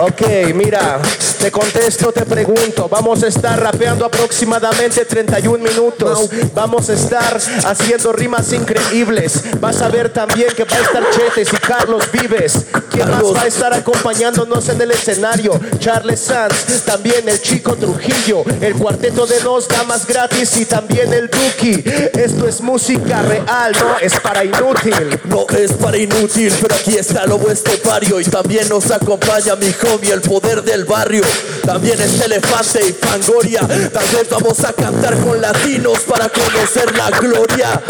Ok, 0.00 0.52
mira, 0.54 1.00
te 1.40 1.50
contesto, 1.50 2.12
te 2.12 2.26
pregunto. 2.26 2.90
Vamos 2.90 3.22
a 3.22 3.28
estar 3.28 3.58
rapeando 3.58 4.04
aproximadamente 4.04 5.06
31 5.06 5.64
minutos. 5.64 6.28
Vamos 6.54 6.90
a 6.90 6.92
estar 6.92 7.40
haciendo 7.64 8.12
rimas 8.12 8.52
increíbles. 8.52 9.44
Vas 9.60 9.80
a 9.80 9.88
ver 9.88 10.12
también 10.12 10.48
que 10.54 10.64
va 10.64 10.76
a 10.76 10.80
estar 10.80 11.02
Chetes 11.10 11.54
y 11.54 11.56
Carlos 11.56 12.04
Vives. 12.12 12.66
¿Quién 12.90 13.08
más 13.08 13.24
va 13.24 13.42
a 13.42 13.46
estar 13.46 13.72
acompañándonos 13.72 14.68
en 14.68 14.82
el 14.82 14.90
escenario? 14.90 15.58
Charles 15.78 16.20
Sanz, 16.20 16.82
también 16.84 17.26
el 17.30 17.40
chico 17.40 17.76
Trujillo, 17.76 18.44
el 18.60 18.74
cuarteto 18.74 19.26
de 19.26 19.40
dos 19.40 19.68
damas 19.68 20.06
gratis 20.06 20.54
y 20.58 20.66
también 20.66 21.14
el 21.14 21.30
Duki. 21.30 21.82
Esto 22.12 22.46
es 22.46 22.60
música 22.60 23.22
real, 23.22 23.72
no 23.72 23.98
es 24.02 24.20
para 24.20 24.44
inútil. 24.44 25.18
No 25.24 25.46
es 25.56 25.72
para 25.72 25.96
inútil, 25.96 26.52
pero 26.60 26.74
aquí 26.74 26.96
está 26.96 27.26
Lobo 27.26 27.50
Estepario 27.50 28.20
y 28.20 28.24
también 28.24 28.68
nos 28.68 28.90
acompaña 28.90 29.54
mi 29.56 29.72
homie, 29.86 30.12
el 30.12 30.20
poder 30.20 30.62
del 30.62 30.84
barrio. 30.84 31.22
También 31.64 32.00
es 32.00 32.20
Elefante 32.20 32.80
y 32.86 32.92
Fangoria. 32.92 33.60
Tal 33.60 34.08
vez 34.08 34.28
vamos 34.30 34.64
a 34.64 34.72
cantar 34.72 35.16
con 35.18 35.40
latinos 35.40 36.00
para 36.00 36.28
conocer 36.28 36.96
la 36.96 37.10
gloria. 37.10 37.80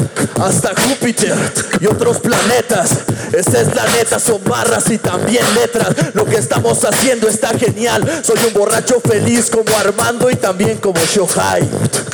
Hasta 0.41 0.73
Júpiter 0.83 1.35
y 1.81 1.87
otros 1.87 2.19
planetas. 2.19 2.91
Esta 3.33 3.61
es 3.61 3.75
la 3.75 3.87
neta, 3.87 4.19
son 4.19 4.43
barras 4.45 4.91
y 4.91 4.99
también 4.99 5.45
letras. 5.55 5.89
Lo 6.15 6.25
que 6.25 6.37
estamos 6.37 6.85
haciendo 6.85 7.29
está 7.29 7.51
genial. 7.59 8.23
Soy 8.25 8.39
un 8.47 8.55
borracho 8.55 9.01
feliz 9.01 9.51
como 9.51 9.77
Armando 9.77 10.31
y 10.31 10.37
también 10.37 10.79
como 10.79 11.01
Shohai. 11.01 11.69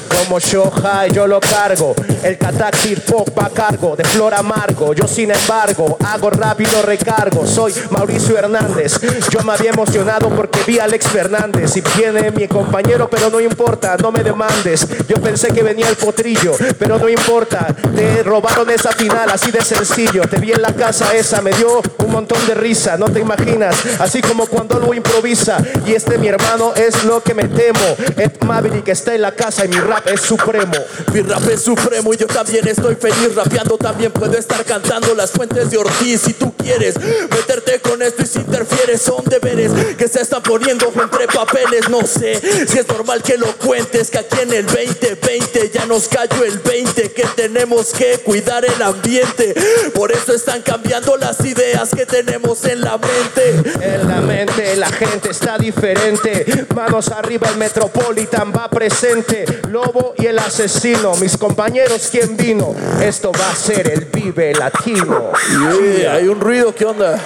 Como 0.08 0.38
Shohai, 0.38 1.12
yo 1.12 1.26
lo 1.26 1.40
cargo. 1.40 1.94
El 2.22 2.38
Kataxir 2.38 3.00
Pop 3.02 3.28
va 3.38 3.46
a 3.46 3.50
cargo 3.50 3.96
de 3.96 4.04
Flor 4.04 4.34
Amargo. 4.34 4.92
Yo, 4.94 5.06
sin 5.06 5.30
embargo, 5.30 5.96
hago 6.04 6.30
rápido 6.44 6.82
recargo. 6.82 7.46
Soy 7.46 7.72
Mauricio 7.90 8.36
Hernández. 8.36 9.00
Yo 9.30 9.42
me 9.42 9.54
había 9.54 9.70
emocionado 9.70 10.28
porque 10.28 10.60
vi 10.66 10.78
a 10.78 10.84
Alex 10.84 11.06
Fernández. 11.08 11.74
Y 11.76 11.82
viene 11.96 12.30
mi 12.32 12.46
compañero, 12.46 13.08
pero 13.08 13.30
no 13.30 13.40
importa, 13.40 13.96
no 13.96 14.12
me 14.12 14.22
demandes. 14.22 14.86
Yo 15.08 15.16
pensé 15.16 15.48
que 15.48 15.62
venía 15.62 15.88
el 15.88 15.96
potrillo, 15.96 16.52
pero 16.78 16.98
no 16.98 17.08
importa. 17.08 17.66
Te 17.96 18.22
robaron 18.22 18.68
esa 18.68 18.92
final, 18.92 19.30
así 19.30 19.50
de 19.50 19.62
sencillo. 19.62 20.22
Te 20.28 20.38
vi 20.38 20.52
en 20.52 20.60
la 20.60 20.74
casa 20.74 21.14
esa, 21.14 21.40
me 21.40 21.50
dio 21.52 21.80
un 21.98 22.12
montón 22.12 22.46
de 22.46 22.54
risa, 22.54 22.98
no 22.98 23.06
te 23.06 23.20
imaginas. 23.20 23.74
Así 23.98 24.20
como 24.20 24.46
cuando 24.46 24.78
lo 24.78 24.92
improvisa. 24.92 25.56
Y 25.86 25.94
este 25.94 26.18
mi 26.18 26.28
hermano 26.28 26.74
es 26.74 27.04
lo 27.04 27.22
que 27.22 27.32
me 27.32 27.44
temo. 27.44 27.96
Ed 28.18 28.32
Maverick 28.44 28.88
está 28.88 29.14
en 29.14 29.22
la 29.22 29.32
casa 29.32 29.64
y 29.64 29.68
mi 29.68 29.78
rap 29.78 30.06
es 30.08 30.20
supremo. 30.20 30.74
Mi 31.12 31.22
rap 31.22 31.48
es 31.48 31.62
supremo 31.62 32.12
y 32.12 32.18
yo 32.18 32.26
también 32.26 32.68
estoy 32.68 32.96
feliz 32.96 33.34
rapeando. 33.34 33.78
También 33.78 34.12
puedo 34.12 34.36
estar 34.36 34.62
cantando 34.64 35.14
las 35.14 35.30
fuentes 35.30 35.70
de 35.70 35.78
Ortiz. 35.78 36.33
Tú 36.38 36.54
quieres 36.56 36.98
meterte 36.98 37.80
con 37.80 38.02
esto 38.02 38.22
y 38.22 38.26
si 38.26 38.38
interfieres, 38.38 39.02
son 39.02 39.24
deberes 39.24 39.72
que 39.96 40.08
se 40.08 40.22
están 40.22 40.42
poniendo 40.42 40.92
entre 40.94 41.26
papeles. 41.26 41.88
No 41.88 42.06
sé 42.06 42.40
si 42.66 42.78
es 42.78 42.88
normal 42.88 43.22
que 43.22 43.36
lo 43.38 43.46
cuentes. 43.56 44.10
Que 44.10 44.18
aquí 44.18 44.40
en 44.42 44.52
el 44.52 44.66
2020 44.66 45.70
ya 45.70 45.86
nos 45.86 46.08
cayó 46.08 46.44
el 46.44 46.58
20. 46.58 47.12
Que 47.12 47.24
tenemos 47.36 47.92
que 47.92 48.18
cuidar 48.18 48.64
el 48.64 48.82
ambiente. 48.82 49.54
Por 49.94 50.12
eso 50.12 50.34
están 50.34 50.62
cambiando 50.62 51.16
las 51.16 51.44
ideas 51.44 51.90
que 51.90 52.06
tenemos 52.06 52.64
en 52.64 52.80
la 52.80 52.98
mente. 52.98 53.72
En 53.80 54.08
la 54.08 54.20
mente 54.20 54.76
la 54.76 54.88
gente 54.88 55.30
está 55.30 55.58
diferente. 55.58 56.66
Manos 56.74 57.08
arriba, 57.08 57.48
el 57.48 57.56
Metropolitan 57.56 58.52
va 58.52 58.68
presente. 58.68 59.44
Lobo 59.68 60.14
y 60.18 60.26
el 60.26 60.38
asesino, 60.38 61.14
mis 61.16 61.36
compañeros, 61.36 62.08
¿quién 62.10 62.36
vino? 62.36 62.74
Esto 63.02 63.32
va 63.32 63.50
a 63.50 63.56
ser 63.56 63.90
el 63.90 64.04
Vive 64.06 64.54
Latino. 64.54 65.32
Yeah, 65.48 66.13
hay 66.14 66.28
un 66.28 66.40
ruido, 66.40 66.72
¿qué 66.72 66.84
onda? 66.84 67.18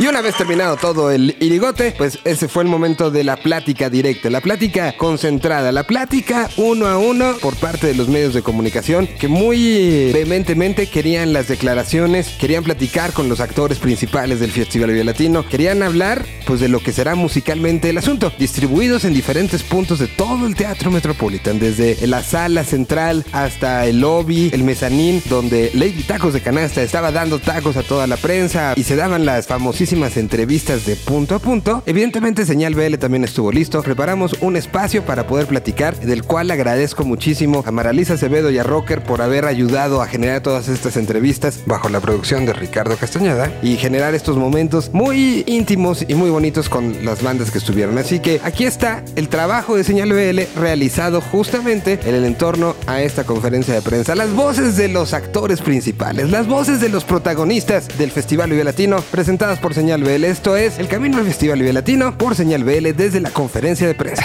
Y 0.00 0.06
una 0.06 0.20
vez 0.20 0.36
terminado 0.36 0.76
todo 0.76 1.10
el 1.10 1.36
irigote, 1.40 1.92
pues 1.98 2.20
ese 2.24 2.46
fue 2.46 2.62
el 2.62 2.68
momento 2.68 3.10
de 3.10 3.24
la 3.24 3.36
plática 3.36 3.90
directa, 3.90 4.30
la 4.30 4.40
plática 4.40 4.96
concentrada, 4.96 5.72
la 5.72 5.88
plática 5.88 6.48
uno 6.56 6.86
a 6.86 6.98
uno 6.98 7.36
por 7.40 7.56
parte 7.56 7.88
de 7.88 7.94
los 7.96 8.06
medios 8.06 8.32
de 8.32 8.42
comunicación 8.42 9.08
que 9.08 9.26
muy 9.26 10.12
vehementemente 10.12 10.86
querían 10.86 11.32
las 11.32 11.48
declaraciones, 11.48 12.28
querían 12.38 12.62
platicar 12.62 13.12
con 13.12 13.28
los 13.28 13.40
actores 13.40 13.78
principales 13.80 14.38
del 14.38 14.52
Festival 14.52 14.92
Vive 14.92 15.02
Latino, 15.02 15.44
querían 15.44 15.82
hablar 15.82 16.24
pues 16.46 16.60
de 16.60 16.68
lo 16.68 16.78
que 16.78 16.92
será 16.92 17.16
musicalmente 17.16 17.90
el 17.90 17.98
asunto, 17.98 18.32
distribuidos 18.38 19.04
en 19.04 19.14
diferentes 19.14 19.64
puntos 19.64 19.98
de 19.98 20.06
todo 20.06 20.46
el 20.46 20.54
Teatro 20.54 20.92
Metropolitan, 20.92 21.58
desde 21.58 22.06
la 22.06 22.22
sala 22.22 22.62
central 22.62 23.26
hasta 23.32 23.84
el 23.84 24.00
lobby, 24.00 24.50
el 24.52 24.62
mezanín, 24.62 25.20
donde 25.28 25.72
Lady 25.74 26.04
Tacos 26.04 26.34
de 26.34 26.40
Canasta 26.40 26.82
estaba 26.82 27.10
dando 27.10 27.40
tacos 27.40 27.76
a 27.76 27.82
toda 27.82 28.06
la 28.06 28.16
prensa 28.16 28.74
y 28.76 28.84
se 28.84 28.94
daban 28.94 29.26
las 29.26 29.48
famosísimas 29.48 29.87
entrevistas 29.92 30.84
de 30.84 30.96
punto 30.96 31.34
a 31.34 31.38
punto. 31.38 31.82
Evidentemente 31.86 32.44
Señal 32.44 32.74
BL 32.74 32.96
también 32.98 33.24
estuvo 33.24 33.50
listo. 33.50 33.82
Preparamos 33.82 34.36
un 34.40 34.56
espacio 34.56 35.02
para 35.04 35.26
poder 35.26 35.46
platicar, 35.46 35.98
del 35.98 36.24
cual 36.24 36.50
agradezco 36.50 37.04
muchísimo 37.04 37.64
a 37.66 37.70
Maralisa 37.70 38.14
Acevedo 38.14 38.50
y 38.50 38.58
a 38.58 38.62
Rocker 38.62 39.02
por 39.02 39.22
haber 39.22 39.46
ayudado 39.46 40.02
a 40.02 40.06
generar 40.06 40.42
todas 40.42 40.68
estas 40.68 40.98
entrevistas 40.98 41.62
bajo 41.64 41.88
la 41.88 42.00
producción 42.00 42.44
de 42.44 42.52
Ricardo 42.52 42.96
Castañeda 42.96 43.50
y 43.62 43.76
generar 43.76 44.14
estos 44.14 44.36
momentos 44.36 44.90
muy 44.92 45.42
íntimos 45.46 46.04
y 46.06 46.14
muy 46.14 46.28
bonitos 46.28 46.68
con 46.68 47.04
las 47.04 47.22
bandas 47.22 47.50
que 47.50 47.58
estuvieron. 47.58 47.96
Así 47.96 48.20
que 48.20 48.40
aquí 48.44 48.64
está 48.64 49.02
el 49.16 49.28
trabajo 49.28 49.74
de 49.74 49.84
Señal 49.84 50.12
BL 50.12 50.60
realizado 50.60 51.22
justamente 51.22 51.98
en 52.04 52.14
el 52.14 52.26
entorno 52.26 52.76
a 52.86 53.00
esta 53.00 53.24
conferencia 53.24 53.72
de 53.72 53.80
prensa. 53.80 54.14
Las 54.14 54.34
voces 54.34 54.76
de 54.76 54.88
los 54.88 55.14
actores 55.14 55.62
principales, 55.62 56.30
las 56.30 56.46
voces 56.46 56.80
de 56.82 56.90
los 56.90 57.04
protagonistas 57.04 57.88
del 57.96 58.10
Festival 58.10 58.50
Vive 58.50 58.64
Latino 58.64 59.02
presentadas 59.10 59.58
por 59.58 59.77
Señal 59.78 60.02
BL. 60.02 60.24
Esto 60.24 60.56
es 60.56 60.80
El 60.80 60.88
Camino 60.88 61.18
al 61.18 61.24
Festival 61.24 61.60
Vive 61.60 61.72
Latino 61.72 62.18
por 62.18 62.34
Señal 62.34 62.64
BL 62.64 62.94
desde 62.96 63.20
la 63.20 63.30
conferencia 63.30 63.86
de 63.86 63.94
prensa. 63.94 64.24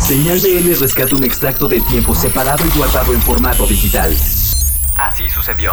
Señal 0.00 0.38
BL 0.38 0.78
rescata 0.78 1.16
un 1.16 1.24
extracto 1.24 1.66
del 1.66 1.84
tiempo 1.88 2.14
separado 2.14 2.64
y 2.64 2.78
guardado 2.78 3.12
en 3.12 3.20
formato 3.20 3.66
digital. 3.66 4.16
Así 4.96 5.28
sucedió. 5.28 5.72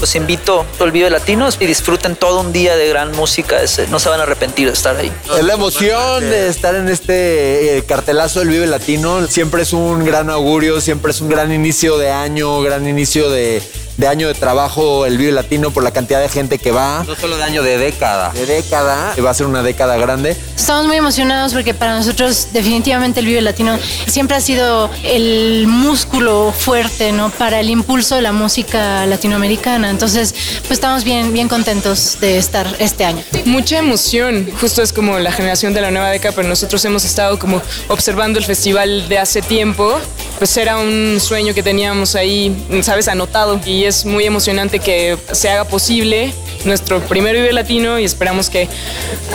Los 0.00 0.16
invito 0.16 0.66
al 0.80 0.90
Vive 0.90 1.10
Latinos 1.10 1.58
y 1.60 1.66
disfruten 1.66 2.16
todo 2.16 2.40
un 2.40 2.52
día 2.52 2.74
de 2.74 2.88
gran 2.88 3.12
música. 3.12 3.62
Es- 3.62 3.88
No 3.88 4.00
se 4.00 4.08
van 4.08 4.18
a 4.18 4.24
arrepentir 4.24 4.66
de 4.66 4.72
estar 4.72 4.96
ahí. 4.96 5.12
Es 5.38 5.44
la 5.44 5.52
emoción 5.54 6.22
de 6.22 6.48
estar 6.48 6.74
en 6.74 6.88
este 6.88 7.78
eh, 7.78 7.84
cartelazo 7.84 8.40
del 8.40 8.48
Vive 8.48 8.66
Latino. 8.66 9.24
Siempre 9.28 9.62
es 9.62 9.72
un 9.72 10.04
gran 10.04 10.28
augurio, 10.28 10.80
siempre 10.80 11.12
es 11.12 11.20
un 11.20 11.28
gran 11.28 11.52
inicio 11.52 11.98
de 11.98 12.10
año, 12.10 12.60
gran 12.62 12.88
inicio 12.88 13.30
de, 13.30 13.62
de 14.00 14.08
año 14.08 14.28
de 14.28 14.34
trabajo 14.34 15.04
el 15.04 15.18
Vive 15.18 15.30
Latino 15.30 15.70
por 15.70 15.84
la 15.84 15.90
cantidad 15.90 16.20
de 16.20 16.28
gente 16.30 16.58
que 16.58 16.70
va. 16.70 17.04
No 17.06 17.14
solo 17.14 17.36
de 17.36 17.44
año, 17.44 17.62
de 17.62 17.76
década. 17.76 18.30
De 18.32 18.46
década. 18.46 19.12
Que 19.14 19.20
va 19.20 19.30
a 19.30 19.34
ser 19.34 19.46
una 19.46 19.62
década 19.62 19.98
grande. 19.98 20.34
Estamos 20.56 20.86
muy 20.86 20.96
emocionados 20.96 21.52
porque 21.52 21.74
para 21.74 21.94
nosotros 21.94 22.48
definitivamente 22.52 23.20
el 23.20 23.26
Vive 23.26 23.42
Latino 23.42 23.78
siempre 24.06 24.38
ha 24.38 24.40
sido 24.40 24.90
el 25.04 25.66
músculo 25.66 26.52
fuerte, 26.56 27.12
¿no? 27.12 27.28
Para 27.28 27.60
el 27.60 27.68
impulso 27.68 28.16
de 28.16 28.22
la 28.22 28.32
música 28.32 29.04
latinoamericana. 29.04 29.90
Entonces, 29.90 30.34
pues 30.60 30.72
estamos 30.72 31.04
bien, 31.04 31.34
bien 31.34 31.48
contentos 31.48 32.18
de 32.20 32.38
estar 32.38 32.74
este 32.78 33.04
año. 33.04 33.22
Mucha 33.44 33.78
emoción. 33.78 34.48
Justo 34.58 34.80
es 34.80 34.94
como 34.94 35.18
la 35.18 35.30
generación 35.30 35.74
de 35.74 35.82
la 35.82 35.90
nueva 35.90 36.08
década, 36.08 36.34
pero 36.34 36.48
nosotros 36.48 36.82
hemos 36.86 37.04
estado 37.04 37.38
como 37.38 37.60
observando 37.88 38.38
el 38.38 38.46
festival 38.46 39.10
de 39.10 39.18
hace 39.18 39.42
tiempo. 39.42 39.98
Pues 40.38 40.56
era 40.56 40.78
un 40.78 41.18
sueño 41.20 41.52
que 41.52 41.62
teníamos 41.62 42.14
ahí, 42.14 42.56
sabes, 42.82 43.08
anotado. 43.08 43.60
Y 43.66 43.89
es 43.90 44.04
muy 44.04 44.24
emocionante 44.24 44.78
que 44.78 45.18
se 45.32 45.50
haga 45.50 45.64
posible 45.64 46.32
nuestro 46.64 47.00
primer 47.00 47.34
Vive 47.34 47.52
Latino 47.52 47.98
y 47.98 48.04
esperamos 48.04 48.48
que 48.48 48.68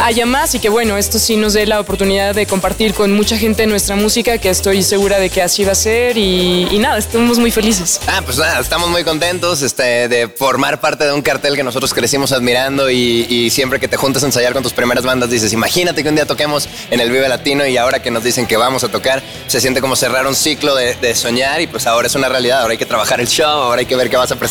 haya 0.01 0.26
más 0.26 0.56
y 0.56 0.60
que 0.60 0.70
bueno, 0.70 0.97
esto 0.97 1.20
sí 1.20 1.36
nos 1.36 1.53
dé 1.53 1.66
la 1.66 1.80
oportunidad 1.80 2.34
de 2.34 2.45
compartir 2.45 2.93
con 2.93 3.12
mucha 3.12 3.38
gente 3.38 3.66
nuestra 3.68 3.95
música, 3.95 4.38
que 4.38 4.49
estoy 4.49 4.82
segura 4.84 5.20
de 5.20 5.30
que 5.30 5.41
así 5.41 5.66
va 5.66 5.74
a 5.74 5.76
ser 5.76 6.18
y, 6.18 6.78
nada, 6.80 6.97
estamos 6.97 7.38
muy 7.38 7.51
felices. 7.51 7.99
Ah, 8.08 8.22
pues 8.24 8.38
nada, 8.38 8.60
estamos 8.62 8.89
muy 8.89 9.03
contentos 9.03 9.62
este, 9.62 10.08
de 10.08 10.30
formar 10.30 10.80
parte 10.80 11.03
de 11.03 11.12
un 11.12 11.22
cartel 11.22 11.56
que 11.56 11.64
nosotros 11.64 11.93
crecimos 11.93 12.32
admirando 12.32 12.89
y, 12.89 13.49
siempre 13.49 13.80
que 13.80 13.88
te 13.88 13.97
juntas 13.97 14.24
a 14.24 14.26
ensayar 14.26 14.53
con 14.53 14.64
tus 14.64 14.74
primeras 14.74 15.03
bandas 15.03 15.30
dices, 15.30 15.53
imagínate 15.53 16.03
que 16.03 16.10
un 16.10 16.16
día 16.16 16.26
toquemos 16.26 16.70
en 16.89 16.99
el 16.99 17.12
Vive 17.12 17.28
Latino 17.28 17.66
y 17.66 17.78
ahora 17.78 18.01
que 18.01 18.12
nos 18.12 18.24
dicen 18.24 18.47
que 18.47 18.58
vamos 18.58 18.84
a 18.84 18.88
tocar, 18.88 19.22
se 19.47 19.60
siente 19.60 19.82
como 19.82 19.95
cerrar 19.95 20.26
un 20.26 20.36
ciclo 20.36 20.76
de, 20.76 20.95
de 20.95 21.16
soñar 21.16 21.62
y 21.62 21.68
pues 21.68 21.86
ahora 21.88 22.08
es 22.08 22.16
una 22.16 22.30
realidad, 22.30 22.62
ahora 22.62 22.72
hay 22.72 22.78
que 22.78 22.86
trabajar 22.86 23.20
el 23.20 23.28
show, 23.28 23.45
ahora 23.45 23.80
hay 23.80 23.86
que 23.86 23.95
ver 23.95 24.10
qué 24.10 24.18
vas 24.18 24.32
a 24.32 24.36
presentar 24.36 24.45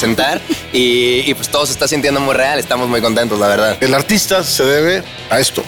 y, 0.73 1.31
y 1.31 1.35
pues 1.35 1.49
todo 1.49 1.67
se 1.67 1.73
está 1.73 1.87
sintiendo 1.89 2.21
muy 2.21 2.35
real, 2.35 2.59
estamos 2.59 2.89
muy 2.89 3.01
contentos, 3.01 3.39
la 3.39 3.49
verdad. 3.49 3.77
El 3.81 3.95
artista 3.95 4.43
se 4.43 4.65
debe 4.65 5.03
a 5.31 5.39
esto, 5.41 5.63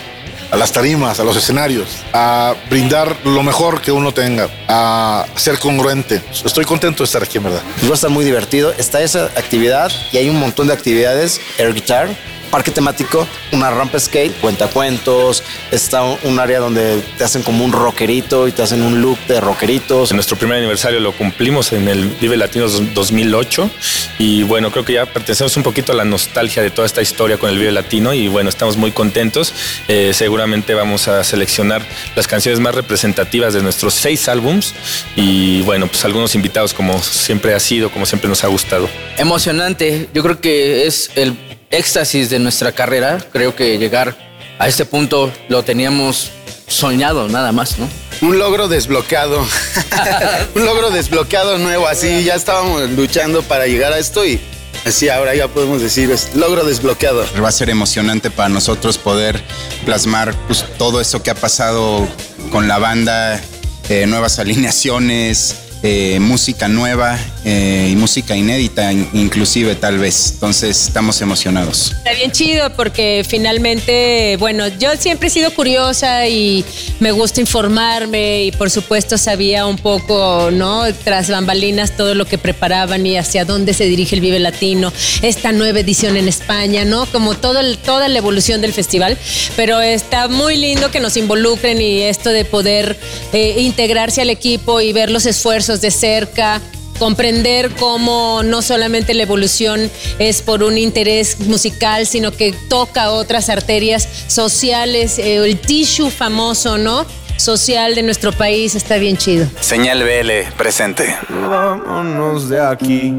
a 0.50 0.56
las 0.56 0.72
tarimas, 0.72 1.20
a 1.20 1.24
los 1.24 1.36
escenarios, 1.36 1.88
a 2.12 2.54
brindar 2.70 3.16
lo 3.24 3.42
mejor 3.42 3.80
que 3.80 3.92
uno 3.92 4.12
tenga, 4.12 4.48
a 4.68 5.26
ser 5.36 5.58
congruente. 5.58 6.22
Estoy 6.44 6.64
contento 6.64 7.02
de 7.02 7.06
estar 7.06 7.22
aquí, 7.22 7.38
en 7.38 7.44
verdad. 7.44 7.62
Pues 7.76 7.88
va 7.88 7.92
a 7.92 7.94
estar 7.94 8.10
muy 8.10 8.24
divertido. 8.24 8.72
Está 8.78 9.00
esa 9.02 9.26
actividad 9.36 9.90
y 10.12 10.18
hay 10.18 10.28
un 10.28 10.38
montón 10.38 10.66
de 10.68 10.72
actividades. 10.72 11.40
Air 11.58 11.74
Guitar, 11.74 12.08
parque 12.46 12.70
temático, 12.70 13.26
una 13.52 13.70
rampa 13.70 13.98
skate, 13.98 14.34
cuentacuentos, 14.40 15.42
está 15.70 16.02
un, 16.02 16.38
área 16.38 16.58
donde 16.58 17.00
te 17.16 17.24
hacen 17.24 17.42
como 17.42 17.64
un 17.64 17.72
rockerito 17.72 18.46
y 18.46 18.52
te 18.52 18.62
hacen 18.62 18.82
un 18.82 19.00
look 19.00 19.18
de 19.26 19.40
rockeritos. 19.40 20.12
Nuestro 20.12 20.36
primer 20.36 20.58
aniversario 20.58 21.00
lo 21.00 21.12
cumplimos 21.12 21.72
en 21.72 21.88
el 21.88 22.08
Vive 22.20 22.36
Latino 22.36 22.68
2008 22.68 23.70
y 24.18 24.42
bueno, 24.42 24.70
creo 24.70 24.84
que 24.84 24.94
ya 24.94 25.06
pertenecemos 25.06 25.56
un 25.56 25.62
poquito 25.62 25.92
a 25.92 25.94
la 25.94 26.04
nostalgia 26.04 26.62
de 26.62 26.70
toda 26.70 26.86
esta 26.86 27.02
historia 27.02 27.38
con 27.38 27.50
el 27.50 27.58
Vive 27.58 27.72
Latino 27.72 28.12
y 28.12 28.28
bueno, 28.28 28.48
estamos 28.48 28.76
muy 28.76 28.92
contentos. 28.92 29.52
Eh, 29.88 30.12
seguramente 30.14 30.74
vamos 30.74 31.08
a 31.08 31.24
seleccionar 31.24 31.82
las 32.14 32.26
canciones 32.26 32.60
más 32.60 32.74
representativas 32.74 33.54
de 33.54 33.62
nuestros 33.62 33.94
seis 33.94 34.28
álbums 34.28 34.74
y 35.16 35.62
bueno, 35.62 35.86
pues 35.86 36.04
algunos 36.04 36.34
invitados 36.34 36.74
como 36.74 37.02
siempre 37.02 37.54
ha 37.54 37.60
sido, 37.60 37.90
como 37.90 38.06
siempre 38.06 38.28
nos 38.28 38.44
ha 38.44 38.48
gustado. 38.48 38.88
Emocionante, 39.16 40.08
yo 40.12 40.22
creo 40.22 40.40
que 40.40 40.86
es 40.86 41.10
el 41.14 41.34
éxtasis 41.70 42.30
de 42.30 42.38
nuestra 42.38 42.72
carrera. 42.72 43.18
Creo 43.32 43.54
que 43.54 43.78
llegar 43.78 44.16
a 44.58 44.68
este 44.68 44.84
punto 44.84 45.32
lo 45.48 45.62
teníamos 45.62 46.30
soñado 46.66 47.28
nada 47.28 47.52
más, 47.52 47.78
¿no? 47.78 47.88
Un 48.22 48.38
logro 48.38 48.68
desbloqueado. 48.68 49.40
un 50.54 50.64
logro 50.64 50.90
desbloqueado 50.90 51.58
nuevo, 51.58 51.86
así 51.86 52.24
ya 52.24 52.34
estábamos 52.34 52.90
luchando 52.90 53.42
para 53.42 53.66
llegar 53.66 53.92
a 53.92 53.98
esto 53.98 54.24
y 54.24 54.40
así 54.84 55.08
ahora 55.08 55.34
ya 55.34 55.48
podemos 55.48 55.82
decir 55.82 56.10
es 56.10 56.34
logro 56.34 56.64
desbloqueado. 56.64 57.24
Va 57.42 57.48
a 57.48 57.52
ser 57.52 57.70
emocionante 57.70 58.30
para 58.30 58.48
nosotros 58.48 58.98
poder 58.98 59.40
plasmar 59.84 60.34
pues, 60.46 60.64
todo 60.78 61.00
eso 61.00 61.22
que 61.22 61.30
ha 61.30 61.34
pasado 61.34 62.08
con 62.50 62.68
la 62.68 62.78
banda, 62.78 63.40
eh, 63.88 64.06
nuevas 64.06 64.38
alineaciones, 64.38 65.56
eh, 65.82 66.18
música 66.20 66.68
nueva 66.68 67.18
eh, 67.48 67.88
y 67.92 67.94
música 67.96 68.36
inédita 68.36 68.92
in- 68.92 69.08
inclusive 69.14 69.76
tal 69.76 69.98
vez. 69.98 70.32
Entonces 70.34 70.82
estamos 70.88 71.20
emocionados. 71.22 71.92
Está 71.96 72.12
bien 72.12 72.32
chido 72.32 72.70
porque 72.74 73.24
finalmente, 73.26 74.36
bueno, 74.38 74.66
yo 74.66 74.90
siempre 74.98 75.28
he 75.28 75.30
sido 75.30 75.50
curiosa 75.54 76.26
y 76.26 76.64
me 76.98 77.12
gusta 77.12 77.40
informarme 77.40 78.42
y 78.44 78.50
por 78.52 78.68
supuesto 78.70 79.16
sabía 79.16 79.64
un 79.66 79.76
poco, 79.76 80.50
¿no? 80.52 80.92
Tras 81.04 81.30
bambalinas 81.30 81.96
todo 81.96 82.14
lo 82.16 82.24
que 82.24 82.36
preparaban 82.36 83.06
y 83.06 83.16
hacia 83.16 83.44
dónde 83.44 83.74
se 83.74 83.84
dirige 83.84 84.16
el 84.16 84.20
Vive 84.20 84.40
Latino, 84.40 84.92
esta 85.22 85.52
nueva 85.52 85.80
edición 85.80 86.16
en 86.16 86.26
España, 86.28 86.84
¿no? 86.84 87.06
Como 87.06 87.34
todo 87.36 87.60
el- 87.60 87.78
toda 87.78 88.08
la 88.08 88.18
evolución 88.18 88.60
del 88.60 88.72
festival, 88.72 89.16
pero 89.54 89.80
está 89.80 90.26
muy 90.26 90.56
lindo 90.56 90.90
que 90.90 90.98
nos 90.98 91.16
involucren 91.16 91.80
y 91.80 92.02
esto 92.02 92.30
de 92.30 92.44
poder 92.44 92.96
eh, 93.32 93.54
integrarse 93.58 94.20
al 94.22 94.30
equipo 94.30 94.80
y 94.80 94.92
ver 94.92 95.10
los 95.10 95.26
esfuerzos 95.26 95.80
de 95.80 95.90
cerca 95.92 96.60
comprender 96.96 97.70
cómo 97.72 98.42
no 98.42 98.62
solamente 98.62 99.14
la 99.14 99.22
evolución 99.22 99.90
es 100.18 100.42
por 100.42 100.62
un 100.62 100.78
interés 100.78 101.40
musical, 101.40 102.06
sino 102.06 102.32
que 102.32 102.52
toca 102.68 103.10
otras 103.10 103.48
arterias 103.48 104.08
sociales, 104.26 105.18
eh, 105.18 105.36
el 105.36 105.58
tissue 105.58 106.10
famoso, 106.10 106.78
¿no? 106.78 107.06
Social 107.36 107.94
de 107.94 108.02
nuestro 108.02 108.32
país, 108.32 108.74
está 108.74 108.96
bien 108.96 109.16
chido. 109.16 109.46
Señal 109.60 110.02
BL 110.02 110.50
presente. 110.56 111.16
Vámonos 111.28 112.48
de 112.48 112.60
aquí. 112.60 113.12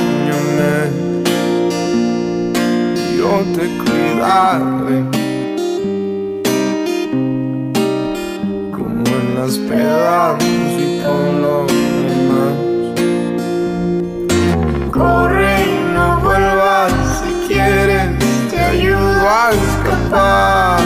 Yo 3.17 3.43
te 3.53 3.67
cuidaré. 3.84 5.22
Las 9.45 9.57
pedas 9.57 10.41
y 10.41 11.01
con 11.03 11.41
lo 11.41 11.65
demás. 11.67 12.55
Corre 14.89 15.53
y 15.65 15.93
no 15.93 16.17
vuelvas 16.21 16.93
si 17.19 17.31
quieres. 17.49 18.07
Te 18.49 18.57
ayudo 18.57 19.29
a 19.29 19.51
escapar. 19.51 20.79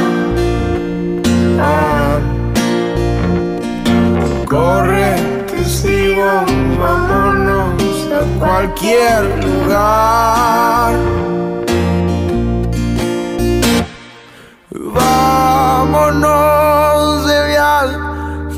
Ah. 1.59 2.17
Corre, 4.49 5.15
te 5.51 5.63
sigo, 5.63 6.43
vámonos 6.79 7.79
a 8.11 8.39
cualquier 8.39 9.21
lugar. 9.45 10.95
Vámonos 14.71 16.56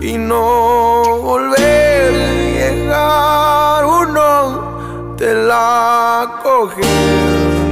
y 0.09 0.17
no 0.17 1.19
volver 1.21 2.13
a 2.15 2.33
llegar. 2.57 3.85
Uno 3.85 5.15
te 5.15 5.33
la 5.35 6.39
coge, 6.41 6.81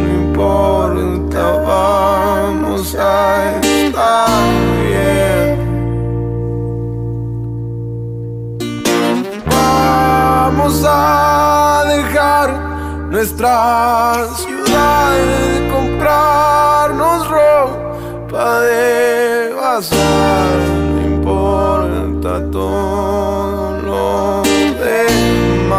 no 0.03 0.09
importa, 0.23 1.41
vamos 1.73 2.95
a 2.95 3.59
estar 3.59 4.29
bien. 4.83 5.57
Vamos 9.49 10.83
a 10.85 11.85
dejar 11.87 12.47
nuestra 13.09 14.27
ciudad 14.35 15.11
de 15.31 15.69
comprarnos 15.71 17.27
ropa 17.29 18.59
de 18.61 19.53
bazar. 19.55 20.16
Todo 22.57 23.77
lo 23.83 24.41
demás. 24.83 25.77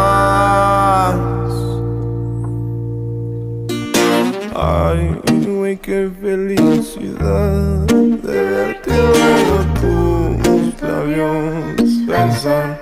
Ay, 4.55 5.19
güey, 5.45 5.75
qué 5.75 6.09
felicidad 6.21 7.85
de 8.23 8.43
verte 8.53 8.91
luego 8.95 9.57
tus 9.81 10.81
labios 10.81 11.89
besar. 12.07 12.79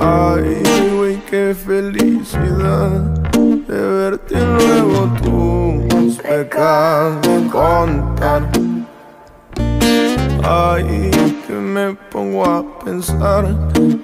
Ay, 0.00 0.62
güey, 0.98 1.16
qué 1.30 1.54
felicidad 1.54 2.90
de 3.66 3.80
verte 3.98 4.36
luego 4.36 4.98
tus 5.22 6.16
pecados 6.16 7.40
contar. 7.50 8.42
Ay, 10.42 11.10
que 11.46 11.52
me 11.52 11.94
pongo 12.10 12.44
a 12.44 12.64
pensar 12.84 13.44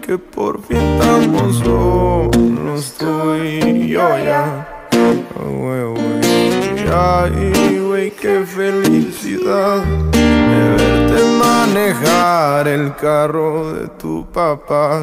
que 0.03 0.19
por 0.19 0.63
fin 0.63 0.77
estamos 0.77 1.57
solos 1.59 2.95
tú 2.99 3.35
y 3.43 3.89
yo 3.89 4.19
ya. 4.19 4.45
Ah. 4.45 4.77
Ay, 6.99 7.79
güey, 7.79 8.11
qué 8.13 8.45
felicidad 8.47 9.83
de 10.13 10.69
verte 10.79 11.23
manejar 11.39 12.69
el 12.69 12.95
carro 12.95 13.73
de 13.75 13.89
tu 13.89 14.25
papá. 14.33 15.03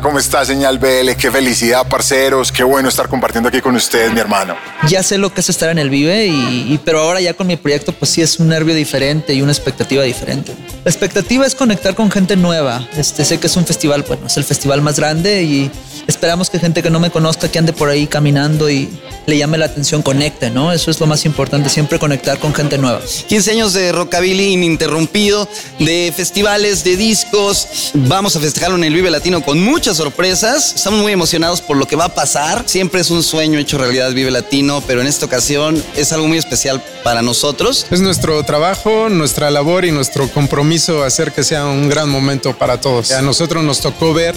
¿Cómo 0.00 0.18
está, 0.18 0.44
señal 0.44 0.78
BL? 0.78 1.14
Qué 1.18 1.30
felicidad, 1.30 1.86
parceros. 1.88 2.50
Qué 2.52 2.62
bueno 2.64 2.88
estar 2.88 3.08
compartiendo 3.08 3.48
aquí 3.48 3.60
con 3.60 3.74
ustedes, 3.76 4.12
mi 4.12 4.20
hermano. 4.20 4.56
Ya 4.88 5.02
sé 5.02 5.18
lo 5.18 5.32
que 5.32 5.40
es 5.40 5.48
estar 5.48 5.68
en 5.70 5.78
el 5.78 5.90
Vive, 5.90 6.26
y- 6.26 6.80
pero 6.84 7.00
ahora 7.00 7.20
ya 7.20 7.34
con 7.34 7.46
mi 7.46 7.56
proyecto, 7.56 7.92
pues 7.92 8.10
sí 8.10 8.22
es 8.22 8.38
un 8.38 8.48
nervio 8.48 8.74
diferente 8.74 9.34
y 9.34 9.42
una 9.42 9.52
expectativa 9.52 10.02
diferente. 10.02 10.52
La 10.84 10.90
expectativa 10.90 11.46
es 11.46 11.54
conectar 11.54 11.94
con 11.94 12.10
gente 12.10 12.36
nueva. 12.36 12.86
Este, 12.96 13.24
sé 13.24 13.38
que 13.38 13.46
es 13.46 13.56
un 13.56 13.66
festival, 13.66 14.04
bueno, 14.06 14.26
es 14.26 14.36
el 14.36 14.44
festival 14.44 14.80
más 14.82 14.96
grande 14.98 15.42
y 15.42 15.70
esperamos 16.06 16.50
que 16.50 16.58
gente 16.58 16.82
que 16.82 16.90
no 16.90 17.00
me 17.00 17.10
conozca, 17.10 17.48
que 17.50 17.58
ande 17.58 17.72
por 17.72 17.88
ahí 17.88 18.06
caminando 18.06 18.70
y 18.70 18.88
le 19.26 19.38
llame 19.38 19.58
la 19.58 19.66
atención, 19.66 20.02
conecte, 20.02 20.50
¿no? 20.50 20.72
Eso 20.72 20.90
es 20.90 21.00
lo 21.00 21.06
más 21.06 21.24
importante, 21.24 21.68
siempre 21.68 21.98
conectar 21.98 22.38
con 22.38 22.54
gente 22.54 22.78
nueva. 22.78 23.00
15 23.28 23.50
años 23.52 23.72
de 23.72 23.92
rockabilly 23.92 24.52
ininterrumpido, 24.54 25.48
de 25.78 26.12
festivales, 26.14 26.84
de 26.84 26.96
discos. 26.96 27.92
Vamos 27.94 28.36
a 28.36 28.40
festejarlo 28.40 28.76
en 28.76 28.84
el 28.84 28.94
Vive 28.94 29.10
Latino 29.10 29.42
con 29.42 29.60
muchas 29.60 29.96
sorpresas. 29.96 30.74
Estamos 30.74 31.00
muy 31.00 31.12
emocionados 31.12 31.60
por 31.60 31.76
lo 31.76 31.86
que 31.86 31.96
va 31.96 32.06
a 32.06 32.14
pasar. 32.14 32.64
Siempre 32.66 33.00
es 33.00 33.10
un 33.10 33.22
sueño 33.22 33.58
hecho 33.58 33.78
realidad 33.78 34.12
Vive 34.12 34.30
Latino, 34.30 34.82
pero 34.86 35.00
en 35.00 35.06
esta 35.06 35.26
ocasión 35.26 35.82
es 35.96 36.12
algo 36.12 36.26
muy 36.26 36.38
especial 36.38 36.82
para 37.04 37.22
nosotros. 37.22 37.86
Es 37.90 38.00
nuestro 38.00 38.42
trabajo, 38.44 39.08
nuestra 39.08 39.50
labor 39.50 39.84
y 39.84 39.92
nuestro 39.92 40.28
compromiso 40.28 41.04
hacer 41.04 41.32
que 41.32 41.44
sea 41.44 41.66
un 41.66 41.88
gran 41.88 42.08
momento 42.08 42.56
para 42.56 42.80
todos. 42.80 43.12
A 43.12 43.22
nosotros 43.22 43.64
nos 43.64 43.80
tocó 43.80 44.12
ver 44.14 44.34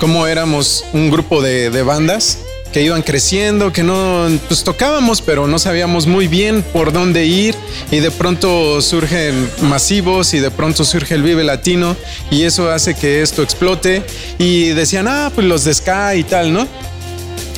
cómo 0.00 0.26
éramos 0.26 0.84
un 0.92 1.10
grupo 1.10 1.40
de, 1.40 1.70
de 1.70 1.82
bandas 1.82 2.38
que 2.74 2.82
iban 2.82 3.02
creciendo, 3.02 3.72
que 3.72 3.84
no, 3.84 4.26
pues 4.48 4.64
tocábamos, 4.64 5.22
pero 5.22 5.46
no 5.46 5.60
sabíamos 5.60 6.08
muy 6.08 6.26
bien 6.26 6.64
por 6.72 6.92
dónde 6.92 7.24
ir 7.24 7.54
y 7.92 8.00
de 8.00 8.10
pronto 8.10 8.82
surgen 8.82 9.48
masivos 9.62 10.34
y 10.34 10.40
de 10.40 10.50
pronto 10.50 10.84
surge 10.84 11.14
el 11.14 11.22
Vive 11.22 11.44
Latino 11.44 11.94
y 12.32 12.42
eso 12.42 12.72
hace 12.72 12.96
que 12.96 13.22
esto 13.22 13.44
explote 13.44 14.02
y 14.38 14.70
decían, 14.70 15.06
ah, 15.06 15.30
pues 15.32 15.46
los 15.46 15.62
de 15.62 15.72
Ska 15.72 16.16
y 16.16 16.24
tal, 16.24 16.52
¿no? 16.52 16.66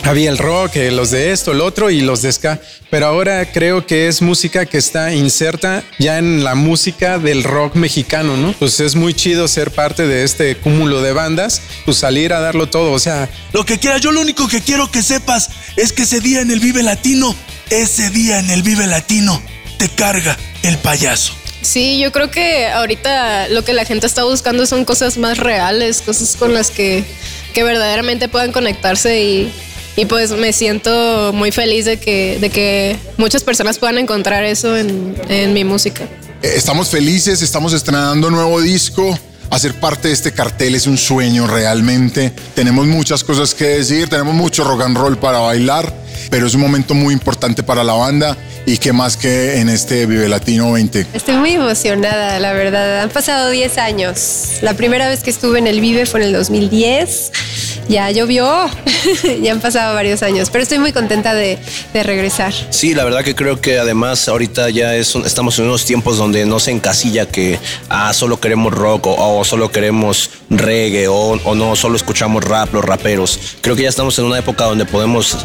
Había 0.07 0.31
el 0.31 0.39
rock, 0.39 0.77
eh, 0.77 0.91
los 0.91 1.11
de 1.11 1.33
esto, 1.33 1.53
el 1.53 1.61
otro 1.61 1.91
y 1.91 2.01
los 2.01 2.23
de 2.23 2.31
ska, 2.31 2.61
pero 2.91 3.07
ahora 3.07 3.51
creo 3.51 3.87
que 3.87 4.07
es 4.07 4.23
música 4.23 4.65
que 4.65 4.79
está 4.79 5.13
inserta 5.13 5.83
ya 5.99 6.19
en 6.19 6.45
la 6.45 6.55
música 6.55 7.19
del 7.19 7.43
rock 7.43 7.75
mexicano, 7.75 8.37
¿no? 8.37 8.53
Pues 8.53 8.79
es 8.81 8.95
muy 8.95 9.15
chido 9.15 9.49
ser 9.49 9.73
parte 9.73 10.07
de 10.07 10.23
este 10.23 10.57
cúmulo 10.57 11.03
de 11.03 11.13
bandas, 11.13 11.61
pues 11.85 11.99
salir 11.99 12.33
a 12.33 12.41
darlo 12.41 12.69
todo, 12.69 12.93
o 12.93 12.99
sea, 12.99 13.29
Lo 13.53 13.65
que 13.65 13.79
quieras, 13.79 14.01
yo 14.01 14.13
lo 14.13 14.21
único 14.21 14.47
que 14.49 14.61
quiero 14.61 14.91
que 14.91 15.03
sepas 15.03 15.51
es 15.77 15.93
que 15.93 16.03
ese 16.03 16.21
día 16.21 16.41
en 16.41 16.51
el 16.51 16.61
Vive 16.61 16.83
Latino, 16.83 17.35
ese 17.71 18.11
día 18.11 18.39
en 18.39 18.51
el 18.51 18.63
Vive 18.63 18.87
Latino, 18.87 19.43
te 19.79 19.89
carga 19.89 20.37
el 20.63 20.79
payaso. 20.79 21.35
Sí, 21.63 21.99
yo 21.99 22.13
creo 22.13 22.31
que 22.31 22.69
ahorita 22.69 23.49
lo 23.49 23.65
que 23.65 23.73
la 23.73 23.85
gente 23.85 24.07
está 24.07 24.23
buscando 24.23 24.67
son 24.67 24.85
cosas 24.85 25.19
más 25.19 25.39
reales, 25.39 26.01
cosas 26.01 26.37
con 26.37 26.55
las 26.55 26.71
que, 26.71 27.03
que 27.55 27.65
verdaderamente 27.65 28.29
puedan 28.29 28.53
conectarse 28.53 29.21
y, 29.21 29.53
y 29.97 30.05
pues 30.07 30.31
me 30.33 30.53
siento 30.53 31.33
muy 31.33 31.51
feliz 31.53 31.85
de 31.85 31.99
que, 31.99 32.39
de 32.39 32.51
que 32.51 32.97
muchas 33.17 33.43
personas 33.43 33.79
puedan 33.79 33.99
encontrar 33.99 34.45
eso 34.45 34.77
en, 34.77 35.17
en 35.29 35.53
mi 35.53 35.65
música. 35.65 36.05
Eh, 36.43 36.53
Estamos 36.57 36.89
felices, 36.91 37.43
estamos 37.43 37.73
estrenando 37.73 38.31
nuevo 38.31 38.61
disco. 38.61 39.19
Hacer 39.49 39.75
parte 39.75 40.09
de 40.09 40.15
este 40.15 40.33
cartel 40.33 40.75
es 40.75 40.87
un 40.87 40.99
sueño 40.99 41.47
realmente. 41.47 42.33
Tenemos 42.55 42.87
muchas 42.87 43.23
cosas 43.23 43.55
que 43.55 43.65
decir, 43.65 44.09
tenemos 44.09 44.35
mucho 44.35 44.65
rock 44.65 44.83
and 44.83 44.97
roll 44.99 45.17
para 45.19 45.39
bailar, 45.39 45.95
pero 46.31 46.47
es 46.47 46.55
un 46.55 46.61
momento 46.61 46.95
muy 46.95 47.13
importante 47.15 47.63
para 47.63 47.83
la 47.85 47.93
banda 47.95 48.37
y 48.67 48.79
qué 48.79 48.93
más 48.93 49.17
que 49.17 49.61
en 49.61 49.69
este 49.69 50.07
Vive 50.07 50.29
Latino 50.29 50.73
20. 50.73 51.07
Estoy 51.13 51.37
muy 51.37 51.53
emocionada, 51.53 52.39
la 52.41 52.53
verdad. 52.53 53.03
Han 53.03 53.11
pasado 53.11 53.51
10 53.51 53.79
años. 53.79 54.49
La 54.63 54.75
primera 54.75 55.09
vez 55.09 55.23
que 55.23 55.31
estuve 55.31 55.59
en 55.59 55.67
el 55.67 55.81
Vive 55.81 56.07
fue 56.07 56.21
en 56.21 56.27
el 56.27 56.33
2010. 56.33 57.33
Ya 57.89 58.11
llovió, 58.11 58.69
ya 59.43 59.53
han 59.53 59.61
pasado 59.61 59.95
varios 59.95 60.21
años, 60.25 60.51
pero 60.51 60.63
estoy 60.63 60.81
muy 60.81 60.93
contenta 60.93 61.35
de, 61.35 61.57
de 61.95 62.03
regresar. 62.03 62.53
Sí, 62.71 62.95
la 62.95 63.05
verdad 63.05 63.23
que 63.23 63.37
creo 63.37 63.61
que 63.61 63.79
además 63.79 64.27
ahorita 64.29 64.71
ya 64.71 64.97
es 64.97 65.15
un- 65.15 65.25
estamos 65.25 65.57
en 65.61 65.67
unos 65.67 65.85
tiempos 65.85 66.17
donde 66.19 66.45
no 66.47 66.59
se 66.59 66.73
encasilla 66.73 67.27
que 67.29 67.61
ah, 67.89 68.13
solo 68.13 68.41
queremos 68.41 68.75
rock 68.75 69.07
o, 69.07 69.39
o 69.39 69.45
solo 69.45 69.71
queremos 69.71 70.31
reggae 70.51 71.07
o, 71.07 71.15
o 71.45 71.55
no, 71.55 71.77
solo 71.77 71.95
escuchamos 71.97 72.43
rap, 72.43 72.75
los 72.75 72.85
raperos. 72.85 73.39
Creo 73.61 73.77
que 73.77 73.83
ya 73.85 73.89
estamos 73.89 74.19
en 74.19 74.25
una 74.25 74.39
época 74.41 74.65
donde 74.65 74.85
podemos 74.85 75.37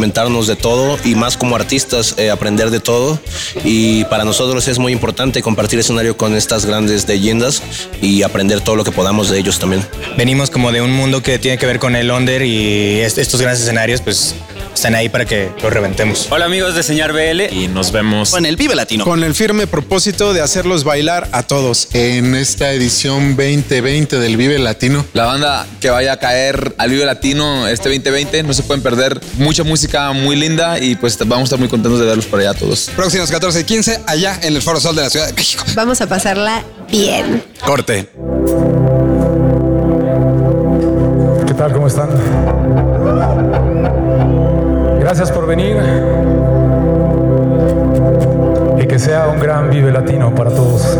retroalimentarnos 0.00 0.46
de 0.46 0.56
todo 0.56 0.98
y 1.04 1.14
más 1.14 1.36
como 1.36 1.56
artistas 1.56 2.14
eh, 2.16 2.30
aprender 2.30 2.70
de 2.70 2.80
todo. 2.80 3.18
Y 3.64 4.04
para 4.04 4.24
nosotros 4.24 4.66
es 4.68 4.78
muy 4.78 4.92
importante 4.92 5.42
compartir 5.42 5.78
escenario 5.78 6.16
con 6.16 6.34
estas 6.34 6.64
grandes 6.64 7.06
leyendas 7.06 7.62
y 8.00 8.22
aprender 8.22 8.60
todo 8.62 8.76
lo 8.76 8.84
que 8.84 8.92
podamos 8.92 9.28
de 9.28 9.38
ellos 9.38 9.58
también. 9.58 9.82
Venimos 10.16 10.50
como 10.50 10.72
de 10.72 10.80
un 10.80 10.92
mundo 10.92 11.22
que 11.22 11.38
tiene 11.38 11.58
que 11.58 11.66
ver 11.66 11.78
con 11.78 11.96
el 11.96 12.10
under 12.10 12.42
y 12.42 13.00
est- 13.00 13.18
estos 13.18 13.40
grandes 13.40 13.62
escenarios 13.62 14.00
pues 14.00 14.34
están 14.74 14.94
ahí 14.94 15.08
para 15.08 15.24
que 15.24 15.50
los 15.62 15.72
reventemos. 15.72 16.28
Hola 16.30 16.46
amigos 16.46 16.74
de 16.74 16.82
Señal 16.82 17.12
BL 17.12 17.52
y 17.52 17.68
nos 17.68 17.92
vemos 17.92 18.34
en 18.34 18.46
el 18.46 18.56
Vive 18.56 18.74
Latino. 18.74 19.04
Con 19.04 19.24
el 19.24 19.34
firme 19.34 19.66
propósito 19.66 20.32
de 20.32 20.40
hacerlos 20.40 20.84
bailar 20.84 21.28
a 21.32 21.42
todos. 21.42 21.88
En 21.92 22.34
esta 22.34 22.72
edición 22.72 23.36
2020 23.36 24.18
del 24.18 24.36
Vive 24.36 24.58
Latino. 24.58 25.04
La 25.12 25.26
banda 25.26 25.66
que 25.80 25.90
vaya 25.90 26.14
a 26.14 26.16
caer 26.18 26.74
al 26.78 26.90
Vive 26.90 27.04
Latino 27.04 27.68
este 27.68 27.88
2020, 27.88 28.42
no 28.42 28.52
se 28.52 28.62
pueden 28.62 28.82
perder 28.82 29.20
mucha 29.38 29.64
música 29.64 30.12
muy 30.12 30.36
linda 30.36 30.78
y 30.78 30.96
pues 30.96 31.18
vamos 31.18 31.40
a 31.40 31.44
estar 31.44 31.58
muy 31.58 31.68
contentos 31.68 32.00
de 32.00 32.06
verlos 32.06 32.26
por 32.26 32.40
allá 32.40 32.50
a 32.50 32.54
todos. 32.54 32.90
Próximos 32.96 33.30
14 33.30 33.60
y 33.60 33.64
15 33.64 34.00
allá 34.06 34.38
en 34.42 34.54
el 34.54 34.62
Foro 34.62 34.80
Sol 34.80 34.96
de 34.96 35.02
la 35.02 35.10
Ciudad 35.10 35.26
de 35.26 35.32
México. 35.32 35.64
Vamos 35.74 36.00
a 36.00 36.06
pasarla 36.06 36.64
bien. 36.90 37.42
Corte. 37.64 38.08
¿Qué 41.46 41.54
tal? 41.54 41.72
¿Cómo 41.72 41.86
están? 41.86 42.08
Venir. 45.50 45.76
Y 48.78 48.86
que 48.86 48.98
sea 48.98 49.28
un 49.28 49.40
gran 49.40 49.68
Vive 49.68 49.90
Latino 49.90 50.34
para 50.34 50.50
todos. 50.50 50.96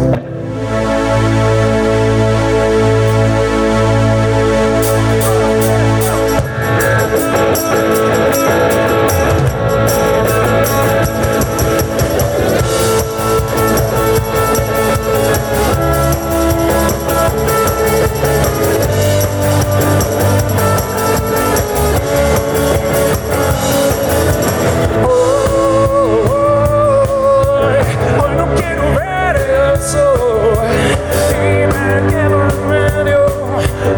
no 28.40 28.46
quiero 28.54 28.82
ver 28.94 29.36
el 29.36 29.78
sol. 29.82 30.64
Y 31.30 31.66
me 31.66 32.06
quedo 32.10 32.48
en 32.48 32.68
medio 32.68 33.20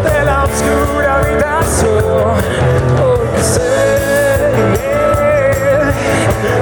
de 0.03 0.25
la 0.25 0.43
oscura 0.43 1.21
habitación 1.21 2.35
porque 2.97 3.41
sé 3.41 3.61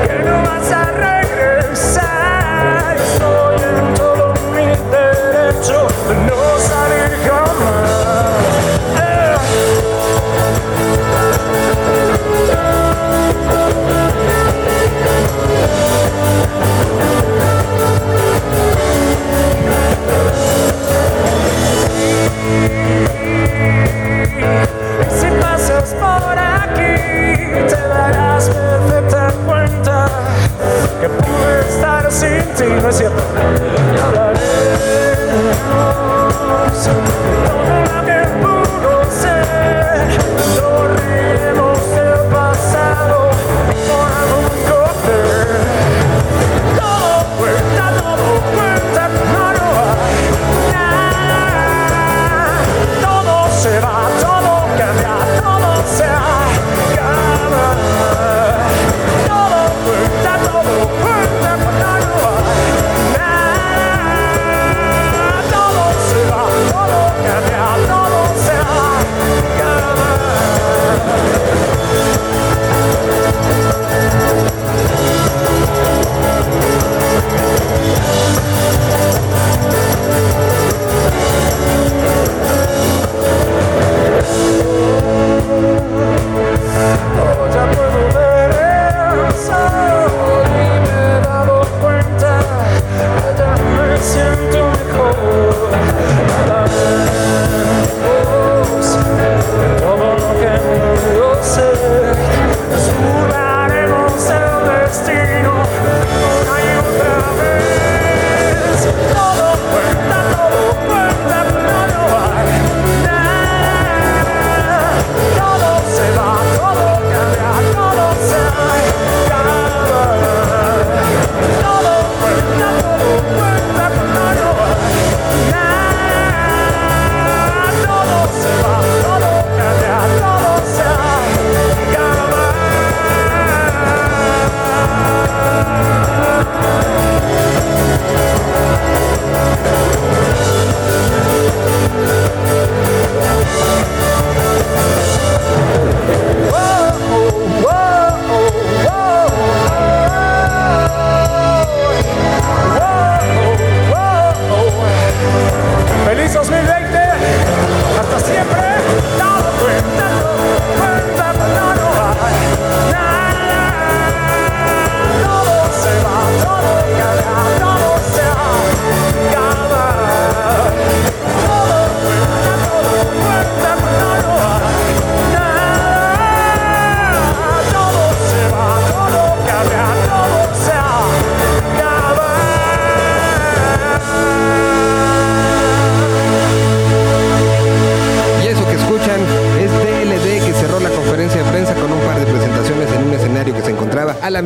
que 0.08 0.16
no 0.24 0.36
vas 0.44 0.72
a 0.72 0.92
regresar. 0.92 2.98
Estoy 2.98 3.56
en 3.64 3.94
todo 3.96 4.34
mi 4.54 4.68
derecho. 4.92 5.88
te 27.54 27.88
darás 27.88 28.50
perfecta 28.50 29.34
cuenta 29.46 30.08
que 31.00 31.10
pude 31.10 31.60
estar 31.70 32.12
sin 32.12 32.44
ti, 32.56 32.66
no 32.82 32.90
es 32.90 32.98
cierto. 32.98 33.22
Hablaremos, 34.04 34.42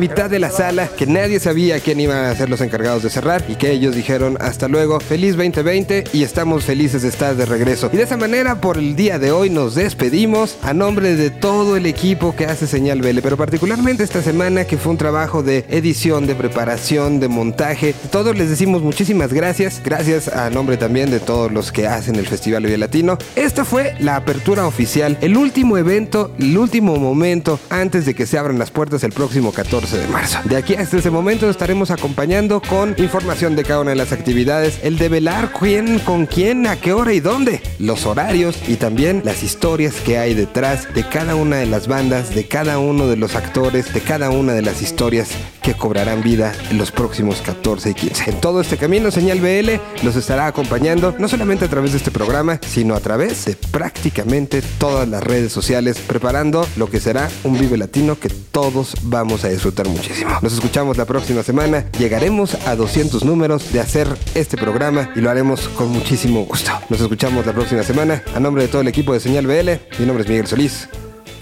mitad 0.08 0.30
de 0.30 0.38
la 0.38 0.52
sala, 0.52 0.86
que 0.86 1.04
nadie 1.04 1.40
sabía 1.40 1.80
quién 1.80 1.98
iban 1.98 2.26
a 2.26 2.34
ser 2.36 2.48
los 2.48 2.60
encargados 2.60 3.02
de 3.02 3.10
cerrar 3.10 3.44
y 3.48 3.56
que 3.56 3.72
ellos 3.72 3.96
dijeron 3.96 4.38
hasta 4.40 4.68
luego, 4.68 5.00
feliz 5.00 5.36
2020 5.36 6.04
y 6.12 6.22
estamos 6.22 6.64
felices 6.64 7.02
de 7.02 7.08
estar 7.08 7.34
de 7.34 7.44
regreso. 7.44 7.90
Y 7.92 7.96
de 7.96 8.04
esa 8.04 8.16
manera 8.16 8.60
por 8.60 8.78
el 8.78 8.94
día 8.94 9.18
de 9.18 9.32
hoy 9.32 9.50
nos 9.50 9.74
despedimos 9.74 10.58
a 10.62 10.72
nombre 10.74 11.16
de 11.16 11.30
todo 11.30 11.76
el 11.76 11.86
equipo 11.86 12.36
que 12.36 12.46
hace 12.46 12.68
Señal 12.68 13.00
Vele, 13.00 13.20
pero 13.20 13.36
particularmente 13.36 14.04
esta 14.04 14.22
semana 14.22 14.64
que 14.64 14.76
fue 14.76 14.92
un 14.92 14.98
trabajo 14.98 15.42
de 15.42 15.64
edición, 15.70 16.28
de 16.28 16.36
preparación, 16.36 17.18
de 17.18 17.26
montaje. 17.26 17.92
Todos 18.12 18.36
les 18.38 18.48
decimos 18.48 18.82
muchísimas 18.82 19.32
gracias, 19.32 19.82
gracias 19.84 20.28
a 20.28 20.50
nombre 20.50 20.76
también 20.76 21.10
de 21.10 21.18
todos 21.18 21.50
los 21.50 21.72
que 21.72 21.88
hacen 21.88 22.14
el 22.14 22.28
Festival 22.28 22.62
Vive 22.62 22.78
Latino. 22.78 23.18
Esta 23.34 23.64
fue 23.64 23.96
la 23.98 24.14
apertura 24.14 24.68
oficial, 24.68 25.18
el 25.20 25.36
último 25.36 25.76
evento, 25.78 26.30
el 26.38 26.56
último 26.56 26.94
momento 26.94 27.58
antes 27.70 28.06
de 28.06 28.14
que 28.14 28.26
se 28.26 28.38
abran 28.38 28.60
las 28.60 28.70
puertas 28.70 29.02
el 29.02 29.10
próximo 29.10 29.50
14 29.50 29.95
de 29.98 30.06
marzo. 30.08 30.38
De 30.44 30.56
aquí 30.56 30.74
hasta 30.74 30.98
ese 30.98 31.10
momento 31.10 31.48
estaremos 31.48 31.90
acompañando 31.90 32.60
con 32.60 32.94
información 32.98 33.56
de 33.56 33.64
cada 33.64 33.80
una 33.80 33.90
de 33.90 33.96
las 33.96 34.12
actividades, 34.12 34.80
el 34.82 34.98
develar 34.98 35.52
quién, 35.52 35.98
con 36.00 36.26
quién, 36.26 36.66
a 36.66 36.76
qué 36.76 36.92
hora 36.92 37.12
y 37.12 37.20
dónde, 37.20 37.60
los 37.78 38.06
horarios 38.06 38.56
y 38.68 38.76
también 38.76 39.22
las 39.24 39.42
historias 39.42 39.94
que 39.96 40.18
hay 40.18 40.34
detrás 40.34 40.92
de 40.94 41.04
cada 41.08 41.34
una 41.34 41.56
de 41.56 41.66
las 41.66 41.88
bandas, 41.88 42.34
de 42.34 42.46
cada 42.46 42.78
uno 42.78 43.06
de 43.06 43.16
los 43.16 43.34
actores, 43.34 43.92
de 43.92 44.00
cada 44.00 44.30
una 44.30 44.52
de 44.52 44.62
las 44.62 44.82
historias 44.82 45.28
que 45.66 45.74
cobrarán 45.74 46.22
vida 46.22 46.54
en 46.70 46.78
los 46.78 46.92
próximos 46.92 47.42
14 47.42 47.90
y 47.90 47.94
15. 47.94 48.30
En 48.30 48.40
todo 48.40 48.60
este 48.60 48.76
camino, 48.76 49.10
Señal 49.10 49.40
BL 49.40 50.04
los 50.04 50.14
estará 50.14 50.46
acompañando 50.46 51.12
no 51.18 51.26
solamente 51.26 51.64
a 51.64 51.68
través 51.68 51.90
de 51.90 51.98
este 51.98 52.12
programa, 52.12 52.60
sino 52.64 52.94
a 52.94 53.00
través 53.00 53.46
de 53.46 53.56
prácticamente 53.56 54.62
todas 54.62 55.08
las 55.08 55.24
redes 55.24 55.52
sociales, 55.52 55.98
preparando 55.98 56.64
lo 56.76 56.88
que 56.88 57.00
será 57.00 57.28
un 57.42 57.58
Vive 57.58 57.76
Latino 57.78 58.16
que 58.16 58.28
todos 58.28 58.94
vamos 59.02 59.42
a 59.42 59.48
disfrutar 59.48 59.88
muchísimo. 59.88 60.38
Nos 60.40 60.52
escuchamos 60.52 60.98
la 60.98 61.04
próxima 61.04 61.42
semana, 61.42 61.90
llegaremos 61.98 62.54
a 62.64 62.76
200 62.76 63.24
números 63.24 63.72
de 63.72 63.80
hacer 63.80 64.06
este 64.36 64.56
programa 64.56 65.10
y 65.16 65.20
lo 65.20 65.30
haremos 65.30 65.68
con 65.70 65.88
muchísimo 65.88 66.44
gusto. 66.44 66.70
Nos 66.90 67.00
escuchamos 67.00 67.44
la 67.44 67.52
próxima 67.52 67.82
semana. 67.82 68.22
A 68.36 68.38
nombre 68.38 68.62
de 68.62 68.68
todo 68.68 68.82
el 68.82 68.88
equipo 68.88 69.12
de 69.12 69.18
Señal 69.18 69.48
BL, 69.48 69.98
mi 69.98 70.06
nombre 70.06 70.22
es 70.22 70.28
Miguel 70.28 70.46
Solís. 70.46 70.88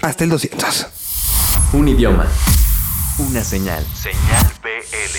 Hasta 0.01 0.23
el 0.23 0.31
200. 0.31 0.87
Un 1.73 1.89
idioma. 1.89 2.25
Una 3.17 3.45
señal. 3.45 3.85
Señal 3.95 4.53
BL. 4.61 5.17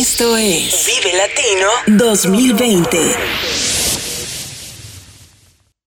Esto 0.00 0.34
es 0.38 0.86
Vive 0.86 1.14
Latino 1.14 1.68
2020. 1.86 2.98